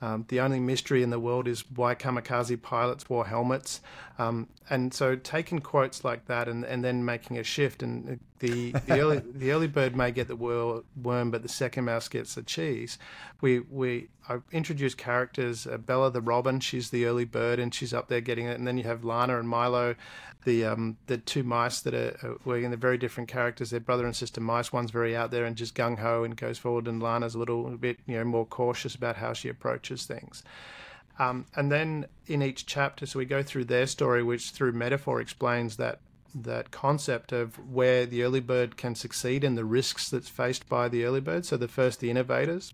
Um, 0.00 0.24
the 0.28 0.40
only 0.40 0.58
mystery 0.58 1.02
in 1.02 1.10
the 1.10 1.20
world 1.20 1.48
is 1.48 1.64
why 1.76 1.94
kamikaze 1.94 2.62
pilots 2.62 3.10
wore 3.10 3.26
helmets. 3.26 3.82
Um, 4.18 4.48
and 4.68 4.92
so 4.92 5.16
taking 5.16 5.60
quotes 5.60 6.04
like 6.04 6.26
that 6.26 6.48
and, 6.48 6.64
and 6.64 6.84
then 6.84 7.04
making 7.04 7.38
a 7.38 7.44
shift 7.44 7.82
and 7.82 8.20
the 8.40 8.72
the 8.72 9.00
early 9.00 9.22
the 9.34 9.52
early 9.52 9.68
bird 9.68 9.96
may 9.96 10.10
get 10.10 10.28
the 10.28 10.36
worm, 10.36 11.30
but 11.30 11.42
the 11.42 11.48
second 11.48 11.84
mouse 11.84 12.08
gets 12.08 12.34
the 12.34 12.42
cheese. 12.42 12.98
We 13.40 13.60
we 13.60 14.08
I 14.28 14.38
introduced 14.50 14.98
characters. 14.98 15.66
Uh, 15.66 15.78
Bella 15.78 16.10
the 16.10 16.20
robin, 16.20 16.60
she's 16.60 16.90
the 16.90 17.06
early 17.06 17.24
bird, 17.24 17.58
and 17.58 17.74
she's 17.74 17.94
up 17.94 18.08
there 18.08 18.20
getting 18.20 18.46
it. 18.46 18.58
And 18.58 18.66
then 18.66 18.76
you 18.76 18.84
have 18.84 19.04
Lana 19.04 19.38
and 19.38 19.48
Milo, 19.48 19.94
the 20.44 20.64
um 20.66 20.98
the 21.06 21.18
two 21.18 21.42
mice 21.42 21.80
that 21.80 21.94
are, 21.94 22.18
are 22.22 22.36
working. 22.44 22.70
They're 22.70 22.78
very 22.78 22.98
different 22.98 23.30
characters. 23.30 23.70
They're 23.70 23.80
brother 23.80 24.04
and 24.04 24.14
sister 24.14 24.40
mice. 24.40 24.72
One's 24.72 24.90
very 24.90 25.16
out 25.16 25.30
there 25.30 25.44
and 25.44 25.56
just 25.56 25.74
gung 25.74 25.98
ho 25.98 26.24
and 26.24 26.36
goes 26.36 26.58
forward, 26.58 26.86
and 26.86 27.02
Lana's 27.02 27.34
a 27.34 27.38
little 27.38 27.64
bit 27.76 27.98
you 28.06 28.16
know 28.18 28.24
more 28.24 28.46
cautious 28.46 28.94
about 28.94 29.16
how 29.16 29.32
she 29.32 29.48
approaches 29.48 30.04
things. 30.04 30.42
Um, 31.22 31.46
and 31.54 31.70
then 31.70 32.06
in 32.26 32.42
each 32.42 32.66
chapter, 32.66 33.06
so 33.06 33.18
we 33.18 33.24
go 33.24 33.42
through 33.42 33.66
their 33.66 33.86
story, 33.86 34.22
which 34.22 34.50
through 34.50 34.72
metaphor 34.72 35.20
explains 35.20 35.76
that 35.76 36.00
that 36.34 36.70
concept 36.70 37.30
of 37.30 37.58
where 37.70 38.06
the 38.06 38.22
early 38.22 38.40
bird 38.40 38.76
can 38.78 38.94
succeed 38.94 39.44
and 39.44 39.56
the 39.56 39.66
risks 39.66 40.08
that's 40.08 40.30
faced 40.30 40.66
by 40.66 40.88
the 40.88 41.04
early 41.04 41.20
bird. 41.20 41.44
So 41.44 41.58
the 41.58 41.68
first, 41.68 42.00
the 42.00 42.10
innovators, 42.10 42.72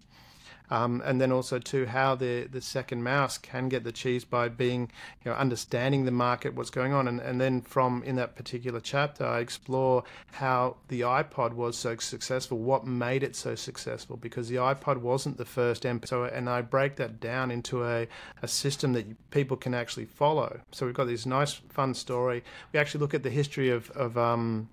um, 0.71 1.03
and 1.05 1.21
then 1.21 1.33
also 1.33 1.59
to 1.59 1.87
how 1.87 2.15
the 2.15 2.45
the 2.45 2.61
second 2.61 3.03
mouse 3.03 3.39
can 3.39 3.69
get 3.69 3.85
the 3.85 3.93
cheese 3.93 4.25
by 4.25 4.49
being 4.49 4.91
you 5.25 5.31
know 5.31 5.37
understanding 5.37 6.05
the 6.05 6.11
market, 6.11 6.55
what's 6.55 6.71
going 6.71 6.93
on, 6.93 7.09
and 7.09 7.21
and 7.21 7.41
then 7.41 7.61
from 7.63 8.03
in 8.03 8.17
that 8.17 8.37
particular 8.37 8.81
chapter, 8.81 9.25
I 9.25 9.41
explore 9.41 10.05
how 10.33 10.77
the 10.89 11.03
iPod 11.03 11.55
was 11.55 11.77
so 11.77 11.97
successful, 11.97 12.59
what 12.59 12.87
made 12.87 13.23
it 13.23 13.35
so 13.35 13.55
successful, 13.55 14.17
because 14.17 14.49
the 14.49 14.57
iPod 14.57 14.99
wasn't 14.99 15.39
the 15.39 15.45
first 15.45 15.85
MP. 15.85 16.07
So 16.07 16.25
and 16.25 16.49
I 16.49 16.61
break 16.61 16.97
that 16.97 17.21
down 17.21 17.51
into 17.51 17.85
a 17.85 18.07
a 18.43 18.49
system 18.49 18.93
that 18.93 19.31
people 19.31 19.57
can 19.57 19.75
actually 19.75 20.07
follow. 20.07 20.61
So 20.73 20.87
we've 20.87 20.95
got 20.95 21.07
this 21.07 21.25
nice 21.27 21.55
fun 21.55 21.95
story. 21.95 22.45
We 22.73 22.79
actually 22.79 23.01
look 23.01 23.15
at 23.15 23.23
the 23.23 23.31
history 23.31 23.71
of 23.71 23.91
of 23.93 24.19
um, 24.19 24.69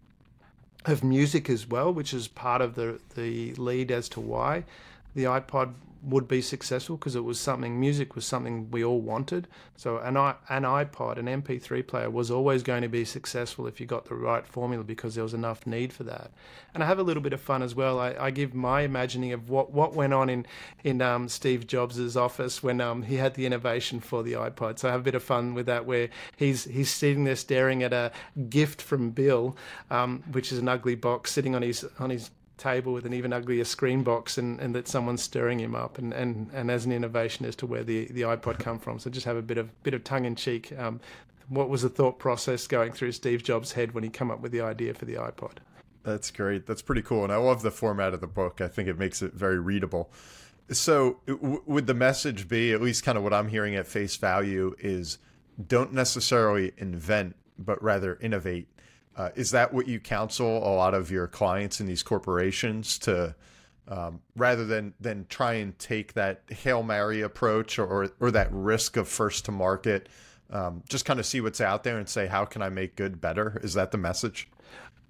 of 0.85 1.03
music 1.03 1.49
as 1.49 1.67
well, 1.67 1.93
which 1.93 2.13
is 2.13 2.27
part 2.27 2.61
of 2.61 2.75
the 2.75 2.99
the 3.15 3.53
lead 3.55 3.91
as 3.91 4.09
to 4.09 4.19
why 4.19 4.65
the 5.15 5.23
iPod 5.23 5.73
would 6.05 6.27
be 6.27 6.41
successful 6.41 6.97
because 6.97 7.15
it 7.15 7.23
was 7.23 7.39
something 7.39 7.79
music 7.79 8.15
was 8.15 8.25
something 8.25 8.69
we 8.69 8.83
all 8.83 9.01
wanted. 9.01 9.47
So 9.75 9.97
an, 9.97 10.15
an 10.17 10.63
ipod 10.63 11.17
an 11.17 11.25
mp3 11.41 11.85
player 11.85 12.09
was 12.09 12.29
always 12.29 12.63
going 12.63 12.83
to 12.83 12.87
be 12.87 13.03
successful 13.03 13.65
if 13.65 13.79
you 13.79 13.85
got 13.85 14.05
the 14.05 14.15
right 14.15 14.45
formula 14.45 14.83
because 14.83 15.15
there 15.15 15.23
was 15.23 15.33
enough 15.33 15.65
need 15.65 15.91
for 15.91 16.03
that. 16.03 16.31
And 16.73 16.83
i 16.83 16.85
have 16.85 16.99
a 16.99 17.03
little 17.03 17.23
bit 17.23 17.33
of 17.33 17.41
fun 17.41 17.63
as 17.63 17.73
well. 17.73 17.99
I, 17.99 18.15
I 18.19 18.31
give 18.31 18.53
my 18.53 18.81
imagining 18.81 19.33
of 19.33 19.49
what, 19.49 19.71
what 19.71 19.95
went 19.95 20.13
on 20.13 20.29
in, 20.29 20.45
in 20.83 21.01
um, 21.01 21.27
steve 21.27 21.65
jobs's 21.65 22.15
office 22.15 22.61
when 22.61 22.79
um, 22.81 23.01
he 23.03 23.15
had 23.15 23.33
the 23.33 23.45
innovation 23.45 23.99
for 23.99 24.21
the 24.21 24.33
ipod. 24.33 24.79
So 24.79 24.87
i 24.87 24.91
have 24.91 25.01
a 25.01 25.03
bit 25.03 25.15
of 25.15 25.23
fun 25.23 25.55
with 25.55 25.65
that 25.65 25.85
where 25.85 26.09
he's 26.37 26.65
he's 26.65 26.91
sitting 26.91 27.23
there 27.23 27.35
staring 27.35 27.81
at 27.81 27.93
a 27.93 28.11
gift 28.49 28.81
from 28.81 29.09
bill 29.09 29.57
um, 29.89 30.23
which 30.31 30.51
is 30.51 30.59
an 30.59 30.67
ugly 30.67 30.95
box 30.95 31.31
sitting 31.31 31.55
on 31.55 31.63
his 31.63 31.85
on 31.99 32.11
his 32.11 32.29
table 32.57 32.93
with 32.93 33.05
an 33.05 33.13
even 33.13 33.33
uglier 33.33 33.65
screen 33.65 34.03
box 34.03 34.37
and, 34.37 34.59
and 34.59 34.73
that 34.75 34.87
someone's 34.87 35.21
stirring 35.21 35.59
him 35.59 35.75
up 35.75 35.97
and, 35.97 36.13
and, 36.13 36.49
and 36.53 36.71
as 36.71 36.85
an 36.85 36.91
innovation 36.91 37.45
as 37.45 37.55
to 37.57 37.65
where 37.65 37.83
the, 37.83 38.05
the 38.07 38.21
iPod 38.21 38.59
come 38.59 38.79
from. 38.79 38.99
So 38.99 39.09
just 39.09 39.25
have 39.25 39.37
a 39.37 39.41
bit 39.41 39.57
of 39.57 39.83
bit 39.83 39.93
of 39.93 40.03
tongue 40.03 40.25
in 40.25 40.35
cheek. 40.35 40.71
Um, 40.77 40.99
what 41.49 41.69
was 41.69 41.81
the 41.81 41.89
thought 41.89 42.17
process 42.17 42.67
going 42.67 42.91
through 42.91 43.11
Steve 43.11 43.43
Jobs' 43.43 43.73
head 43.73 43.93
when 43.93 44.03
he 44.03 44.09
came 44.09 44.31
up 44.31 44.41
with 44.41 44.51
the 44.51 44.61
idea 44.61 44.93
for 44.93 45.05
the 45.05 45.15
iPod? 45.15 45.57
That's 46.03 46.31
great. 46.31 46.65
That's 46.65 46.81
pretty 46.81 47.01
cool. 47.01 47.23
And 47.23 47.33
I 47.33 47.37
love 47.37 47.61
the 47.61 47.71
format 47.71 48.13
of 48.13 48.21
the 48.21 48.27
book. 48.27 48.61
I 48.61 48.67
think 48.67 48.87
it 48.87 48.97
makes 48.97 49.21
it 49.21 49.33
very 49.33 49.59
readable. 49.59 50.11
So, 50.69 51.19
w- 51.27 51.61
would 51.65 51.87
the 51.87 51.93
message 51.93 52.47
be, 52.47 52.73
at 52.73 52.81
least 52.81 53.03
kind 53.03 53.17
of 53.17 53.23
what 53.23 53.33
I'm 53.33 53.47
hearing 53.49 53.75
at 53.75 53.87
face 53.87 54.15
value, 54.15 54.75
is 54.79 55.19
don't 55.67 55.93
necessarily 55.93 56.73
invent, 56.77 57.35
but 57.57 57.81
rather 57.83 58.17
innovate 58.21 58.67
uh, 59.17 59.29
is 59.35 59.51
that 59.51 59.73
what 59.73 59.87
you 59.87 59.99
counsel 59.99 60.57
a 60.57 60.73
lot 60.75 60.93
of 60.93 61.11
your 61.11 61.27
clients 61.27 61.79
in 61.79 61.87
these 61.87 62.03
corporations 62.03 62.97
to, 62.99 63.35
um, 63.87 64.19
rather 64.35 64.65
than 64.65 64.93
than 64.99 65.25
try 65.29 65.53
and 65.53 65.77
take 65.79 66.13
that 66.13 66.41
hail 66.49 66.83
mary 66.83 67.21
approach 67.21 67.79
or 67.79 68.11
or 68.19 68.31
that 68.31 68.49
risk 68.51 68.97
of 68.97 69.07
first 69.07 69.45
to 69.45 69.51
market, 69.51 70.09
um, 70.49 70.83
just 70.89 71.05
kind 71.05 71.19
of 71.19 71.25
see 71.25 71.41
what's 71.41 71.61
out 71.61 71.83
there 71.83 71.97
and 71.97 72.09
say 72.09 72.27
how 72.27 72.45
can 72.45 72.61
I 72.61 72.69
make 72.69 72.95
good 72.95 73.21
better? 73.21 73.59
Is 73.63 73.73
that 73.73 73.91
the 73.91 73.97
message? 73.97 74.47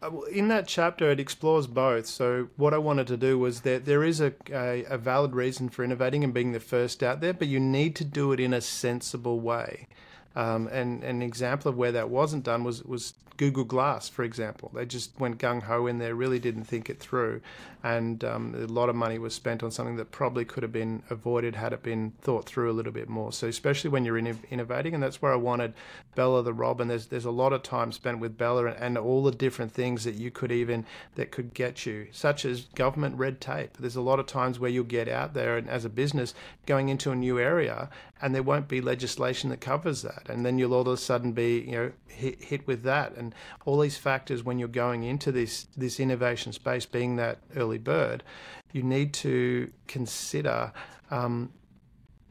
Uh, 0.02 0.22
in 0.32 0.50
that 0.50 0.68
chapter, 0.68 1.10
it 1.10 1.20
explores 1.20 1.68
both. 1.68 2.06
So 2.06 2.50
what 2.58 2.74
I 2.74 2.78
wanted 2.78 3.08
to 3.08 3.18
do 3.18 3.40
was 3.40 3.62
that 3.62 3.86
there 3.86 4.04
is 4.04 4.22
a, 4.22 4.34
a, 4.52 4.84
a 4.84 4.98
valid 4.98 5.34
reason 5.34 5.70
for 5.70 5.84
innovating 5.84 6.24
and 6.24 6.34
being 6.34 6.52
the 6.52 6.60
first 6.60 7.02
out 7.02 7.22
there, 7.22 7.34
but 7.34 7.48
you 7.48 7.60
need 7.60 7.96
to 7.96 8.06
do 8.06 8.32
it 8.32 8.40
in 8.40 8.54
a 8.54 8.62
sensible 8.62 9.40
way. 9.40 9.88
Um, 10.36 10.68
and, 10.68 11.04
and, 11.04 11.22
an 11.22 11.22
example 11.22 11.70
of 11.70 11.78
where 11.78 11.94
that 11.94 12.10
wasn't 12.10 12.44
done 12.44 12.64
was 12.64 12.84
was 12.84 13.14
Google 13.38 13.64
Glass, 13.64 14.10
for 14.10 14.24
example. 14.24 14.72
They 14.74 14.86
just 14.86 15.18
went 15.20 15.38
gung 15.38 15.64
ho 15.64 15.88
in 15.88 15.98
there, 15.98 16.16
really 16.16 16.40
didn't 16.40 16.66
think 16.66 16.90
it 16.90 17.00
through. 17.00 17.42
And 17.86 18.24
um, 18.24 18.56
a 18.56 18.66
lot 18.66 18.90
of 18.90 18.96
money 18.96 19.20
was 19.20 19.36
spent 19.36 19.62
on 19.62 19.70
something 19.70 19.96
that 19.98 20.10
probably 20.10 20.44
could 20.44 20.64
have 20.64 20.72
been 20.72 21.04
avoided 21.12 21.56
had 21.56 21.72
it 21.72 21.84
been 21.84 22.14
thought 22.20 22.48
through 22.48 22.72
a 22.72 22.74
little 22.74 22.92
bit 22.92 23.08
more. 23.08 23.32
So, 23.32 23.48
especially 23.48 23.92
when 23.92 24.04
you're 24.04 24.18
in, 24.18 24.40
innovating, 24.50 24.96
and 24.96 25.04
that's 25.04 25.22
where 25.22 25.32
I 25.32 25.36
wanted 25.36 25.76
Bella 26.16 26.42
the 26.42 26.52
Robin. 26.52 26.88
There's, 26.88 27.06
there's 27.06 27.26
a 27.26 27.32
lot 27.32 27.54
of 27.54 27.62
time 27.62 27.92
spent 27.92 28.18
with 28.18 28.40
Bella 28.40 28.66
and, 28.66 28.76
and 28.78 28.98
all 28.98 29.22
the 29.22 29.32
different 29.32 29.72
things 29.72 30.04
that 30.04 30.16
you 30.16 30.32
could 30.32 30.52
even, 30.52 30.84
that 31.14 31.30
could 31.30 31.54
get 31.54 31.86
you, 31.86 32.08
such 32.12 32.44
as 32.44 32.62
government 32.74 33.20
red 33.20 33.40
tape. 33.40 33.78
There's 33.78 33.96
a 33.96 34.02
lot 34.02 34.20
of 34.20 34.26
times 34.26 34.58
where 34.58 34.72
you'll 34.72 34.86
get 34.86 35.08
out 35.08 35.36
there 35.36 35.56
and 35.56 35.70
as 35.70 35.86
a 35.86 35.90
business 35.90 36.34
going 36.66 36.90
into 36.90 37.12
a 37.12 37.16
new 37.16 37.38
area 37.40 37.92
and 38.22 38.34
there 38.34 38.44
won't 38.44 38.68
be 38.68 38.82
legislation 38.82 39.50
that 39.50 39.60
covers 39.60 40.02
that. 40.02 40.30
And 40.30 40.46
then 40.46 40.58
you'll 40.58 40.74
all 40.74 40.82
of 40.82 40.88
a 40.88 40.98
sudden 40.98 41.34
be, 41.34 41.60
you 41.60 41.72
know, 41.72 41.92
hit, 42.08 42.44
hit 42.44 42.68
with 42.68 42.84
that. 42.84 43.16
And 43.16 43.36
all 43.66 43.80
these 43.80 43.98
factors 43.98 44.44
when 44.44 44.58
you're 44.58 44.68
going 44.68 45.04
into 45.04 45.32
this 45.32 45.68
this 45.76 46.00
innovation 46.00 46.54
space, 46.54 46.86
being 46.86 47.18
that 47.18 47.40
early 47.56 47.75
bird, 47.78 48.24
you 48.72 48.84
need 48.84 49.14
to 49.16 49.72
consider. 49.88 50.72
Um, 51.12 51.52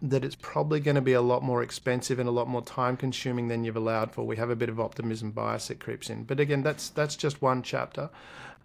that 0.02 0.22
it's 0.22 0.36
probably 0.36 0.80
going 0.80 0.96
to 0.96 1.00
be 1.00 1.14
a 1.14 1.20
lot 1.22 1.42
more 1.42 1.62
expensive 1.62 2.18
and 2.18 2.28
a 2.28 2.32
lot 2.32 2.46
more 2.46 2.60
time 2.60 2.94
consuming 2.94 3.48
than 3.48 3.64
you've 3.64 3.76
allowed 3.76 4.12
for. 4.12 4.26
We 4.26 4.36
have 4.36 4.50
a 4.50 4.56
bit 4.56 4.68
of 4.68 4.78
optimism 4.78 5.30
bias 5.30 5.68
that 5.68 5.80
creeps 5.80 6.10
in, 6.10 6.24
but 6.24 6.40
again, 6.40 6.62
that's 6.62 6.90
that's 6.90 7.16
just 7.16 7.40
one 7.40 7.62
chapter. 7.62 8.10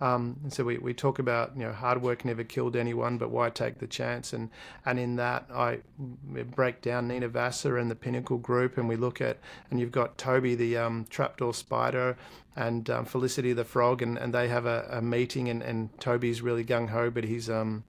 Um, 0.01 0.37
and 0.43 0.53
so 0.53 0.63
we, 0.63 0.77
we 0.77 0.93
talk 0.93 1.19
about 1.19 1.51
you 1.55 1.63
know 1.63 1.73
hard 1.73 2.01
work 2.01 2.23
never 2.23 2.43
killed 2.43 2.75
anyone, 2.75 3.17
but 3.17 3.29
why 3.29 3.49
take 3.49 3.79
the 3.79 3.87
chance? 3.87 4.33
And 4.33 4.49
and 4.85 4.99
in 4.99 5.17
that 5.17 5.45
I 5.53 5.79
break 6.55 6.81
down 6.81 7.07
Nina 7.07 7.27
Vassar 7.27 7.77
and 7.77 7.91
the 7.91 7.95
Pinnacle 7.95 8.37
Group, 8.37 8.77
and 8.77 8.87
we 8.87 8.95
look 8.95 9.19
at 9.21 9.37
and 9.69 9.79
you've 9.79 9.91
got 9.91 10.17
Toby 10.17 10.55
the 10.55 10.77
um, 10.77 11.05
trapdoor 11.09 11.53
spider 11.53 12.17
and 12.55 12.89
um, 12.89 13.05
Felicity 13.05 13.53
the 13.53 13.65
frog, 13.65 14.01
and, 14.01 14.17
and 14.17 14.33
they 14.33 14.47
have 14.47 14.65
a, 14.65 14.87
a 14.91 15.01
meeting, 15.01 15.49
and, 15.49 15.61
and 15.61 15.97
Toby's 15.99 16.41
really 16.41 16.63
gung 16.63 16.89
ho, 16.89 17.09
but 17.09 17.23
he's 17.23 17.49
um 17.49 17.83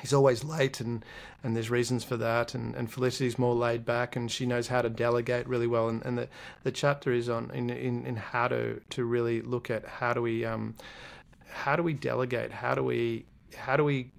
he's 0.00 0.12
always 0.12 0.44
late 0.44 0.80
and 0.80 1.04
and 1.42 1.56
there's 1.56 1.70
reasons 1.70 2.04
for 2.04 2.16
that 2.16 2.54
and, 2.54 2.74
and 2.74 2.90
Felicity's 2.90 3.38
more 3.38 3.54
laid 3.54 3.84
back 3.84 4.16
and 4.16 4.30
she 4.30 4.46
knows 4.46 4.68
how 4.68 4.82
to 4.82 4.90
delegate 4.90 5.46
really 5.46 5.66
well 5.66 5.88
and, 5.88 6.04
and 6.04 6.18
the, 6.18 6.28
the 6.62 6.72
chapter 6.72 7.12
is 7.12 7.28
on 7.28 7.50
in, 7.52 7.70
in, 7.70 8.04
in 8.06 8.16
how 8.16 8.48
to 8.48 8.80
to 8.90 9.04
really 9.04 9.40
look 9.42 9.70
at 9.70 9.86
how 9.86 10.12
do 10.12 10.22
we 10.22 10.44
um 10.44 10.74
how 11.50 11.76
do 11.76 11.82
we 11.82 11.92
delegate? 11.92 12.52
How 12.52 12.74
do 12.74 12.82
we 12.82 13.26
how 13.56 13.76
do 13.76 13.84
we 13.84 14.12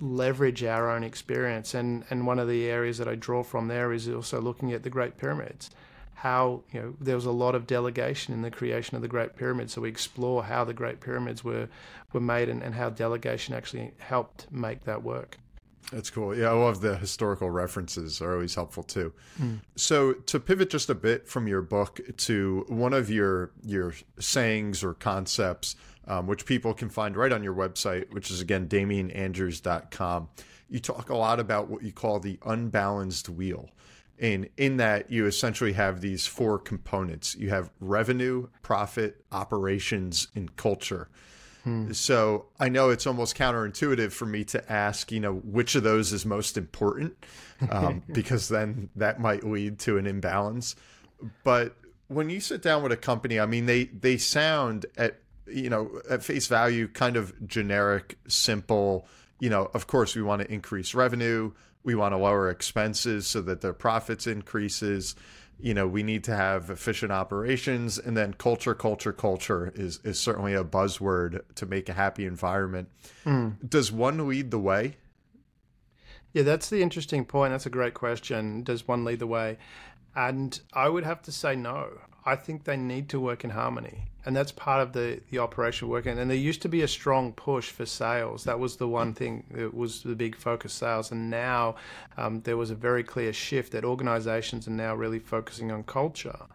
leverage 0.00 0.64
our 0.64 0.90
own 0.90 1.04
experience? 1.04 1.74
And 1.74 2.04
and 2.10 2.26
one 2.26 2.38
of 2.38 2.48
the 2.48 2.66
areas 2.66 2.98
that 2.98 3.08
I 3.08 3.14
draw 3.14 3.42
from 3.42 3.68
there 3.68 3.92
is 3.92 4.08
also 4.08 4.40
looking 4.40 4.72
at 4.72 4.82
the 4.82 4.90
Great 4.90 5.16
Pyramids 5.16 5.70
how 6.14 6.62
you 6.72 6.80
know 6.80 6.94
there 7.00 7.16
was 7.16 7.26
a 7.26 7.32
lot 7.32 7.54
of 7.54 7.66
delegation 7.66 8.32
in 8.32 8.42
the 8.42 8.50
creation 8.50 8.96
of 8.96 9.02
the 9.02 9.08
Great 9.08 9.36
Pyramid. 9.36 9.70
So 9.70 9.82
we 9.82 9.88
explore 9.88 10.44
how 10.44 10.64
the 10.64 10.74
Great 10.74 11.00
Pyramids 11.00 11.44
were 11.44 11.68
were 12.12 12.20
made 12.20 12.48
and, 12.48 12.62
and 12.62 12.74
how 12.74 12.90
delegation 12.90 13.54
actually 13.54 13.92
helped 13.98 14.50
make 14.50 14.84
that 14.84 15.02
work. 15.02 15.38
That's 15.92 16.10
cool. 16.10 16.34
Yeah, 16.34 16.48
I 16.48 16.52
love 16.52 16.80
the 16.80 16.96
historical 16.96 17.50
references 17.50 18.22
are 18.22 18.32
always 18.32 18.54
helpful 18.54 18.82
too. 18.82 19.12
Mm. 19.40 19.60
So 19.76 20.14
to 20.14 20.40
pivot 20.40 20.70
just 20.70 20.88
a 20.88 20.94
bit 20.94 21.28
from 21.28 21.46
your 21.46 21.62
book 21.62 22.00
to 22.16 22.64
one 22.68 22.92
of 22.94 23.10
your 23.10 23.52
your 23.62 23.94
sayings 24.18 24.82
or 24.82 24.94
concepts, 24.94 25.76
um, 26.06 26.26
which 26.26 26.46
people 26.46 26.74
can 26.74 26.88
find 26.88 27.16
right 27.16 27.32
on 27.32 27.42
your 27.42 27.54
website, 27.54 28.12
which 28.12 28.30
is 28.30 28.40
again 28.40 28.66
damianandrews.com. 28.68 30.28
You 30.70 30.80
talk 30.80 31.10
a 31.10 31.16
lot 31.16 31.38
about 31.38 31.68
what 31.68 31.82
you 31.82 31.92
call 31.92 32.18
the 32.18 32.38
unbalanced 32.44 33.28
wheel. 33.28 33.68
And 34.18 34.48
in 34.56 34.76
that, 34.76 35.10
you 35.10 35.26
essentially 35.26 35.72
have 35.72 36.00
these 36.00 36.26
four 36.26 36.58
components 36.58 37.34
you 37.34 37.50
have 37.50 37.70
revenue, 37.80 38.48
profit, 38.62 39.24
operations, 39.32 40.28
and 40.34 40.54
culture. 40.56 41.08
Hmm. 41.64 41.92
So 41.92 42.46
I 42.60 42.68
know 42.68 42.90
it's 42.90 43.06
almost 43.06 43.36
counterintuitive 43.36 44.12
for 44.12 44.26
me 44.26 44.44
to 44.44 44.72
ask, 44.72 45.10
you 45.10 45.18
know, 45.18 45.34
which 45.34 45.74
of 45.74 45.82
those 45.82 46.12
is 46.12 46.24
most 46.26 46.56
important, 46.56 47.16
um, 47.70 48.02
because 48.12 48.48
then 48.48 48.90
that 48.96 49.18
might 49.18 49.44
lead 49.44 49.78
to 49.80 49.98
an 49.98 50.06
imbalance. 50.06 50.76
But 51.42 51.74
when 52.08 52.28
you 52.28 52.40
sit 52.40 52.62
down 52.62 52.82
with 52.82 52.92
a 52.92 52.96
company, 52.96 53.40
I 53.40 53.46
mean, 53.46 53.66
they 53.66 53.84
they 53.84 54.18
sound 54.18 54.86
at 54.96 55.20
you 55.46 55.70
know 55.70 56.00
at 56.08 56.22
face 56.22 56.46
value 56.46 56.86
kind 56.86 57.16
of 57.16 57.46
generic, 57.46 58.18
simple. 58.28 59.08
You 59.40 59.50
know, 59.50 59.70
of 59.74 59.86
course, 59.86 60.14
we 60.14 60.22
want 60.22 60.42
to 60.42 60.52
increase 60.52 60.94
revenue 60.94 61.52
we 61.84 61.94
want 61.94 62.12
to 62.12 62.16
lower 62.16 62.50
expenses 62.50 63.26
so 63.26 63.40
that 63.42 63.60
their 63.60 63.72
profits 63.72 64.26
increases. 64.26 65.14
You 65.60 65.72
know 65.72 65.86
we 65.86 66.02
need 66.02 66.24
to 66.24 66.34
have 66.34 66.68
efficient 66.70 67.12
operations. 67.12 67.98
And 67.98 68.16
then 68.16 68.34
culture 68.34 68.74
culture 68.74 69.12
culture 69.12 69.72
is 69.76 70.00
is 70.02 70.18
certainly 70.18 70.54
a 70.54 70.64
buzzword 70.64 71.42
to 71.54 71.66
make 71.66 71.88
a 71.88 71.92
happy 71.92 72.26
environment. 72.26 72.88
Mm. 73.24 73.68
does 73.68 73.92
one 73.92 74.26
lead 74.26 74.50
the 74.50 74.58
way? 74.58 74.96
Yeah 76.32 76.42
that's 76.42 76.68
the 76.68 76.82
interesting 76.82 77.24
point. 77.24 77.52
That's 77.52 77.66
a 77.66 77.70
great 77.70 77.94
question. 77.94 78.64
Does 78.64 78.88
one 78.88 79.04
lead 79.04 79.20
the 79.20 79.26
way? 79.26 79.58
And 80.16 80.60
i 80.72 80.88
would 80.88 81.04
have 81.04 81.22
to 81.22 81.32
say 81.32 81.54
no 81.54 81.90
I 82.26 82.36
think 82.36 82.64
they 82.64 82.76
need 82.76 83.08
to 83.10 83.20
work 83.20 83.44
in 83.44 83.50
harmony. 83.50 84.04
And 84.24 84.34
that's 84.34 84.52
part 84.52 84.80
of 84.80 84.94
the, 84.94 85.20
the 85.30 85.38
operation 85.38 85.88
working. 85.88 86.18
And 86.18 86.30
there 86.30 86.36
used 86.36 86.62
to 86.62 86.68
be 86.68 86.80
a 86.82 86.88
strong 86.88 87.32
push 87.32 87.68
for 87.68 87.84
sales. 87.84 88.44
That 88.44 88.58
was 88.58 88.76
the 88.76 88.88
one 88.88 89.12
thing 89.12 89.44
that 89.50 89.74
was 89.74 90.02
the 90.02 90.14
big 90.14 90.34
focus 90.34 90.72
sales. 90.72 91.12
And 91.12 91.28
now 91.28 91.74
um, 92.16 92.40
there 92.40 92.56
was 92.56 92.70
a 92.70 92.74
very 92.74 93.04
clear 93.04 93.32
shift 93.34 93.72
that 93.72 93.84
organizations 93.84 94.66
are 94.66 94.70
now 94.70 94.94
really 94.94 95.18
focusing 95.18 95.70
on 95.70 95.82
culture. 95.82 96.46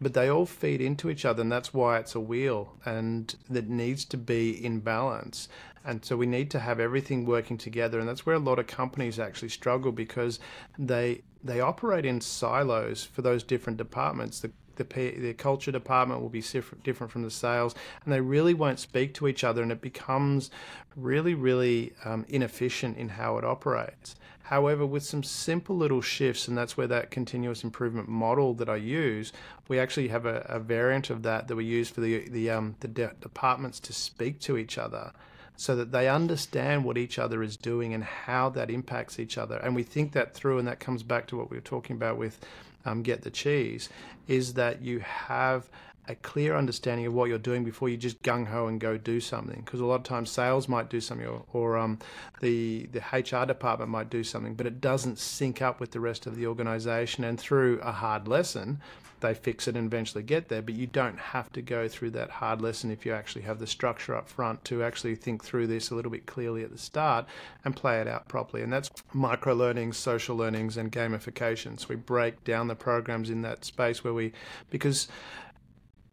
but 0.00 0.14
they 0.14 0.28
all 0.28 0.46
feed 0.46 0.80
into 0.80 1.10
each 1.10 1.24
other, 1.24 1.42
and 1.42 1.52
that's 1.52 1.74
why 1.74 1.98
it's 1.98 2.14
a 2.14 2.20
wheel, 2.20 2.76
and 2.84 3.34
that 3.50 3.68
needs 3.68 4.04
to 4.06 4.16
be 4.16 4.64
in 4.64 4.80
balance. 4.80 5.48
And 5.84 6.04
so 6.04 6.16
we 6.16 6.26
need 6.26 6.50
to 6.52 6.58
have 6.58 6.80
everything 6.80 7.26
working 7.26 7.58
together, 7.58 7.98
and 8.00 8.08
that's 8.08 8.24
where 8.24 8.36
a 8.36 8.40
lot 8.40 8.58
of 8.58 8.66
companies 8.66 9.18
actually 9.18 9.50
struggle 9.50 9.92
because 9.92 10.40
they 10.78 11.22
they 11.42 11.60
operate 11.60 12.04
in 12.04 12.20
silos 12.20 13.02
for 13.02 13.22
those 13.22 13.42
different 13.42 13.78
departments. 13.78 14.40
The 14.40 14.52
the, 14.80 15.10
the 15.10 15.34
culture 15.34 15.72
department 15.72 16.20
will 16.20 16.28
be 16.28 16.44
different 16.82 17.12
from 17.12 17.22
the 17.22 17.30
sales, 17.30 17.74
and 18.04 18.12
they 18.12 18.20
really 18.20 18.54
won't 18.54 18.78
speak 18.78 19.14
to 19.14 19.28
each 19.28 19.44
other, 19.44 19.62
and 19.62 19.72
it 19.72 19.80
becomes 19.80 20.50
really, 20.96 21.34
really 21.34 21.92
um, 22.04 22.24
inefficient 22.28 22.96
in 22.96 23.10
how 23.10 23.38
it 23.38 23.44
operates. 23.44 24.16
However, 24.42 24.84
with 24.84 25.04
some 25.04 25.22
simple 25.22 25.76
little 25.76 26.00
shifts, 26.00 26.48
and 26.48 26.58
that's 26.58 26.76
where 26.76 26.88
that 26.88 27.12
continuous 27.12 27.62
improvement 27.62 28.08
model 28.08 28.52
that 28.54 28.68
I 28.68 28.76
use, 28.76 29.32
we 29.68 29.78
actually 29.78 30.08
have 30.08 30.26
a, 30.26 30.44
a 30.48 30.58
variant 30.58 31.08
of 31.08 31.22
that 31.22 31.46
that 31.46 31.54
we 31.54 31.64
use 31.64 31.88
for 31.88 32.00
the 32.00 32.28
the, 32.28 32.50
um, 32.50 32.74
the 32.80 32.88
de- 32.88 33.14
departments 33.20 33.78
to 33.80 33.92
speak 33.92 34.40
to 34.40 34.56
each 34.56 34.76
other, 34.76 35.12
so 35.56 35.76
that 35.76 35.92
they 35.92 36.08
understand 36.08 36.84
what 36.84 36.98
each 36.98 37.16
other 37.16 37.44
is 37.44 37.56
doing 37.56 37.94
and 37.94 38.02
how 38.02 38.50
that 38.50 38.70
impacts 38.70 39.20
each 39.20 39.38
other. 39.38 39.56
And 39.58 39.76
we 39.76 39.84
think 39.84 40.12
that 40.12 40.34
through, 40.34 40.58
and 40.58 40.66
that 40.66 40.80
comes 40.80 41.04
back 41.04 41.28
to 41.28 41.36
what 41.36 41.50
we 41.50 41.56
were 41.56 41.60
talking 41.60 41.94
about 41.94 42.18
with 42.18 42.40
um, 42.84 43.02
get 43.02 43.22
the 43.22 43.30
cheese, 43.30 43.88
is 44.28 44.54
that 44.54 44.82
you 44.82 45.00
have 45.00 45.68
a 46.08 46.14
clear 46.16 46.56
understanding 46.56 47.06
of 47.06 47.14
what 47.14 47.28
you're 47.28 47.38
doing 47.38 47.62
before 47.62 47.88
you 47.88 47.96
just 47.96 48.20
gung 48.22 48.46
ho 48.46 48.66
and 48.66 48.80
go 48.80 48.96
do 48.96 49.20
something. 49.20 49.62
Because 49.64 49.80
a 49.80 49.84
lot 49.84 49.96
of 49.96 50.02
times 50.02 50.30
sales 50.30 50.68
might 50.68 50.90
do 50.90 51.00
something, 51.00 51.26
or, 51.26 51.44
or 51.52 51.76
um, 51.76 51.98
the 52.40 52.88
the 52.92 53.00
HR 53.12 53.46
department 53.46 53.90
might 53.90 54.10
do 54.10 54.24
something, 54.24 54.54
but 54.54 54.66
it 54.66 54.80
doesn't 54.80 55.18
sync 55.18 55.62
up 55.62 55.78
with 55.78 55.92
the 55.92 56.00
rest 56.00 56.26
of 56.26 56.36
the 56.36 56.46
organization. 56.46 57.24
And 57.24 57.38
through 57.38 57.80
a 57.80 57.92
hard 57.92 58.26
lesson, 58.26 58.80
they 59.20 59.34
fix 59.34 59.68
it 59.68 59.76
and 59.76 59.86
eventually 59.86 60.22
get 60.22 60.48
there. 60.48 60.62
But 60.62 60.74
you 60.74 60.86
don't 60.86 61.18
have 61.18 61.52
to 61.52 61.62
go 61.62 61.88
through 61.88 62.10
that 62.12 62.30
hard 62.30 62.60
lesson 62.60 62.90
if 62.90 63.04
you 63.04 63.12
actually 63.12 63.42
have 63.42 63.58
the 63.58 63.66
structure 63.66 64.14
up 64.14 64.28
front 64.28 64.64
to 64.66 64.82
actually 64.82 65.14
think 65.14 65.44
through 65.44 65.66
this 65.66 65.90
a 65.90 65.94
little 65.94 66.10
bit 66.10 66.26
clearly 66.26 66.62
at 66.62 66.70
the 66.70 66.78
start 66.78 67.26
and 67.64 67.76
play 67.76 68.00
it 68.00 68.08
out 68.08 68.28
properly. 68.28 68.62
And 68.62 68.72
that's 68.72 68.90
micro 69.12 69.54
learnings, 69.54 69.96
social 69.96 70.36
learnings, 70.36 70.76
and 70.76 70.90
gamifications. 70.90 71.88
We 71.88 71.96
break 71.96 72.44
down 72.44 72.68
the 72.68 72.74
programs 72.74 73.30
in 73.30 73.42
that 73.42 73.64
space 73.64 74.02
where 74.02 74.14
we, 74.14 74.32
because 74.70 75.08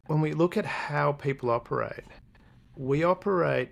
when 0.08 0.22
we 0.22 0.34
look 0.34 0.58
at 0.58 0.66
how 0.66 1.12
people 1.12 1.50
operate, 1.50 2.06
we 2.76 3.04
operate 3.04 3.70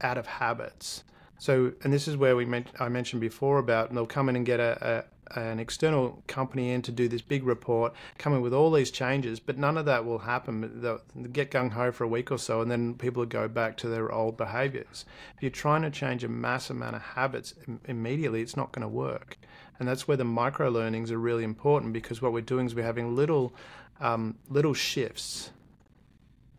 out 0.00 0.18
of 0.18 0.26
habits. 0.26 1.04
So, 1.38 1.72
and 1.82 1.92
this 1.92 2.08
is 2.08 2.16
where 2.16 2.36
we 2.36 2.44
meant, 2.44 2.68
I 2.80 2.88
mentioned 2.88 3.20
before 3.20 3.58
about 3.58 3.88
and 3.88 3.96
they'll 3.96 4.06
come 4.06 4.28
in 4.28 4.36
and 4.36 4.46
get 4.46 4.60
a, 4.60 5.04
a, 5.04 5.15
an 5.34 5.58
external 5.58 6.22
company 6.26 6.70
in 6.70 6.82
to 6.82 6.92
do 6.92 7.08
this 7.08 7.22
big 7.22 7.44
report, 7.44 7.92
coming 8.18 8.40
with 8.40 8.54
all 8.54 8.70
these 8.70 8.90
changes, 8.90 9.40
but 9.40 9.58
none 9.58 9.76
of 9.76 9.84
that 9.86 10.04
will 10.04 10.18
happen. 10.18 10.80
They'll 10.80 11.00
get 11.32 11.50
gung 11.50 11.72
ho 11.72 11.92
for 11.92 12.04
a 12.04 12.08
week 12.08 12.30
or 12.30 12.38
so, 12.38 12.60
and 12.60 12.70
then 12.70 12.94
people 12.94 13.20
will 13.20 13.26
go 13.26 13.48
back 13.48 13.76
to 13.78 13.88
their 13.88 14.12
old 14.12 14.36
behaviors. 14.36 15.04
If 15.36 15.42
you're 15.42 15.50
trying 15.50 15.82
to 15.82 15.90
change 15.90 16.24
a 16.24 16.28
mass 16.28 16.70
amount 16.70 16.96
of 16.96 17.02
habits 17.02 17.54
immediately, 17.86 18.42
it's 18.42 18.56
not 18.56 18.72
going 18.72 18.82
to 18.82 18.88
work. 18.88 19.38
And 19.78 19.88
that's 19.88 20.08
where 20.08 20.16
the 20.16 20.24
micro 20.24 20.70
learnings 20.70 21.10
are 21.10 21.18
really 21.18 21.44
important 21.44 21.92
because 21.92 22.22
what 22.22 22.32
we're 22.32 22.40
doing 22.40 22.66
is 22.66 22.74
we're 22.74 22.84
having 22.84 23.14
little, 23.14 23.52
um, 24.00 24.36
little 24.48 24.74
shifts 24.74 25.50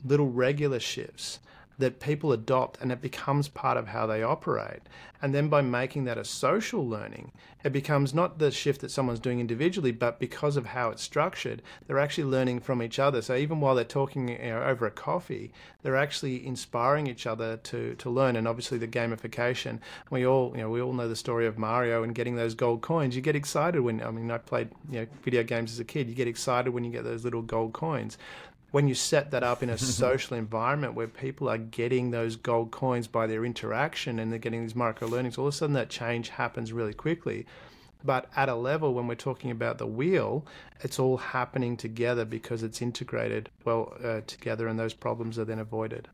little 0.06 0.30
regular 0.30 0.80
shifts 0.80 1.40
that 1.78 2.00
people 2.00 2.32
adopt 2.32 2.82
and 2.82 2.92
it 2.92 3.02
becomes 3.02 3.48
part 3.48 3.78
of 3.78 3.88
how 3.88 4.08
they 4.08 4.24
operate. 4.24 4.82
And 5.22 5.34
then 5.34 5.50
by 5.50 5.62
making 5.62 6.04
that 6.06 6.18
a 6.18 6.24
social 6.24 6.88
learning, 6.88 7.32
it 7.64 7.74
becomes 7.74 8.14
not 8.14 8.38
the 8.38 8.52
shift 8.52 8.82
that 8.82 8.92
someone's 8.92 9.20
doing 9.20 9.40
individually, 9.40 9.92
but 9.92 10.20
because 10.20 10.58
of 10.58 10.68
how 10.68 10.90
it's 10.90 11.02
structured, 11.02 11.64
they're 11.86 12.00
actually 12.00 12.26
learning 12.26 12.60
from 12.60 12.84
each 12.84 13.00
other. 13.00 13.22
So 13.22 13.36
even 13.36 13.60
while 13.60 13.74
they're 13.74 13.84
talking 13.84 14.30
you 14.30 14.38
know, 14.38 14.62
over 14.62 14.86
a 14.86 14.92
coffee, 14.92 15.52
they're 15.82 15.96
actually 15.96 16.46
inspiring 16.46 17.08
each 17.08 17.26
other 17.26 17.58
to, 17.58 17.96
to 17.96 18.10
learn. 18.10 18.36
And 18.36 18.48
obviously 18.48 18.78
the 18.78 18.88
gamification, 18.88 19.80
we 20.12 20.26
all 20.26 20.54
you 20.56 20.62
know 20.62 20.70
we 20.70 20.82
all 20.82 20.94
know 20.94 21.08
the 21.08 21.16
story 21.16 21.48
of 21.48 21.58
Mario 21.58 22.04
and 22.04 22.14
getting 22.14 22.36
those 22.36 22.54
gold 22.54 22.82
coins. 22.82 23.16
You 23.16 23.22
get 23.22 23.36
excited 23.36 23.82
when 23.82 24.02
I 24.02 24.12
mean 24.12 24.30
I 24.30 24.38
played 24.38 24.70
you 24.92 25.02
know 25.02 25.08
video 25.24 25.44
games 25.44 25.72
as 25.72 25.80
a 25.80 25.86
kid. 25.86 26.10
You 26.10 26.16
get 26.16 26.28
excited 26.28 26.72
when 26.72 26.84
you 26.84 26.92
get 26.92 27.04
those 27.04 27.24
little 27.24 27.42
gold 27.42 27.74
coins 27.74 28.18
when 28.72 28.88
you 28.88 28.96
set 28.96 29.32
that 29.32 29.44
up 29.44 29.64
in 29.64 29.70
a 29.70 29.78
social 29.78 30.38
environment 30.38 30.94
where 30.94 31.08
people 31.08 31.50
are 31.50 31.58
getting 31.58 32.12
those 32.12 32.36
gold 32.36 32.72
coins 32.72 33.08
by 33.08 33.28
their 33.28 33.46
interaction 33.46 34.20
and 34.20 34.32
they're 34.32 34.40
getting 34.40 34.62
these 34.62 34.76
micro 34.76 35.08
learnings, 35.08 35.38
all 35.38 35.48
of 35.48 35.54
a 35.54 35.58
sudden 35.58 35.74
that 35.74 35.90
change 35.90 36.30
happens 36.30 36.74
really 36.74 36.94
quickly. 36.94 37.46
But 38.04 38.30
at 38.36 38.48
a 38.48 38.56
level, 38.56 38.94
when 38.94 39.08
we're 39.08 39.16
talking 39.16 39.52
about 39.52 39.80
the 39.80 39.88
wheel, 39.88 40.46
it's 40.82 41.00
all 41.00 41.18
happening 41.18 41.78
together 41.78 42.26
because 42.26 42.62
it's 42.64 42.82
integrated 42.82 43.50
well 43.66 43.94
uh, 44.04 44.22
together, 44.28 44.68
and 44.68 44.80
those 44.80 44.94
problems 44.94 45.40
are 45.40 45.46
then 45.46 45.60
avoided. 45.60 46.08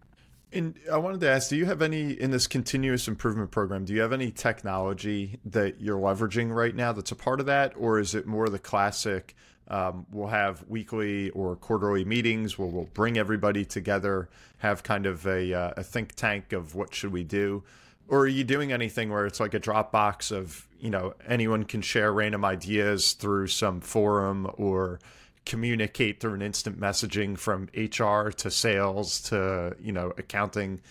And 0.53 0.75
I 0.91 0.97
wanted 0.97 1.19
to 1.21 1.29
ask, 1.29 1.49
do 1.49 1.57
you 1.57 1.65
have 1.65 1.81
any 1.81 2.11
in 2.11 2.31
this 2.31 2.47
continuous 2.47 3.07
improvement 3.07 3.51
program? 3.51 3.85
Do 3.85 3.93
you 3.93 4.01
have 4.01 4.13
any 4.13 4.31
technology 4.31 5.39
that 5.45 5.81
you're 5.81 5.99
leveraging 5.99 6.53
right 6.55 6.75
now 6.75 6.93
that's 6.93 7.11
a 7.11 7.15
part 7.15 7.39
of 7.39 7.47
that, 7.47 7.73
or 7.75 7.99
is 7.99 8.15
it 8.15 8.27
more 8.27 8.47
the 8.49 8.59
classic? 8.59 9.35
Um, 9.67 10.05
we'll 10.11 10.27
have 10.27 10.63
weekly 10.67 11.29
or 11.31 11.55
quarterly 11.55 12.03
meetings 12.03 12.57
where 12.57 12.67
we'll 12.67 12.89
bring 12.93 13.17
everybody 13.17 13.63
together, 13.63 14.29
have 14.57 14.83
kind 14.83 15.05
of 15.05 15.25
a, 15.25 15.53
uh, 15.53 15.73
a 15.77 15.83
think 15.83 16.15
tank 16.15 16.51
of 16.51 16.75
what 16.75 16.93
should 16.93 17.11
we 17.11 17.23
do, 17.23 17.63
or 18.07 18.19
are 18.19 18.27
you 18.27 18.43
doing 18.43 18.71
anything 18.71 19.09
where 19.09 19.25
it's 19.25 19.39
like 19.39 19.53
a 19.53 19.59
Dropbox 19.59 20.31
of 20.31 20.67
you 20.79 20.89
know 20.89 21.13
anyone 21.27 21.63
can 21.63 21.81
share 21.81 22.11
random 22.11 22.43
ideas 22.43 23.13
through 23.13 23.47
some 23.47 23.79
forum 23.79 24.49
or 24.55 24.99
communicate 25.45 26.19
through 26.19 26.33
an 26.33 26.41
instant 26.41 26.79
messaging 26.79 27.37
from 27.37 27.69
HR 27.75 28.29
to 28.29 28.51
sales 28.51 29.21
to 29.21 29.75
you 29.79 29.91
know 29.91 30.13
accounting. 30.17 30.81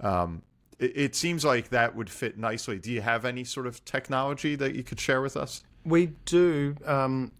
Um, 0.00 0.42
it, 0.78 0.92
it 0.94 1.14
seems 1.14 1.44
like 1.44 1.70
that 1.70 1.96
would 1.96 2.10
fit 2.10 2.38
nicely. 2.38 2.78
Do 2.78 2.92
you 2.92 3.00
have 3.00 3.24
any 3.24 3.44
sort 3.44 3.66
of 3.66 3.84
technology 3.84 4.54
that 4.56 4.74
you 4.74 4.82
could 4.82 5.00
share 5.00 5.22
with 5.22 5.36
us? 5.36 5.62
We 5.84 6.12
do. 6.26 6.76
Um, 6.84 7.32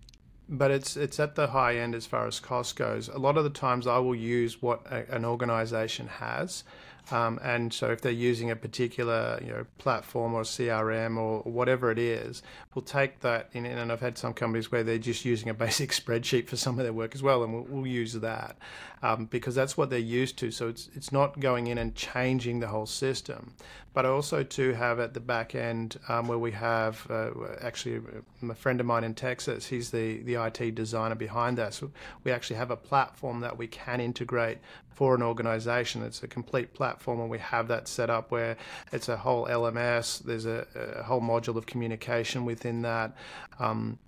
but 0.51 0.71
it's 0.73 0.97
it's 0.97 1.21
at 1.21 1.37
the 1.37 1.49
high 1.49 1.77
end 1.77 1.95
as 1.95 2.07
far 2.07 2.27
as 2.27 2.41
cost 2.41 2.77
goes. 2.77 3.09
A 3.09 3.19
lot 3.19 3.39
of 3.39 3.45
the 3.45 3.51
times, 3.51 3.87
I 3.87 3.99
will 3.99 4.17
use 4.17 4.61
what 4.61 4.85
a, 4.91 5.11
an 5.15 5.25
organization 5.25 6.09
has, 6.09 6.65
um, 7.11 7.39
and 7.43 7.73
so 7.73 7.91
if 7.91 8.01
they're 8.01 8.13
using 8.13 8.51
a 8.51 8.57
particular 8.57 9.39
you 9.43 9.51
know 9.51 9.67
platform 9.79 10.35
or 10.35 10.43
CRM 10.43 11.17
or 11.17 11.41
whatever 11.41 11.91
it 11.91 11.99
is, 11.99 12.43
we'll 12.75 12.83
take 12.83 13.21
that 13.21 13.51
in. 13.53 13.67
And 13.67 13.91
I've 13.91 14.01
had 14.01 14.19
some 14.19 14.33
companies 14.33 14.71
where 14.71 14.83
they're 14.83 14.99
just 14.99 15.25
using 15.25 15.49
a 15.49 15.55
basic 15.67 15.91
spreadsheet 15.91 16.47
for 16.47 16.57
some 16.57 16.79
of 16.79 16.85
their 16.85 16.93
work 16.93 17.15
as 17.15 17.23
well, 17.23 17.43
and 17.43 17.53
we'll, 17.53 17.67
we'll 17.69 17.87
use 17.87 18.15
that 18.15 18.57
um, 19.03 19.27
because 19.27 19.55
that's 19.55 19.77
what 19.77 19.91
they're 19.91 19.99
used 19.99 20.37
to. 20.39 20.51
So 20.51 20.69
it's 20.69 20.89
it's 20.95 21.13
not 21.13 21.41
going 21.41 21.67
in 21.67 21.79
and 21.79 21.95
changing 21.95 22.61
the 22.61 22.69
whole 22.69 22.87
system, 22.87 23.55
but 23.93 24.07
also 24.07 24.43
to 24.43 24.73
have 24.75 25.01
at 25.01 25.15
the 25.15 25.21
back 25.21 25.55
end 25.55 25.99
um, 26.09 26.29
where 26.29 26.39
we 26.39 26.53
have 26.53 27.07
uh, 27.11 27.31
actually 27.61 28.01
a 28.49 28.55
friend 28.55 28.81
of 28.81 28.87
mine 28.87 29.05
in 29.05 29.15
Texas. 29.15 29.67
He's 29.67 29.91
the 29.91 30.23
the 30.23 30.35
IT 30.35 30.75
designer 30.75 31.15
behind 31.15 31.59
that. 31.59 31.75
So 31.75 31.91
we 32.25 32.33
actually 32.33 32.57
have 32.57 32.71
a 32.71 32.77
platform 32.77 33.41
that 33.41 33.57
we 33.57 33.67
can 33.67 34.01
integrate 34.01 34.59
for 34.91 35.15
an 35.15 35.23
organization. 35.23 36.03
It's 36.03 36.23
a 36.23 36.29
complete 36.29 36.75
platform, 36.75 37.21
and 37.21 37.31
we 37.31 37.39
have 37.39 37.69
that 37.69 37.89
set 37.89 38.11
up 38.11 38.31
where 38.31 38.57
it's 38.93 39.09
a 39.09 39.17
whole 39.17 39.47
LMS. 39.47 40.23
There's 40.23 40.47
a, 40.47 40.67
a 40.99 41.03
whole 41.03 41.21
module 41.21 41.57
of 41.57 41.67
communication 41.67 42.45
within 42.45 42.83
that. 42.83 43.17
Um, 43.59 43.99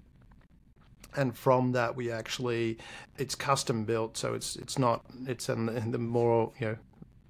and 1.14 1.36
from 1.36 1.72
that 1.72 1.94
we 1.94 2.10
actually 2.10 2.78
it's 3.18 3.34
custom 3.34 3.84
built 3.84 4.16
so 4.16 4.32
it's 4.32 4.56
it's 4.56 4.78
not 4.78 5.04
it's 5.26 5.50
in 5.50 5.66
the, 5.66 5.76
in 5.76 5.90
the 5.90 5.98
more 5.98 6.50
you 6.58 6.68
know 6.68 6.76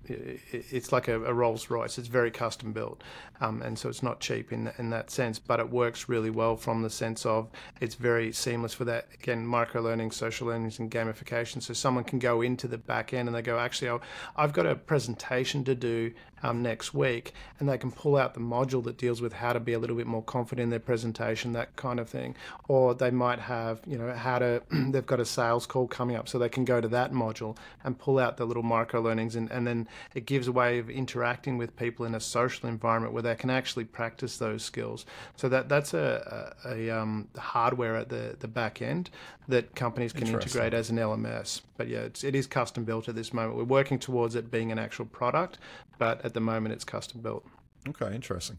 it's 0.05 0.92
like 0.92 1.09
a, 1.09 1.22
a 1.24 1.32
Rolls 1.32 1.70
Royce. 1.70 1.98
It's 1.98 2.09
very 2.09 2.30
custom 2.30 2.72
built, 2.72 3.03
um, 3.40 3.62
and 3.62 3.78
so 3.78 3.88
it's 3.88 4.03
not 4.03 4.20
cheap 4.20 4.53
in 4.53 4.72
in 4.78 4.90
that 4.90 5.11
sense. 5.11 5.38
But 5.38 5.61
it 5.61 5.70
works 5.70 6.09
really 6.09 6.30
well 6.30 6.57
from 6.57 6.82
the 6.82 6.90
sense 6.90 7.24
of 7.24 7.50
it's 7.80 7.94
very 7.94 8.32
seamless 8.32 8.74
for 8.74 8.84
that 8.86 9.09
again 9.14 9.46
micro 9.46 9.82
learning, 9.82 10.11
social 10.11 10.48
learning, 10.48 10.72
and 10.78 10.90
gamification. 10.90 11.62
So 11.62 11.74
someone 11.74 12.05
can 12.05 12.18
go 12.18 12.42
into 12.42 12.68
the 12.68 12.78
back 12.78 13.12
end 13.12 13.28
and 13.28 13.36
they 13.36 13.42
go, 13.42 13.59
actually, 13.59 13.90
i 13.90 13.98
I've 14.36 14.53
got 14.53 14.66
a 14.66 14.74
presentation 14.74 15.64
to 15.64 15.74
do 15.74 16.12
um, 16.43 16.62
next 16.62 16.95
week, 16.95 17.32
and 17.59 17.68
they 17.68 17.78
can 17.78 17.90
pull 17.90 18.16
out 18.16 18.34
the 18.34 18.40
module 18.40 18.82
that 18.84 18.97
deals 18.97 19.20
with 19.20 19.32
how 19.32 19.53
to 19.53 19.61
be 19.61 19.72
a 19.72 19.78
little 19.78 19.97
bit 19.97 20.07
more 20.07 20.22
confident 20.22 20.64
in 20.64 20.70
their 20.70 20.80
presentation, 20.80 21.53
that 21.53 21.74
kind 21.76 22.01
of 22.01 22.09
thing. 22.09 22.34
Or 22.68 22.95
they 22.95 23.11
might 23.11 23.38
have, 23.38 23.80
you 23.86 23.99
know, 23.99 24.12
how 24.12 24.38
to, 24.38 24.62
they've 24.70 25.07
got 25.07 25.20
a 25.20 25.24
sales 25.24 25.66
call 25.66 25.86
coming 25.86 26.16
up, 26.16 26.28
so 26.28 26.38
they 26.38 26.49
can 26.49 26.64
go 26.64 26.80
to 26.80 26.88
that 26.88 27.12
module 27.12 27.57
and 27.84 27.99
pull 27.99 28.18
out 28.18 28.36
the 28.36 28.45
little 28.45 28.62
micro 28.62 29.01
learnings, 29.01 29.36
and, 29.36 29.51
and 29.51 29.66
then 29.66 29.88
it 30.14 30.26
gives 30.26 30.49
a 30.49 30.53
way 30.53 30.78
of 30.78 30.90
interacting 30.90 31.59
with 31.59 31.76
people 31.76 32.05
in 32.05 32.14
a 32.14 32.20
social 32.20 32.68
environment 32.68 33.12
where 33.12 33.22
they 33.22 33.34
can 33.34 33.51
actually 33.51 33.84
practice 33.84 34.36
those 34.38 34.62
skills. 34.62 35.07
So 35.36 35.49
that 35.49 35.68
that's 35.68 35.95
a, 35.95 36.55
a, 36.64 36.88
a 36.88 36.90
um, 36.90 37.28
hardware 37.36 37.97
at 37.97 38.09
the, 38.09 38.36
the 38.38 38.49
back 38.49 38.82
end 38.82 39.11
that 39.49 39.74
companies 39.74 40.12
can 40.12 40.28
integrate 40.28 40.72
as 40.74 40.90
an 40.90 40.97
LMS. 40.97 41.62
But 41.76 41.88
yeah, 41.88 42.01
it's, 42.01 42.22
it 42.22 42.34
is 42.34 42.47
custom 42.47 42.84
built 42.84 43.09
at 43.09 43.14
this 43.14 43.32
moment. 43.32 43.57
We're 43.57 43.64
working 43.64 43.99
towards 43.99 44.34
it 44.34 44.51
being 44.51 44.70
an 44.70 44.78
actual 44.78 45.07
product, 45.07 45.59
but 45.99 46.31
at 46.32 46.34
the 46.34 46.40
moment 46.40 46.72
it's 46.72 46.84
custom 46.84 47.20
built. 47.20 47.44
Okay, 47.86 48.14
interesting. 48.14 48.56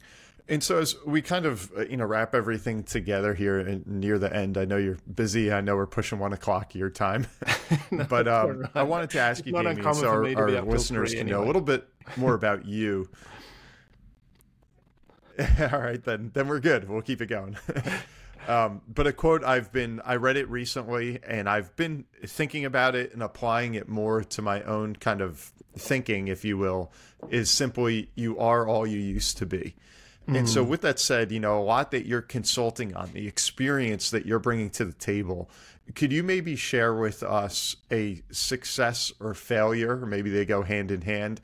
And 0.48 0.62
so, 0.62 0.78
as 0.78 0.96
we 1.08 1.24
kind 1.24 1.48
of 1.48 1.72
uh, 1.76 1.86
you 1.86 1.98
know 1.98 2.06
wrap 2.06 2.36
everything 2.36 2.84
together 2.84 3.34
here 3.34 3.60
and 3.60 3.88
near 3.88 4.20
the 4.20 4.32
end, 4.32 4.60
I 4.60 4.66
know 4.66 4.78
you're 4.78 5.00
busy. 5.16 5.52
I 5.52 5.62
know 5.62 5.76
we're 5.76 5.88
pushing 5.88 6.20
one 6.20 6.34
o'clock 6.34 6.76
your 6.76 6.92
time, 6.92 7.26
no, 7.92 8.04
but 8.04 8.28
um, 8.28 8.60
right. 8.60 8.70
I 8.76 8.84
wanted 8.84 9.10
to 9.12 9.20
ask 9.20 9.40
it's 9.40 9.48
you, 9.48 9.54
Damian, 9.54 9.82
so 9.96 10.08
our, 10.08 10.24
our 10.36 10.62
listeners 10.62 11.14
can 11.14 11.22
anyway. 11.22 11.40
know 11.40 11.46
a 11.46 11.48
little 11.48 11.62
bit 11.64 11.88
more 12.18 12.36
about 12.36 12.66
you. 12.66 13.10
All 15.40 15.80
right, 15.80 16.04
then 16.04 16.30
then 16.36 16.48
we're 16.48 16.60
good. 16.60 16.88
We'll 16.88 17.02
keep 17.02 17.22
it 17.22 17.28
going. 17.28 17.58
Um, 18.48 18.82
but 18.88 19.08
a 19.08 19.14
quote 19.14 19.44
I've 19.44 19.72
been 19.72 20.02
I 20.06 20.16
read 20.16 20.38
it 20.38 20.50
recently, 20.50 21.20
and 21.26 21.50
I've 21.50 21.76
been 21.76 22.06
thinking 22.26 22.66
about 22.66 22.96
it 22.96 23.14
and 23.14 23.24
applying 23.24 23.76
it 23.76 23.88
more 23.88 24.24
to 24.24 24.42
my 24.42 24.62
own 24.64 24.96
kind 24.96 25.22
of 25.22 25.52
thinking, 25.78 26.28
if 26.28 26.46
you 26.46 26.58
will, 26.58 26.92
is 27.30 27.50
simply 27.50 28.10
"You 28.16 28.38
are 28.40 28.68
all 28.68 28.86
you 28.86 29.00
used 29.00 29.38
to 29.40 29.46
be." 29.46 29.76
Mm. 30.28 30.40
And 30.40 30.50
so, 30.50 30.66
mm. 30.66 30.70
with 30.70 30.82
that 30.82 31.00
said, 31.00 31.32
you 31.32 31.40
know, 31.40 31.60
a 31.60 31.64
lot 31.64 31.92
that 31.92 32.06
you're 32.06 32.22
consulting 32.22 32.96
on, 32.96 33.12
the 33.12 33.28
experience 33.28 34.10
that 34.12 34.26
you're 34.26 34.40
bringing 34.40 34.70
to 34.72 34.86
the 34.86 34.94
table, 34.94 35.50
could 35.96 36.12
you 36.12 36.24
maybe 36.24 36.56
share 36.56 36.94
with 36.94 37.24
us 37.24 37.76
a 37.92 38.22
success 38.32 39.12
or 39.20 39.34
failure, 39.34 40.02
or 40.02 40.06
maybe 40.06 40.30
they 40.30 40.46
go 40.46 40.62
hand 40.62 40.92
in 40.92 41.02
hand, 41.02 41.42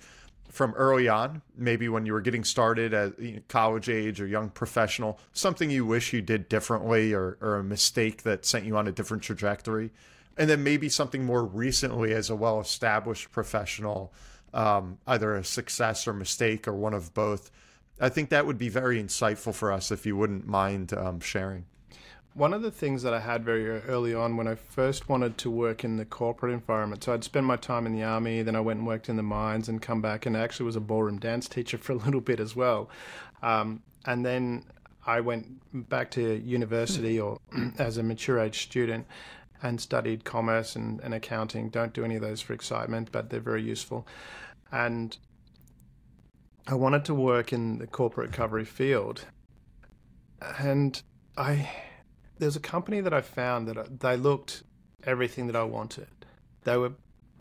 from 0.50 0.74
early 0.74 1.08
on, 1.08 1.42
maybe 1.56 1.88
when 1.90 2.06
you 2.06 2.14
were 2.14 2.22
getting 2.22 2.44
started 2.44 2.94
at 2.94 3.48
college 3.48 3.90
age 3.90 4.20
or 4.20 4.28
young 4.28 4.50
professional, 4.50 5.20
something 5.34 5.70
you 5.70 5.86
wish 5.86 6.12
you 6.14 6.22
did 6.22 6.50
differently 6.50 7.14
or, 7.14 7.38
or 7.42 7.58
a 7.58 7.64
mistake 7.64 8.24
that 8.24 8.46
sent 8.46 8.66
you 8.66 8.76
on 8.76 8.88
a 8.88 8.92
different 8.92 9.24
trajectory? 9.24 9.92
And 10.38 10.50
then 10.50 10.64
maybe 10.64 10.90
something 10.90 11.26
more 11.26 11.44
recently 11.44 12.14
as 12.14 12.30
a 12.30 12.36
well 12.36 12.60
established 12.60 13.32
professional, 13.32 14.14
um, 14.54 14.98
either 15.06 15.36
a 15.36 15.44
success 15.44 16.08
or 16.08 16.14
mistake 16.14 16.68
or 16.68 16.74
one 16.74 16.94
of 16.94 17.14
both 17.14 17.52
I 18.00 18.10
think 18.10 18.30
that 18.30 18.46
would 18.46 18.58
be 18.58 18.70
very 18.70 19.02
insightful 19.02 19.54
for 19.54 19.72
us 19.72 19.92
if 19.92 20.06
you 20.06 20.16
wouldn't 20.16 20.48
mind 20.48 20.94
um, 20.94 21.20
sharing. 21.20 21.66
One 22.40 22.54
of 22.54 22.62
the 22.62 22.72
things 22.72 23.04
that 23.04 23.14
I 23.14 23.20
had 23.20 23.44
very 23.44 23.68
early 23.68 24.14
on 24.14 24.38
when 24.38 24.48
I 24.48 24.56
first 24.56 25.10
wanted 25.10 25.38
to 25.40 25.52
work 25.52 25.84
in 25.84 25.98
the 25.98 26.06
corporate 26.06 26.54
environment, 26.54 27.04
so 27.04 27.14
I'd 27.14 27.26
spend 27.26 27.46
my 27.46 27.58
time 27.58 27.86
in 27.86 27.92
the 27.92 28.04
army, 28.04 28.44
then 28.44 28.56
I 28.56 28.62
went 28.62 28.78
and 28.78 28.88
worked 28.88 29.10
in 29.10 29.18
the 29.18 29.24
mines 29.24 29.68
and 29.68 29.82
come 29.82 30.02
back 30.02 30.26
and 30.26 30.38
actually 30.38 30.68
was 30.68 30.78
a 30.78 30.80
ballroom 30.80 31.20
dance 31.20 31.50
teacher 31.50 31.78
for 31.78 31.92
a 31.92 31.96
little 31.98 32.22
bit 32.22 32.40
as 32.40 32.56
well. 32.56 32.90
Um, 33.44 33.84
and 34.06 34.26
then 34.26 34.64
I 35.06 35.20
went 35.20 35.90
back 35.90 36.12
to 36.12 36.38
university 36.38 37.20
or 37.20 37.42
as 37.78 37.98
a 37.98 38.04
mature 38.04 38.40
age 38.40 38.64
student 38.64 39.06
and 39.62 39.82
studied 39.82 40.24
commerce 40.24 40.78
and, 40.78 41.02
and 41.02 41.14
accounting. 41.14 41.68
Don't 41.68 41.92
do 41.92 42.06
any 42.06 42.16
of 42.16 42.22
those 42.22 42.40
for 42.40 42.54
excitement, 42.54 43.12
but 43.12 43.30
they're 43.30 43.42
very 43.42 43.64
useful. 43.64 44.08
And 44.72 45.18
I 46.68 46.76
wanted 46.76 47.04
to 47.04 47.14
work 47.14 47.52
in 47.52 47.80
the 47.80 47.88
corporate 47.88 48.30
recovery 48.30 48.64
field, 48.64 49.26
and 50.58 51.04
I 51.36 51.70
there's 52.40 52.56
a 52.56 52.62
company 52.62 53.02
that 53.02 53.14
I 53.14 53.22
found 53.22 53.68
that 53.68 54.00
they 54.00 54.18
looked 54.18 54.64
everything 55.04 55.48
that 55.48 55.56
I 55.56 55.64
wanted. 55.64 56.08
They 56.64 56.78
were 56.78 56.94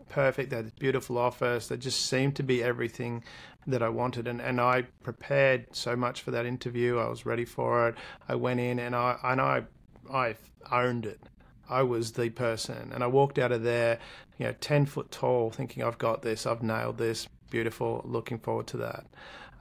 perfect. 0.09 0.49
They 0.49 0.57
had 0.57 0.65
this 0.65 0.73
beautiful 0.73 1.17
office. 1.17 1.67
They 1.67 1.77
just 1.77 2.05
seemed 2.05 2.35
to 2.35 2.43
be 2.43 2.63
everything 2.63 3.23
that 3.67 3.81
I 3.81 3.89
wanted. 3.89 4.27
And, 4.27 4.41
and 4.41 4.59
I 4.59 4.83
prepared 5.03 5.67
so 5.75 5.95
much 5.95 6.21
for 6.21 6.31
that 6.31 6.45
interview. 6.45 6.97
I 6.97 7.07
was 7.07 7.25
ready 7.25 7.45
for 7.45 7.89
it. 7.89 7.95
I 8.27 8.35
went 8.35 8.59
in 8.59 8.79
and 8.79 8.95
I 8.95 9.17
and 9.23 9.41
I 9.41 9.63
I 10.11 10.35
owned 10.71 11.05
it. 11.05 11.21
I 11.69 11.83
was 11.83 12.13
the 12.13 12.29
person. 12.29 12.91
And 12.93 13.03
I 13.03 13.07
walked 13.07 13.37
out 13.37 13.51
of 13.51 13.63
there, 13.63 13.99
you 14.37 14.47
know, 14.47 14.53
ten 14.59 14.85
foot 14.85 15.11
tall, 15.11 15.51
thinking 15.51 15.83
I've 15.83 15.97
got 15.97 16.21
this, 16.21 16.45
I've 16.45 16.63
nailed 16.63 16.97
this, 16.97 17.27
beautiful. 17.49 18.01
Looking 18.05 18.39
forward 18.39 18.67
to 18.67 18.77
that. 18.77 19.05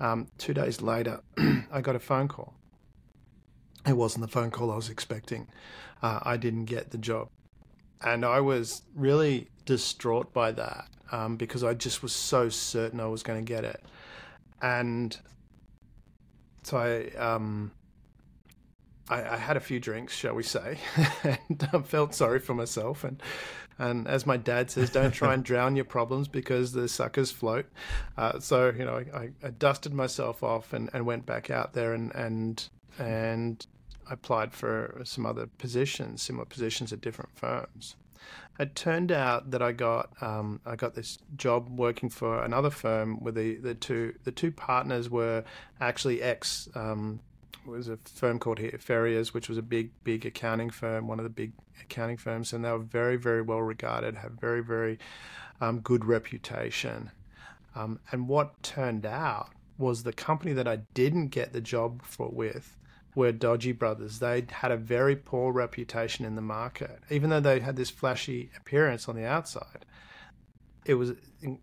Um, 0.01 0.29
two 0.39 0.55
days 0.55 0.81
later, 0.81 1.21
I 1.73 1.81
got 1.81 1.97
a 1.97 2.01
phone 2.01 2.29
call. 2.29 2.55
It 3.89 3.97
wasn't 3.97 4.23
the 4.23 4.31
phone 4.31 4.51
call 4.51 4.71
I 4.71 4.77
was 4.77 4.91
expecting. 4.91 5.49
Uh, 6.03 6.21
I 6.23 6.37
didn't 6.37 6.67
get 6.67 6.91
the 6.91 6.99
job. 6.99 7.29
And 8.03 8.25
I 8.25 8.41
was 8.41 8.83
really 8.95 9.49
distraught 9.65 10.33
by 10.33 10.53
that 10.53 10.89
um, 11.11 11.37
because 11.37 11.65
I 11.65 11.75
just 11.75 12.03
was 12.03 12.13
so 12.13 12.49
certain 12.49 13.01
I 13.01 13.07
was 13.07 13.23
going 13.23 13.45
to 13.45 13.49
get 13.53 13.65
it. 13.65 13.83
And 14.61 15.17
so 16.63 16.77
I, 16.77 17.17
um, 17.17 17.73
I, 19.09 19.23
I, 19.23 19.37
had 19.37 19.57
a 19.57 19.61
few 19.61 19.81
drinks, 19.81 20.15
shall 20.15 20.35
we 20.35 20.43
say, 20.43 20.79
and 21.23 21.69
I 21.73 21.79
felt 21.81 22.15
sorry 22.15 22.41
for 22.41 22.55
myself. 22.55 23.05
And 23.05 23.23
and 23.79 24.09
as 24.09 24.27
my 24.27 24.37
dad 24.37 24.71
says, 24.71 24.91
don't 24.91 25.13
try 25.13 25.35
and 25.35 25.45
drown 25.45 25.77
your 25.77 25.85
problems 25.85 26.27
because 26.27 26.73
the 26.73 26.89
suckers 26.89 27.31
float. 27.31 27.67
Uh, 28.17 28.41
so 28.41 28.73
you 28.77 28.85
know, 28.85 29.05
I, 29.15 29.31
I, 29.43 29.51
dusted 29.51 29.95
myself 29.95 30.43
off 30.43 30.73
and, 30.73 30.91
and 30.93 31.07
went 31.07 31.27
back 31.27 31.49
out 31.49 31.75
there 31.75 31.95
and 31.95 32.13
and 32.15 32.69
and 32.99 33.65
applied 34.11 34.53
for 34.53 35.01
some 35.05 35.27
other 35.27 35.47
positions, 35.47 36.23
similar 36.23 36.45
positions 36.45 36.93
at 36.93 37.01
different 37.01 37.31
firms. 37.37 37.97
It 38.59 38.75
turned 38.75 39.13
out 39.13 39.53
that 39.53 39.63
I 39.63 39.73
got 39.73 40.11
um, 40.21 40.61
I 40.67 40.75
got 40.75 40.95
this 40.95 41.19
job 41.37 41.79
working 41.79 42.11
for 42.11 42.43
another 42.43 42.71
firm 42.71 43.23
where 43.23 43.33
the, 43.33 43.57
the 43.57 43.75
two 43.75 44.15
the 44.25 44.33
two 44.33 44.51
partners 44.51 45.09
were 45.09 45.45
actually 45.81 46.21
ex 46.21 46.69
um, 46.75 47.21
was 47.69 47.89
a 47.89 47.99
firm 48.05 48.39
called 48.39 48.61
Ferriers, 48.81 49.33
which 49.35 49.49
was 49.49 49.59
a 49.59 49.63
big, 49.63 49.91
big 50.03 50.27
accounting 50.27 50.71
firm, 50.71 51.07
one 51.07 51.21
of 51.21 51.25
the 51.25 51.31
big 51.31 51.53
accounting 51.83 52.17
firms, 52.17 52.53
and 52.53 52.65
they 52.65 52.71
were 52.71 52.79
very, 52.79 53.17
very 53.17 53.43
well 53.43 53.63
regarded, 53.63 54.17
have 54.17 54.33
very, 54.33 54.63
very 54.63 54.99
um, 55.61 55.81
good 55.81 56.05
reputation. 56.05 57.11
Um, 57.75 58.01
and 58.11 58.27
what 58.27 58.61
turned 58.63 59.07
out 59.07 59.51
was 59.77 60.03
the 60.03 60.13
company 60.13 60.53
that 60.55 60.67
I 60.67 60.77
didn't 60.95 61.29
get 61.29 61.53
the 61.53 61.61
job 61.61 62.03
for 62.03 62.29
with 62.31 62.77
were 63.19 63.33
Dodgy 63.33 63.73
Brothers. 63.73 64.19
They 64.21 64.47
had 64.51 64.71
a 64.71 64.77
very 64.77 65.17
poor 65.17 65.53
reputation 65.53 66.25
in 66.25 66.37
the 66.37 66.43
market, 66.43 67.01
even 67.11 67.29
though 67.29 67.41
they 67.41 67.61
had 67.61 67.77
this 67.77 67.91
flashy 67.91 68.51
appearance 68.57 69.09
on 69.09 69.17
the 69.17 69.27
outside 69.27 69.85
it 70.89 70.95
was 70.95 71.13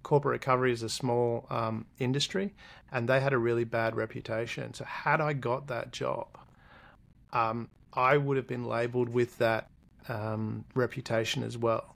corporate 0.04 0.34
recovery 0.34 0.72
is 0.72 0.84
a 0.84 0.90
small 0.90 1.48
um, 1.50 1.88
industry, 1.98 2.54
and 2.92 3.10
they 3.10 3.20
had 3.20 3.34
a 3.34 3.38
really 3.38 3.64
bad 3.64 3.96
reputation. 3.96 4.74
So 4.76 4.86
had 4.86 5.20
I 5.20 5.34
got 5.34 5.68
that 5.68 5.92
job, 5.92 6.28
um, 7.34 7.70
I 7.92 8.18
would 8.18 8.38
have 8.38 8.48
been 8.48 8.66
labelled 8.66 9.10
with 9.10 9.40
that 9.40 9.70
um, 10.08 10.64
reputation 10.76 11.42
as 11.42 11.58
well. 11.58 11.96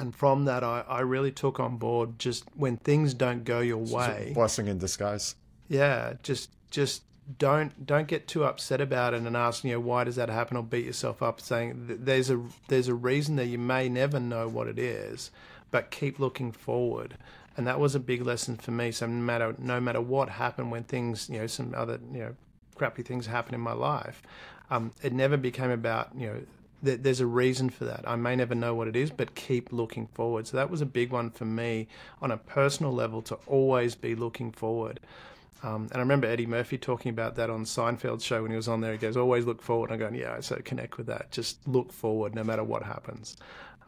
And 0.00 0.12
from 0.12 0.46
that, 0.46 0.64
I, 0.64 0.84
I 0.88 1.00
really 1.00 1.30
took 1.30 1.60
on 1.60 1.76
board 1.76 2.18
just 2.18 2.44
when 2.54 2.76
things 2.78 3.14
don't 3.14 3.44
go 3.44 3.60
your 3.60 3.78
way. 3.78 4.32
blessing 4.34 4.66
in 4.66 4.78
disguise. 4.78 5.36
Yeah, 5.68 6.14
just 6.24 6.50
just 6.72 7.02
don't 7.38 7.86
don't 7.86 8.08
get 8.08 8.26
too 8.26 8.44
upset 8.44 8.80
about 8.80 9.14
it 9.14 9.22
and 9.22 9.36
ask 9.36 9.62
you 9.62 9.72
know 9.72 9.80
why 9.80 10.02
does 10.02 10.16
that 10.16 10.28
happen 10.28 10.56
or 10.56 10.64
beat 10.64 10.84
yourself 10.84 11.22
up 11.22 11.40
saying 11.40 11.98
there's 12.00 12.28
a 12.28 12.42
there's 12.68 12.88
a 12.88 12.94
reason 12.94 13.36
that 13.36 13.46
you 13.46 13.58
may 13.58 13.88
never 13.88 14.18
know 14.18 14.48
what 14.48 14.66
it 14.66 14.78
is 14.78 15.30
but 15.70 15.90
keep 15.90 16.18
looking 16.18 16.52
forward. 16.52 17.16
And 17.56 17.66
that 17.66 17.80
was 17.80 17.94
a 17.94 18.00
big 18.00 18.22
lesson 18.22 18.56
for 18.56 18.70
me. 18.70 18.90
So 18.92 19.06
no 19.06 19.12
matter 19.12 19.54
no 19.58 19.80
matter 19.80 20.00
what 20.00 20.28
happened 20.28 20.70
when 20.70 20.84
things, 20.84 21.28
you 21.28 21.38
know, 21.38 21.46
some 21.46 21.74
other, 21.74 21.98
you 22.12 22.20
know, 22.20 22.36
crappy 22.74 23.02
things 23.02 23.26
happen 23.26 23.54
in 23.54 23.60
my 23.60 23.72
life, 23.72 24.22
um, 24.70 24.92
it 25.02 25.12
never 25.12 25.36
became 25.36 25.70
about, 25.70 26.10
you 26.16 26.26
know, 26.26 26.40
th- 26.84 27.00
there's 27.02 27.20
a 27.20 27.26
reason 27.26 27.68
for 27.68 27.84
that. 27.84 28.04
I 28.06 28.16
may 28.16 28.36
never 28.36 28.54
know 28.54 28.74
what 28.74 28.88
it 28.88 28.96
is, 28.96 29.10
but 29.10 29.34
keep 29.34 29.72
looking 29.72 30.06
forward. 30.06 30.46
So 30.46 30.56
that 30.56 30.70
was 30.70 30.80
a 30.80 30.86
big 30.86 31.10
one 31.10 31.30
for 31.30 31.44
me 31.44 31.88
on 32.22 32.30
a 32.30 32.36
personal 32.36 32.92
level 32.92 33.20
to 33.22 33.34
always 33.46 33.94
be 33.94 34.14
looking 34.14 34.52
forward. 34.52 35.00
Um, 35.62 35.88
and 35.90 35.96
I 35.96 35.98
remember 35.98 36.26
Eddie 36.26 36.46
Murphy 36.46 36.78
talking 36.78 37.10
about 37.10 37.36
that 37.36 37.50
on 37.50 37.64
Seinfeld's 37.64 38.24
show 38.24 38.42
when 38.42 38.50
he 38.50 38.56
was 38.56 38.68
on 38.68 38.80
there. 38.80 38.92
He 38.92 38.98
goes, 38.98 39.16
"Always 39.16 39.44
look 39.44 39.60
forward." 39.60 39.90
And 39.90 39.94
I'm 39.94 40.10
going, 40.10 40.20
"Yeah." 40.20 40.40
So 40.40 40.56
connect 40.64 40.96
with 40.96 41.06
that. 41.08 41.30
Just 41.30 41.66
look 41.68 41.92
forward, 41.92 42.34
no 42.34 42.42
matter 42.42 42.64
what 42.64 42.82
happens. 42.82 43.36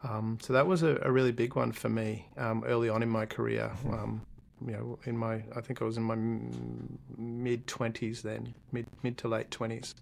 Um, 0.03 0.37
so 0.41 0.53
that 0.53 0.67
was 0.67 0.83
a, 0.83 0.99
a, 1.01 1.11
really 1.11 1.31
big 1.31 1.55
one 1.55 1.71
for 1.71 1.87
me 1.87 2.27
um, 2.37 2.63
early 2.65 2.89
on 2.89 3.01
in 3.01 3.09
my 3.09 3.25
career. 3.25 3.71
Um, 3.89 4.21
you 4.65 4.73
know, 4.73 4.99
in 5.05 5.17
my 5.17 5.43
I 5.55 5.61
think 5.61 5.81
I 5.81 5.85
was 5.85 5.97
in 5.97 6.03
my 6.03 6.13
m- 6.13 6.99
mid 7.17 7.67
twenties 7.67 8.21
then, 8.21 8.53
mid 8.71 8.85
mid 9.01 9.17
to 9.19 9.27
late 9.27 9.49
twenties, 9.49 9.95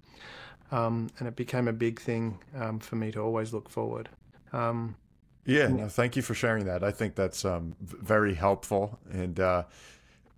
um, 0.72 1.10
and 1.20 1.28
it 1.28 1.36
became 1.36 1.68
a 1.68 1.74
big 1.74 2.02
thing 2.02 2.40
um, 2.56 2.80
for 2.80 2.96
me 2.96 3.12
to 3.12 3.20
always 3.20 3.54
look 3.54 3.70
forward. 3.70 4.10
Um, 4.52 4.96
yeah, 5.46 5.68
no, 5.68 5.88
thank 5.88 6.16
you 6.16 6.22
for 6.22 6.34
sharing 6.34 6.66
that. 6.66 6.84
I 6.84 6.92
think 6.92 7.16
that's 7.16 7.46
very 7.80 8.34
helpful 8.34 9.00
and. 9.10 9.40
Uh, 9.40 9.64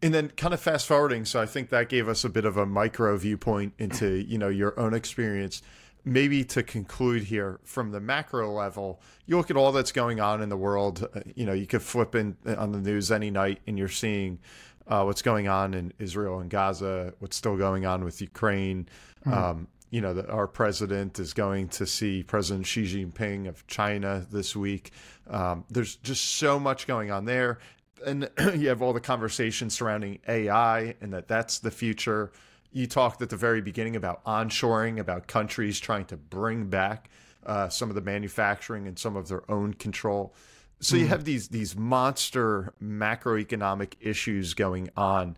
and 0.03 0.13
then 0.13 0.29
kind 0.29 0.53
of 0.53 0.59
fast 0.59 0.85
forwarding 0.85 1.25
so 1.25 1.41
i 1.41 1.45
think 1.45 1.69
that 1.69 1.89
gave 1.89 2.07
us 2.07 2.23
a 2.23 2.29
bit 2.29 2.45
of 2.45 2.57
a 2.57 2.65
micro 2.65 3.17
viewpoint 3.17 3.73
into 3.79 4.23
you 4.27 4.37
know 4.37 4.49
your 4.49 4.79
own 4.79 4.93
experience 4.93 5.63
maybe 6.05 6.43
to 6.43 6.63
conclude 6.63 7.23
here 7.23 7.59
from 7.63 7.91
the 7.91 7.99
macro 7.99 8.51
level, 8.51 8.99
you 9.25 9.37
look 9.37 9.49
at 9.49 9.57
all 9.57 9.71
that's 9.71 9.91
going 9.91 10.19
on 10.19 10.41
in 10.41 10.49
the 10.49 10.57
world. 10.57 11.07
Uh, 11.15 11.21
you 11.35 11.45
know, 11.45 11.53
you 11.53 11.65
could 11.65 11.81
flip 11.81 12.15
in 12.15 12.35
uh, 12.45 12.55
on 12.55 12.71
the 12.71 12.79
news 12.79 13.11
any 13.11 13.31
night, 13.31 13.59
and 13.67 13.77
you're 13.77 13.87
seeing 13.87 14.39
uh, 14.87 15.03
what's 15.03 15.21
going 15.21 15.47
on 15.47 15.73
in 15.73 15.93
Israel 15.99 16.39
and 16.39 16.49
Gaza, 16.49 17.13
what's 17.19 17.37
still 17.37 17.57
going 17.57 17.85
on 17.85 18.03
with 18.03 18.21
Ukraine. 18.21 18.87
Mm-hmm. 19.25 19.33
Um, 19.33 19.67
you 19.91 20.01
know, 20.01 20.13
the, 20.13 20.27
our 20.29 20.47
president 20.47 21.19
is 21.19 21.33
going 21.33 21.69
to 21.69 21.85
see 21.85 22.23
President 22.23 22.65
Xi 22.65 22.83
Jinping 22.83 23.47
of 23.47 23.65
China 23.67 24.25
this 24.31 24.55
week. 24.55 24.91
Um, 25.29 25.65
there's 25.69 25.95
just 25.97 26.35
so 26.35 26.59
much 26.59 26.87
going 26.87 27.11
on 27.11 27.25
there, 27.25 27.59
and 28.05 28.29
you 28.55 28.69
have 28.69 28.81
all 28.81 28.93
the 28.93 28.99
conversations 28.99 29.73
surrounding 29.73 30.19
AI, 30.27 30.95
and 31.01 31.13
that 31.13 31.27
that's 31.27 31.59
the 31.59 31.71
future 31.71 32.31
you 32.71 32.87
talked 32.87 33.21
at 33.21 33.29
the 33.29 33.37
very 33.37 33.61
beginning 33.61 33.95
about 33.95 34.23
onshoring, 34.25 34.99
about 34.99 35.27
countries 35.27 35.79
trying 35.79 36.05
to 36.05 36.17
bring 36.17 36.65
back 36.65 37.09
uh, 37.45 37.69
some 37.69 37.89
of 37.89 37.95
the 37.95 38.01
manufacturing 38.01 38.87
and 38.87 38.97
some 38.97 39.15
of 39.15 39.27
their 39.27 39.49
own 39.49 39.73
control. 39.73 40.33
So 40.79 40.97
you 40.97 41.07
have 41.07 41.23
these 41.23 41.47
these 41.47 41.77
monster 41.77 42.73
macroeconomic 42.83 43.93
issues 44.01 44.53
going 44.53 44.89
on. 44.97 45.37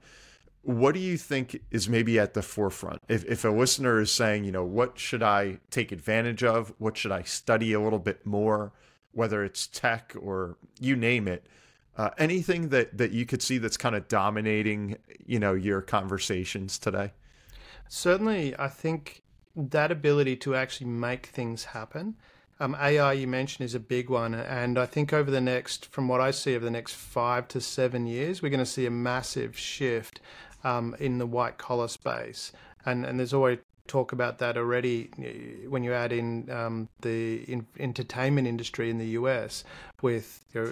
What 0.64 0.96
do 0.96 1.00
you 1.00 1.18
think 1.18 1.62
is 1.70 1.88
maybe 1.88 2.18
at 2.18 2.34
the 2.34 2.42
forefront? 2.42 3.04
If 3.08 3.24
if 3.26 3.46
a 3.46 3.50
listener 3.50 4.02
is 4.02 4.12
saying, 4.12 4.46
you 4.46 4.52
know, 4.52 4.64
what 4.64 4.98
should 4.98 5.22
I 5.22 5.60
take 5.70 5.92
advantage 5.92 6.44
of? 6.44 6.74
What 6.80 6.98
should 6.98 7.12
I 7.12 7.22
study 7.22 7.74
a 7.74 7.80
little 7.80 8.00
bit 8.00 8.26
more? 8.26 8.72
Whether 9.12 9.44
it's 9.44 9.68
tech 9.68 10.16
or 10.20 10.58
you 10.80 10.96
name 10.96 11.28
it, 11.28 11.46
uh, 11.98 12.10
anything 12.18 12.70
that 12.70 12.98
that 12.98 13.12
you 13.12 13.26
could 13.26 13.42
see 13.42 13.58
that's 13.58 13.78
kind 13.78 13.96
of 13.96 14.08
dominating, 14.08 14.98
you 15.26 15.40
know, 15.40 15.54
your 15.54 15.82
conversations 15.82 16.78
today. 16.78 17.12
Certainly, 17.88 18.58
I 18.58 18.68
think 18.68 19.22
that 19.56 19.92
ability 19.92 20.36
to 20.38 20.56
actually 20.56 20.88
make 20.88 21.28
things 21.28 21.66
happen. 21.66 22.16
Um, 22.60 22.76
AI, 22.80 23.14
you 23.14 23.28
mentioned, 23.28 23.66
is 23.66 23.76
a 23.76 23.80
big 23.80 24.10
one. 24.10 24.34
And 24.34 24.78
I 24.78 24.86
think 24.86 25.12
over 25.12 25.30
the 25.30 25.42
next, 25.42 25.88
from 25.88 26.08
what 26.08 26.22
I 26.22 26.32
see, 26.32 26.56
over 26.56 26.64
the 26.64 26.72
next 26.72 26.94
five 26.94 27.48
to 27.50 27.60
seven 27.62 28.06
years, 28.08 28.42
we're 28.42 28.50
going 28.50 28.60
to 28.60 28.66
see 28.66 28.86
a 28.86 28.92
massive 28.92 29.58
shift 29.58 30.22
um, 30.64 30.96
in 31.00 31.18
the 31.18 31.26
white 31.26 31.58
collar 31.58 31.90
space. 31.90 32.54
And, 32.86 33.06
and 33.06 33.20
there's 33.20 33.34
always 33.34 33.60
talk 33.88 34.12
about 34.12 34.40
that 34.40 34.58
already 34.58 35.10
when 35.68 35.84
you 35.84 35.94
add 35.94 36.12
in 36.12 36.50
um, 36.50 36.90
the 37.02 37.44
in, 37.44 37.66
entertainment 37.80 38.48
industry 38.48 38.90
in 38.90 38.98
the 38.98 39.10
US 39.10 39.64
with 40.02 40.44
know, 40.54 40.72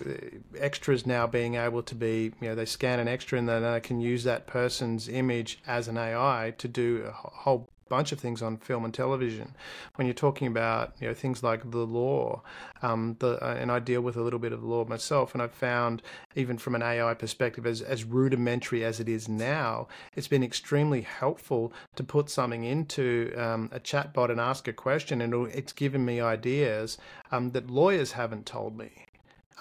extras 0.57 1.05
now 1.05 1.27
being 1.27 1.55
able 1.55 1.83
to 1.83 1.95
be 1.95 2.33
you 2.41 2.49
know 2.49 2.55
they 2.55 2.65
scan 2.65 2.99
an 2.99 3.07
extra 3.07 3.37
and 3.37 3.47
then 3.47 3.61
they 3.61 3.79
can 3.79 3.99
use 3.99 4.23
that 4.23 4.47
person's 4.47 5.07
image 5.07 5.59
as 5.67 5.87
an 5.87 5.97
AI 5.97 6.53
to 6.57 6.67
do 6.67 7.03
a 7.07 7.11
whole 7.11 7.69
bunch 7.93 8.11
of 8.11 8.19
things 8.19 8.41
on 8.41 8.57
film 8.57 8.85
and 8.85 8.93
television. 8.93 9.53
When 9.95 10.07
you're 10.07 10.15
talking 10.15 10.47
about 10.47 10.95
you 10.99 11.07
know 11.07 11.13
things 11.13 11.43
like 11.43 11.69
the 11.69 11.85
law, 11.85 12.41
um, 12.81 13.17
the 13.19 13.31
uh, 13.45 13.53
and 13.53 13.71
I 13.71 13.77
deal 13.77 14.01
with 14.01 14.17
a 14.17 14.21
little 14.21 14.39
bit 14.39 14.51
of 14.51 14.63
law 14.63 14.83
myself, 14.85 15.33
and 15.33 15.43
I've 15.43 15.53
found 15.53 16.01
even 16.35 16.57
from 16.57 16.73
an 16.73 16.81
AI 16.81 17.13
perspective, 17.13 17.67
as 17.67 17.81
as 17.81 18.03
rudimentary 18.03 18.83
as 18.83 18.99
it 18.99 19.07
is 19.07 19.29
now, 19.29 19.87
it's 20.15 20.27
been 20.27 20.43
extremely 20.43 21.01
helpful 21.01 21.71
to 21.95 22.03
put 22.03 22.31
something 22.31 22.63
into 22.63 23.31
um, 23.37 23.69
a 23.71 23.79
chatbot 23.79 24.31
and 24.31 24.41
ask 24.41 24.67
a 24.67 24.73
question, 24.73 25.21
and 25.21 25.31
it's 25.51 25.73
given 25.73 26.03
me 26.03 26.19
ideas 26.19 26.97
um, 27.31 27.51
that 27.51 27.69
lawyers 27.69 28.13
haven't 28.13 28.47
told 28.47 28.75
me 28.75 28.89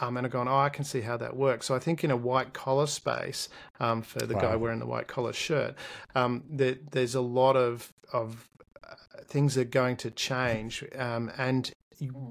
um, 0.01 0.17
and 0.17 0.27
I've 0.27 0.33
gone, 0.33 0.49
oh, 0.49 0.59
I 0.59 0.69
can 0.69 0.85
see 0.85 1.01
how 1.01 1.17
that 1.19 1.37
works. 1.37 1.67
So 1.67 1.75
I 1.75 1.79
think 1.79 2.05
in 2.05 2.11
a 2.11 2.17
white 2.17 2.53
collar 2.53 2.87
space, 2.87 3.49
um, 3.81 4.03
for 4.03 4.21
the 4.21 4.35
wow. 4.35 4.41
guy 4.41 4.57
wearing 4.57 4.79
the 4.79 4.87
white 4.87 5.09
collar 5.09 5.33
shirt, 5.33 5.75
um, 6.15 6.45
there, 6.49 6.77
there's 6.91 7.15
a 7.15 7.21
lot 7.21 7.57
of 7.57 7.93
of 8.13 8.49
uh, 8.89 8.95
things 9.27 9.55
that 9.55 9.63
are 9.63 9.65
going 9.65 9.97
to 9.97 10.11
change, 10.11 10.85
um, 10.99 11.31
and 11.39 11.73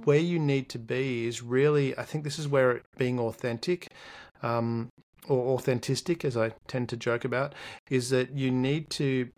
where 0.03 0.20
you 0.20 0.38
need 0.38 0.70
to 0.70 0.80
be 0.80 1.26
is 1.26 1.41
really, 1.41 1.97
I 1.97 2.03
think 2.03 2.24
this 2.24 2.38
is 2.38 2.47
where 2.47 2.82
being 2.97 3.20
authentic. 3.20 3.88
Um, 4.43 4.91
or 5.28 5.53
authentic, 5.55 6.26
as 6.26 6.36
I 6.36 6.49
tend 6.68 6.89
to 6.89 6.97
joke 6.97 7.24
about, 7.24 7.53
is 7.89 8.09
that 8.09 8.32
you 8.32 8.49
need 8.49 8.89
to 8.91 9.30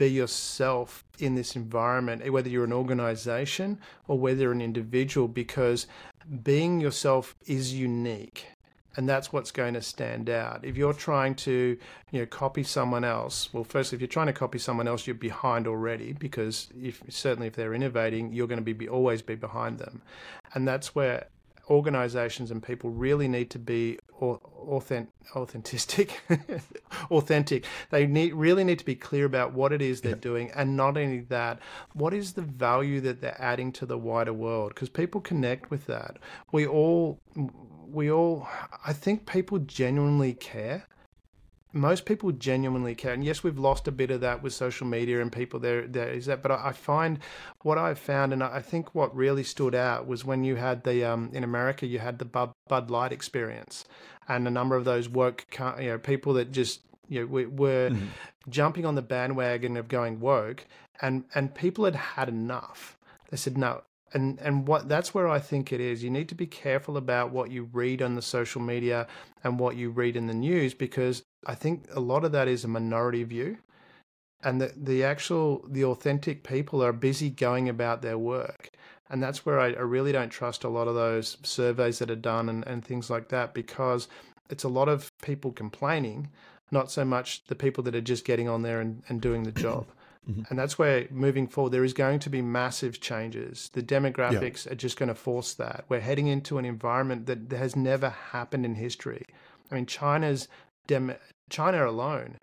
be 0.00 0.10
yourself 0.10 1.04
in 1.18 1.34
this 1.34 1.54
environment, 1.56 2.28
whether 2.32 2.48
you're 2.48 2.64
an 2.64 2.72
organization 2.72 3.78
or 4.08 4.18
whether 4.18 4.50
an 4.50 4.62
individual, 4.62 5.28
because 5.28 5.86
being 6.42 6.80
yourself 6.80 7.36
is 7.46 7.74
unique 7.74 8.46
and 8.96 9.06
that's 9.06 9.30
what's 9.30 9.50
going 9.50 9.74
to 9.74 9.82
stand 9.82 10.30
out. 10.30 10.64
If 10.64 10.76
you're 10.78 10.94
trying 10.94 11.34
to, 11.46 11.76
you 12.10 12.18
know, 12.18 12.26
copy 12.26 12.62
someone 12.62 13.04
else, 13.04 13.52
well, 13.52 13.62
firstly, 13.62 13.96
if 13.96 14.00
you're 14.00 14.08
trying 14.08 14.28
to 14.28 14.32
copy 14.32 14.58
someone 14.58 14.88
else, 14.88 15.06
you're 15.06 15.14
behind 15.14 15.66
already 15.66 16.14
because 16.14 16.68
if 16.82 17.02
certainly 17.10 17.46
if 17.48 17.54
they're 17.54 17.74
innovating, 17.74 18.32
you're 18.32 18.48
going 18.48 18.64
to 18.64 18.74
be 18.74 18.88
always 18.88 19.20
be 19.22 19.34
behind 19.34 19.78
them, 19.78 20.02
and 20.54 20.66
that's 20.66 20.94
where 20.94 21.26
organizations 21.68 22.50
and 22.50 22.62
people 22.62 22.90
really 22.90 23.28
need 23.28 23.50
to 23.50 23.58
be 23.58 23.98
authentic, 24.20 25.09
authentic, 25.34 26.20
authentic. 27.10 27.64
They 27.90 28.06
need 28.06 28.34
really 28.34 28.64
need 28.64 28.78
to 28.78 28.84
be 28.84 28.94
clear 28.94 29.24
about 29.24 29.52
what 29.52 29.72
it 29.72 29.82
is 29.82 30.00
they're 30.00 30.12
yeah. 30.12 30.18
doing, 30.20 30.50
and 30.54 30.76
not 30.76 30.96
only 30.96 31.20
that, 31.20 31.60
what 31.94 32.12
is 32.14 32.32
the 32.32 32.42
value 32.42 33.00
that 33.02 33.20
they're 33.20 33.40
adding 33.40 33.72
to 33.72 33.86
the 33.86 33.98
wider 33.98 34.32
world? 34.32 34.74
Because 34.74 34.88
people 34.88 35.20
connect 35.20 35.70
with 35.70 35.86
that. 35.86 36.18
We 36.52 36.66
all, 36.66 37.20
we 37.86 38.10
all, 38.10 38.48
I 38.84 38.92
think 38.92 39.26
people 39.26 39.58
genuinely 39.58 40.34
care 40.34 40.86
most 41.72 42.04
people 42.04 42.32
genuinely 42.32 42.94
care. 42.94 43.12
And 43.12 43.24
yes, 43.24 43.42
we've 43.42 43.58
lost 43.58 43.86
a 43.86 43.92
bit 43.92 44.10
of 44.10 44.20
that 44.22 44.42
with 44.42 44.52
social 44.52 44.86
media 44.86 45.20
and 45.20 45.30
people 45.30 45.60
there. 45.60 45.86
There 45.86 46.08
is 46.08 46.26
that, 46.26 46.42
but 46.42 46.50
I 46.50 46.72
find 46.72 47.18
what 47.62 47.78
I've 47.78 47.98
found, 47.98 48.32
and 48.32 48.42
I 48.42 48.60
think 48.60 48.94
what 48.94 49.14
really 49.14 49.44
stood 49.44 49.74
out 49.74 50.06
was 50.06 50.24
when 50.24 50.44
you 50.44 50.56
had 50.56 50.84
the 50.84 51.04
um, 51.04 51.30
in 51.32 51.44
America, 51.44 51.86
you 51.86 51.98
had 51.98 52.18
the 52.18 52.24
Bud, 52.24 52.52
Bud 52.68 52.90
Light 52.90 53.12
experience, 53.12 53.84
and 54.30 54.46
a 54.46 54.50
number 54.50 54.76
of 54.76 54.84
those 54.84 55.08
woke, 55.08 55.44
you 55.78 55.88
know, 55.88 55.98
people 55.98 56.34
that 56.34 56.52
just 56.52 56.80
you 57.08 57.20
know 57.20 57.26
were 57.26 57.90
mm-hmm. 57.90 58.06
jumping 58.48 58.86
on 58.86 58.94
the 58.94 59.02
bandwagon 59.02 59.76
of 59.76 59.88
going 59.88 60.20
woke, 60.20 60.64
and 61.02 61.24
and 61.34 61.54
people 61.54 61.84
had 61.84 61.96
had 61.96 62.28
enough. 62.28 62.96
They 63.30 63.36
said, 63.36 63.58
no, 63.58 63.82
and 64.14 64.38
and 64.40 64.68
what 64.68 64.88
that's 64.88 65.12
where 65.12 65.28
I 65.28 65.40
think 65.40 65.72
it 65.72 65.80
is. 65.80 66.04
You 66.04 66.10
need 66.10 66.28
to 66.28 66.36
be 66.36 66.46
careful 66.46 66.96
about 66.96 67.32
what 67.32 67.50
you 67.50 67.68
read 67.72 68.00
on 68.00 68.14
the 68.14 68.22
social 68.22 68.62
media 68.62 69.08
and 69.42 69.58
what 69.58 69.76
you 69.76 69.90
read 69.90 70.16
in 70.16 70.28
the 70.28 70.34
news 70.34 70.74
because 70.74 71.24
I 71.44 71.56
think 71.56 71.86
a 71.92 72.00
lot 72.00 72.24
of 72.24 72.32
that 72.32 72.46
is 72.46 72.64
a 72.64 72.68
minority 72.68 73.24
view, 73.24 73.58
and 74.44 74.60
the 74.60 74.72
the 74.76 75.02
actual 75.02 75.64
the 75.68 75.84
authentic 75.84 76.44
people 76.44 76.84
are 76.84 76.92
busy 76.92 77.30
going 77.30 77.68
about 77.68 78.00
their 78.00 78.18
work, 78.18 78.70
and 79.10 79.22
that's 79.22 79.44
where 79.44 79.58
I, 79.58 79.68
I 79.68 79.80
really 79.80 80.12
don't 80.12 80.30
trust 80.30 80.64
a 80.64 80.68
lot 80.68 80.88
of 80.88 80.94
those 80.94 81.36
surveys 81.42 81.98
that 81.98 82.10
are 82.10 82.16
done 82.16 82.48
and, 82.48 82.66
and 82.66 82.84
things 82.84 83.10
like 83.10 83.28
that 83.28 83.52
because 83.52 84.08
it's 84.48 84.64
a 84.64 84.68
lot 84.68 84.88
of 84.88 85.12
people 85.20 85.52
complaining, 85.52 86.30
not 86.70 86.90
so 86.90 87.04
much 87.04 87.44
the 87.46 87.54
people 87.54 87.82
that 87.84 87.94
are 87.94 88.00
just 88.00 88.24
getting 88.24 88.48
on 88.48 88.62
there 88.62 88.80
and, 88.80 89.02
and 89.08 89.20
doing 89.20 89.42
the 89.42 89.52
job. 89.52 89.86
Mm-hmm. 90.28 90.42
And 90.50 90.58
that's 90.58 90.78
where 90.78 91.06
moving 91.10 91.46
forward, 91.46 91.72
there 91.72 91.82
is 91.82 91.94
going 91.94 92.18
to 92.20 92.30
be 92.30 92.42
massive 92.42 93.00
changes. 93.00 93.70
The 93.72 93.82
demographics 93.82 94.66
yeah. 94.66 94.72
are 94.72 94.76
just 94.76 94.98
going 94.98 95.08
to 95.08 95.14
force 95.14 95.54
that. 95.54 95.86
We're 95.88 96.00
heading 96.00 96.26
into 96.26 96.58
an 96.58 96.66
environment 96.66 97.24
that 97.24 97.50
has 97.56 97.74
never 97.74 98.10
happened 98.10 98.66
in 98.66 98.74
history. 98.74 99.24
I 99.70 99.76
mean, 99.76 99.86
China's 99.86 100.46
dem- 100.86 101.16
China 101.48 101.88
alone, 101.88 102.38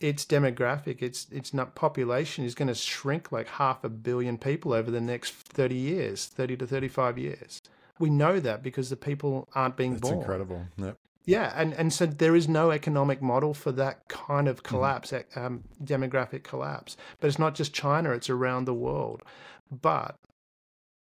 its 0.00 0.24
demographic, 0.24 1.02
its 1.02 1.26
its 1.30 1.52
not 1.52 1.74
population 1.74 2.44
is 2.44 2.54
going 2.54 2.68
to 2.68 2.74
shrink 2.74 3.32
like 3.32 3.48
half 3.48 3.84
a 3.84 3.88
billion 3.88 4.38
people 4.38 4.72
over 4.72 4.90
the 4.90 5.00
next 5.00 5.32
thirty 5.32 5.76
years, 5.76 6.26
thirty 6.26 6.56
to 6.56 6.66
thirty 6.66 6.88
five 6.88 7.18
years. 7.18 7.60
We 7.98 8.10
know 8.10 8.38
that 8.40 8.62
because 8.62 8.90
the 8.90 8.96
people 8.96 9.48
aren't 9.54 9.76
being 9.76 9.96
born. 9.96 10.00
That's 10.00 10.10
born. 10.10 10.20
incredible. 10.20 10.62
Yep. 10.76 10.98
Yeah, 11.24 11.52
and, 11.54 11.74
and 11.74 11.92
so 11.92 12.06
there 12.06 12.34
is 12.34 12.48
no 12.48 12.70
economic 12.70 13.20
model 13.20 13.52
for 13.52 13.70
that 13.72 14.08
kind 14.08 14.48
of 14.48 14.62
mm-hmm. 14.62 14.74
collapse, 14.74 15.10
mm-hmm. 15.10 15.38
um, 15.38 15.64
demographic 15.84 16.42
collapse. 16.42 16.96
But 17.20 17.26
it's 17.28 17.38
not 17.38 17.54
just 17.54 17.74
China; 17.74 18.12
it's 18.12 18.30
around 18.30 18.64
the 18.64 18.74
world. 18.74 19.22
But 19.70 20.16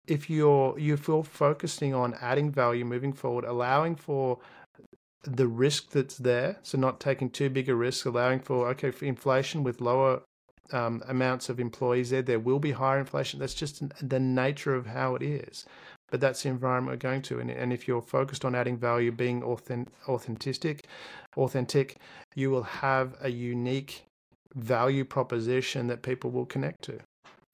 if 0.07 0.29
you're 0.29 0.79
you 0.79 0.97
feel 0.97 1.21
focusing 1.21 1.93
on 1.93 2.15
adding 2.21 2.49
value, 2.51 2.85
moving 2.85 3.13
forward, 3.13 3.45
allowing 3.45 3.95
for 3.95 4.39
the 5.25 5.47
risk 5.47 5.91
that's 5.91 6.17
there, 6.17 6.57
so 6.63 6.77
not 6.77 6.99
taking 6.99 7.29
too 7.29 7.49
big 7.49 7.69
a 7.69 7.75
risk, 7.75 8.05
allowing 8.05 8.39
for 8.39 8.69
okay 8.69 8.91
for 8.91 9.05
inflation 9.05 9.63
with 9.63 9.81
lower 9.81 10.21
um, 10.71 11.03
amounts 11.07 11.49
of 11.49 11.59
employees 11.59 12.09
there, 12.09 12.21
there 12.21 12.39
will 12.39 12.59
be 12.59 12.71
higher 12.71 12.99
inflation. 12.99 13.39
That's 13.39 13.53
just 13.53 13.83
the 14.07 14.19
nature 14.19 14.73
of 14.73 14.87
how 14.87 15.15
it 15.15 15.21
is 15.21 15.65
but 16.11 16.21
that's 16.21 16.43
the 16.43 16.49
environment 16.49 16.93
we're 16.93 17.09
going 17.09 17.21
to. 17.23 17.39
And, 17.39 17.49
and 17.49 17.73
if 17.73 17.87
you're 17.87 18.01
focused 18.01 18.45
on 18.45 18.55
adding 18.55 18.77
value, 18.77 19.11
being 19.11 19.43
authentic, 19.43 19.93
authentic, 20.07 20.87
authentic, 21.35 21.97
you 22.35 22.51
will 22.51 22.63
have 22.63 23.15
a 23.21 23.29
unique 23.29 24.05
value 24.53 25.03
proposition 25.03 25.87
that 25.87 26.03
people 26.03 26.31
will 26.31 26.45
connect 26.45 26.83
to. 26.83 26.99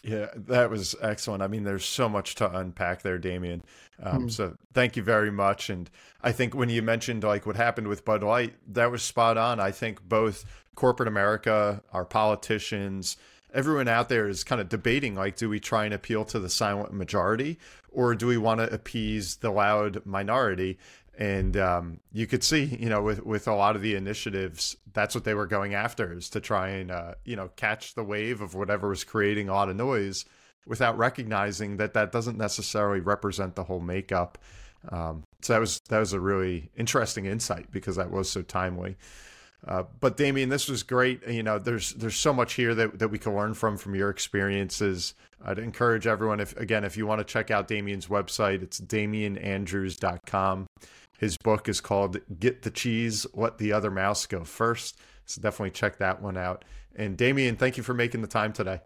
Yeah, 0.04 0.28
that 0.36 0.72
was 0.72 0.96
excellent. 1.02 1.44
I 1.44 1.48
mean, 1.48 1.64
there's 1.64 1.86
so 1.86 2.10
much 2.10 2.36
to 2.36 2.58
unpack 2.58 3.04
there, 3.04 3.20
Damian. 3.20 3.64
Um, 4.02 4.28
mm. 4.28 4.32
So 4.32 4.58
thank 4.74 4.96
you 4.96 5.04
very 5.04 5.32
much. 5.32 5.70
And 5.70 5.90
I 6.24 6.32
think 6.32 6.56
when 6.56 6.70
you 6.70 6.82
mentioned 6.82 7.24
like 7.24 7.46
what 7.46 7.56
happened 7.56 7.88
with 7.88 8.04
Bud 8.04 8.24
Light, 8.24 8.56
that 8.74 8.90
was 8.90 9.04
spot 9.04 9.38
on. 9.38 9.60
I 9.60 9.70
think 9.72 10.02
both 10.02 10.44
corporate 10.74 11.08
America, 11.08 11.84
our 11.94 12.06
politicians, 12.06 13.18
everyone 13.54 13.88
out 13.88 14.10
there 14.10 14.28
is 14.28 14.44
kind 14.44 14.60
of 14.60 14.70
debating 14.70 15.14
like, 15.14 15.36
do 15.36 15.50
we 15.50 15.60
try 15.60 15.86
and 15.86 15.94
appeal 15.94 16.26
to 16.26 16.40
the 16.40 16.50
silent 16.50 16.94
majority 16.94 17.60
or 17.92 18.16
do 18.16 18.26
we 18.26 18.38
want 18.38 18.60
to 18.60 18.74
appease 18.74 19.36
the 19.38 19.52
loud 19.52 20.04
minority? 20.06 20.80
And 21.18 21.58
um, 21.58 22.00
you 22.12 22.26
could 22.26 22.44
see, 22.44 22.64
you 22.64 22.90
know, 22.90 23.02
with 23.02 23.26
with 23.26 23.48
a 23.48 23.54
lot 23.54 23.76
of 23.76 23.82
the 23.82 23.96
initiatives, 23.96 24.78
that's 24.94 25.14
what 25.14 25.24
they 25.24 25.34
were 25.34 25.46
going 25.46 25.74
after 25.74 26.14
is 26.14 26.30
to 26.32 26.40
try 26.40 26.70
and 26.70 26.90
uh, 26.90 27.16
you 27.26 27.36
know 27.36 27.50
catch 27.56 27.96
the 27.96 28.04
wave 28.04 28.42
of 28.42 28.56
whatever 28.56 28.90
was 28.90 29.04
creating 29.04 29.50
a 29.50 29.54
lot 29.54 29.70
of 29.70 29.76
noise, 29.76 30.26
without 30.66 30.98
recognizing 30.98 31.78
that 31.78 31.94
that 31.94 32.12
doesn't 32.12 32.38
necessarily 32.38 33.02
represent 33.02 33.56
the 33.56 33.64
whole 33.64 33.80
makeup. 33.80 34.38
Um, 34.90 35.24
so 35.42 35.54
that 35.54 35.60
was 35.60 35.80
that 35.90 36.00
was 36.00 36.14
a 36.14 36.20
really 36.20 36.72
interesting 36.76 37.26
insight 37.26 37.72
because 37.72 37.98
that 37.98 38.10
was 38.10 38.30
so 38.30 38.42
timely. 38.42 38.96
Uh, 39.68 39.84
but 40.00 40.18
Damian, 40.18 40.50
this 40.50 40.68
was 40.68 40.82
great. 40.82 41.28
You 41.28 41.44
know, 41.44 41.60
there's 41.60 41.94
there's 41.94 42.16
so 42.16 42.34
much 42.34 42.54
here 42.54 42.74
that, 42.74 42.98
that 42.98 43.10
we 43.10 43.20
can 43.20 43.36
learn 43.36 43.54
from 43.54 43.78
from 43.78 43.94
your 43.96 44.10
experiences. 44.10 45.14
I'd 45.44 45.60
encourage 45.60 46.08
everyone 46.08 46.40
if 46.40 46.58
again 46.58 46.84
if 46.84 46.98
you 46.98 47.06
want 47.06 47.20
to 47.20 47.26
check 47.26 47.52
out 47.52 47.68
Damian's 47.68 48.08
website, 48.08 48.64
it's 48.64 48.80
damianandrews.com. 48.82 50.68
His 51.22 51.38
book 51.38 51.70
is 51.70 51.80
called 51.82 52.18
Get 52.40 52.64
the 52.64 52.72
Cheese, 52.72 53.28
Let 53.36 53.60
the 53.60 53.72
Other 53.72 53.92
Mouse 53.92 54.26
Go 54.26 54.44
First. 54.44 55.00
So 55.26 55.40
definitely 55.40 55.70
check 55.70 56.00
that 56.00 56.20
one 56.20 56.36
out. 56.36 56.66
And 56.96 57.16
Damian, 57.16 57.58
thank 57.58 57.78
you 57.78 57.84
for 57.84 57.94
making 57.94 58.24
the 58.24 58.28
time 58.28 58.52
today. 58.52 58.82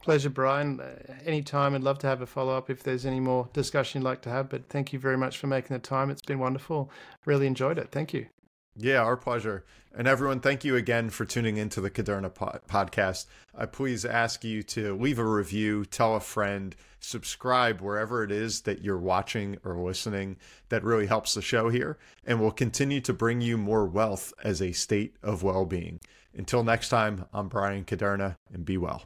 Pleasure, 0.00 0.30
Bryan. 0.30 0.80
Uh, 0.80 0.94
anytime, 1.26 1.74
I'd 1.74 1.82
love 1.82 1.98
to 1.98 2.06
have 2.06 2.22
a 2.22 2.26
follow 2.26 2.56
up 2.56 2.70
if 2.70 2.82
there's 2.82 3.04
any 3.04 3.20
more 3.20 3.50
discussion 3.52 4.00
you'd 4.00 4.08
like 4.08 4.22
to 4.22 4.30
have. 4.30 4.48
But 4.48 4.70
thank 4.70 4.94
you 4.94 4.98
very 4.98 5.18
much 5.18 5.36
for 5.36 5.46
making 5.46 5.74
the 5.74 5.78
time. 5.78 6.08
It's 6.08 6.22
been 6.22 6.38
wonderful. 6.38 6.90
Really 7.26 7.46
enjoyed 7.46 7.78
it. 7.78 7.90
Thank 7.92 8.14
you. 8.14 8.28
Yeah, 8.76 9.02
our 9.02 9.16
pleasure. 9.16 9.64
And 9.96 10.08
everyone, 10.08 10.40
thank 10.40 10.64
you 10.64 10.74
again 10.74 11.10
for 11.10 11.24
tuning 11.24 11.56
into 11.56 11.80
the 11.80 11.90
Kuderna 11.90 12.30
podcast. 12.68 13.26
I 13.56 13.66
please 13.66 14.04
ask 14.04 14.42
you 14.42 14.64
to 14.64 14.96
leave 14.96 15.20
a 15.20 15.24
review, 15.24 15.84
tell 15.84 16.16
a 16.16 16.20
friend, 16.20 16.74
subscribe 16.98 17.80
wherever 17.80 18.24
it 18.24 18.32
is 18.32 18.62
that 18.62 18.82
you're 18.82 18.98
watching 18.98 19.56
or 19.64 19.76
listening. 19.76 20.36
That 20.70 20.82
really 20.82 21.06
helps 21.06 21.34
the 21.34 21.42
show 21.42 21.68
here. 21.68 21.98
And 22.26 22.40
we'll 22.40 22.50
continue 22.50 23.00
to 23.02 23.12
bring 23.12 23.40
you 23.40 23.56
more 23.56 23.86
wealth 23.86 24.32
as 24.42 24.60
a 24.60 24.72
state 24.72 25.14
of 25.22 25.44
well 25.44 25.64
being. 25.64 26.00
Until 26.36 26.64
next 26.64 26.88
time, 26.88 27.26
I'm 27.32 27.46
Bryan 27.46 27.84
Kuderna, 27.84 28.36
and 28.52 28.64
be 28.64 28.76
well. 28.76 29.04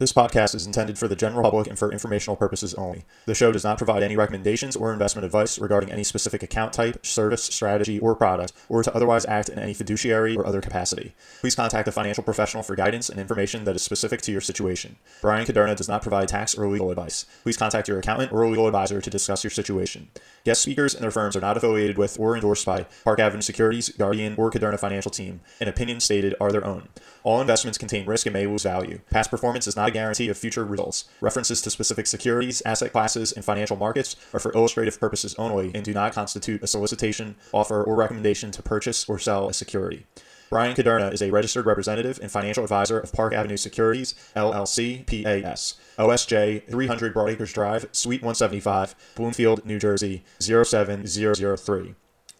This 0.00 0.14
podcast 0.14 0.54
is 0.54 0.64
intended 0.64 0.96
for 0.96 1.08
the 1.08 1.14
general 1.14 1.42
public 1.42 1.66
and 1.66 1.78
for 1.78 1.92
informational 1.92 2.34
purposes 2.34 2.72
only. 2.72 3.04
The 3.26 3.34
show 3.34 3.52
does 3.52 3.64
not 3.64 3.76
provide 3.76 4.02
any 4.02 4.16
recommendations 4.16 4.74
or 4.74 4.94
investment 4.94 5.26
advice 5.26 5.58
regarding 5.58 5.92
any 5.92 6.04
specific 6.04 6.42
account 6.42 6.72
type, 6.72 7.04
service, 7.04 7.44
strategy, 7.44 7.98
or 7.98 8.14
product, 8.14 8.54
or 8.70 8.82
to 8.82 8.94
otherwise 8.94 9.26
act 9.26 9.50
in 9.50 9.58
any 9.58 9.74
fiduciary 9.74 10.38
or 10.38 10.46
other 10.46 10.62
capacity. 10.62 11.12
Please 11.42 11.54
contact 11.54 11.86
a 11.86 11.92
financial 11.92 12.24
professional 12.24 12.62
for 12.62 12.74
guidance 12.74 13.10
and 13.10 13.20
information 13.20 13.64
that 13.64 13.76
is 13.76 13.82
specific 13.82 14.22
to 14.22 14.32
your 14.32 14.40
situation. 14.40 14.96
Bryan 15.20 15.44
Kuderna 15.44 15.76
does 15.76 15.86
not 15.86 16.00
provide 16.00 16.28
tax 16.28 16.54
or 16.54 16.66
legal 16.66 16.90
advice. 16.90 17.26
Please 17.42 17.58
contact 17.58 17.86
your 17.86 17.98
accountant 17.98 18.32
or 18.32 18.48
legal 18.48 18.66
advisor 18.66 19.02
to 19.02 19.10
discuss 19.10 19.44
your 19.44 19.50
situation. 19.50 20.08
Guest 20.44 20.62
speakers 20.62 20.94
and 20.94 21.02
their 21.02 21.10
firms 21.10 21.36
are 21.36 21.40
not 21.40 21.56
affiliated 21.56 21.98
with 21.98 22.18
or 22.18 22.34
endorsed 22.34 22.64
by 22.64 22.86
Park 23.04 23.20
Avenue 23.20 23.42
Securities, 23.42 23.90
Guardian, 23.90 24.34
or 24.38 24.50
Kuderna 24.50 24.78
Financial 24.78 25.10
Team, 25.10 25.40
and 25.60 25.68
opinions 25.68 26.04
stated 26.04 26.34
are 26.40 26.50
their 26.50 26.64
own. 26.64 26.88
All 27.22 27.42
investments 27.42 27.76
contain 27.76 28.06
risk 28.06 28.24
and 28.24 28.32
may 28.32 28.46
lose 28.46 28.62
value. 28.62 29.00
Past 29.10 29.30
performance 29.30 29.66
is 29.66 29.76
not 29.76 29.90
a 29.90 29.92
guarantee 29.92 30.30
of 30.30 30.38
future 30.38 30.64
results. 30.64 31.04
References 31.20 31.60
to 31.62 31.70
specific 31.70 32.06
securities, 32.06 32.62
asset 32.64 32.92
classes, 32.92 33.32
and 33.32 33.44
financial 33.44 33.76
markets 33.76 34.16
are 34.32 34.40
for 34.40 34.52
illustrative 34.52 34.98
purposes 34.98 35.34
only 35.34 35.70
and 35.74 35.84
do 35.84 35.92
not 35.92 36.14
constitute 36.14 36.62
a 36.62 36.66
solicitation, 36.66 37.36
offer, 37.52 37.82
or 37.82 37.94
recommendation 37.94 38.50
to 38.52 38.62
purchase 38.62 39.06
or 39.08 39.18
sell 39.18 39.48
a 39.48 39.52
security. 39.52 40.06
Bryan 40.50 40.74
Kuderna 40.74 41.12
is 41.12 41.22
a 41.22 41.30
registered 41.30 41.64
representative 41.64 42.18
and 42.20 42.28
financial 42.28 42.64
advisor 42.64 42.98
of 42.98 43.12
Park 43.12 43.32
Avenue 43.32 43.56
Securities, 43.56 44.16
LLC, 44.34 45.06
PAS. 45.06 45.74
OSJ 45.96 46.68
300 46.68 47.14
Broadacres 47.14 47.54
Drive, 47.54 47.88
Suite 47.92 48.20
175, 48.20 48.96
Bloomfield, 49.14 49.64
New 49.64 49.78
Jersey 49.78 50.24
07003. 50.40 51.94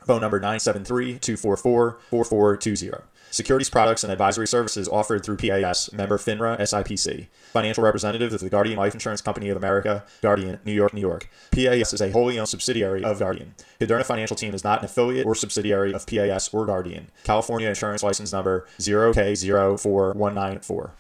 Phone 0.05 0.21
number 0.21 0.41
973 0.41 1.21
244 1.21 1.99
4420. 2.11 3.05
Securities 3.31 3.71
products 3.71 4.03
and 4.03 4.13
advisory 4.13 4.47
services 4.47 4.89
offered 4.89 5.25
through 5.25 5.37
PAS, 5.37 5.93
member 5.93 6.19
FINRA 6.19 6.59
SIPC. 6.61 7.29
Financial 7.53 7.85
representative 7.85 8.33
of 8.33 8.41
the 8.41 8.51
Guardian 8.51 8.77
Life 8.77 8.95
Insurance 8.95 9.21
Company 9.21 9.49
of 9.49 9.57
America, 9.57 10.05
Guardian, 10.21 10.59
New 10.65 10.73
York, 10.73 10.93
New 10.93 11.01
York. 11.01 11.31
PAS 11.53 11.93
is 11.93 12.01
a 12.01 12.11
wholly 12.11 12.39
owned 12.39 12.49
subsidiary 12.49 13.05
of 13.05 13.21
Guardian. 13.21 13.55
Kuderna 13.81 14.05
Financial 14.05 14.37
Team 14.37 14.55
is 14.55 14.65
not 14.65 14.81
an 14.81 14.87
affiliate 14.87 15.27
or 15.27 15.35
subsidiary 15.35 15.95
of 15.95 16.07
PAS 16.07 16.53
or 16.53 16.67
Guardian. 16.67 17.11
California 17.25 17.69
Insurance 17.69 18.03
License 18.03 18.33
Number 18.33 18.67
0K04194. 18.79 20.91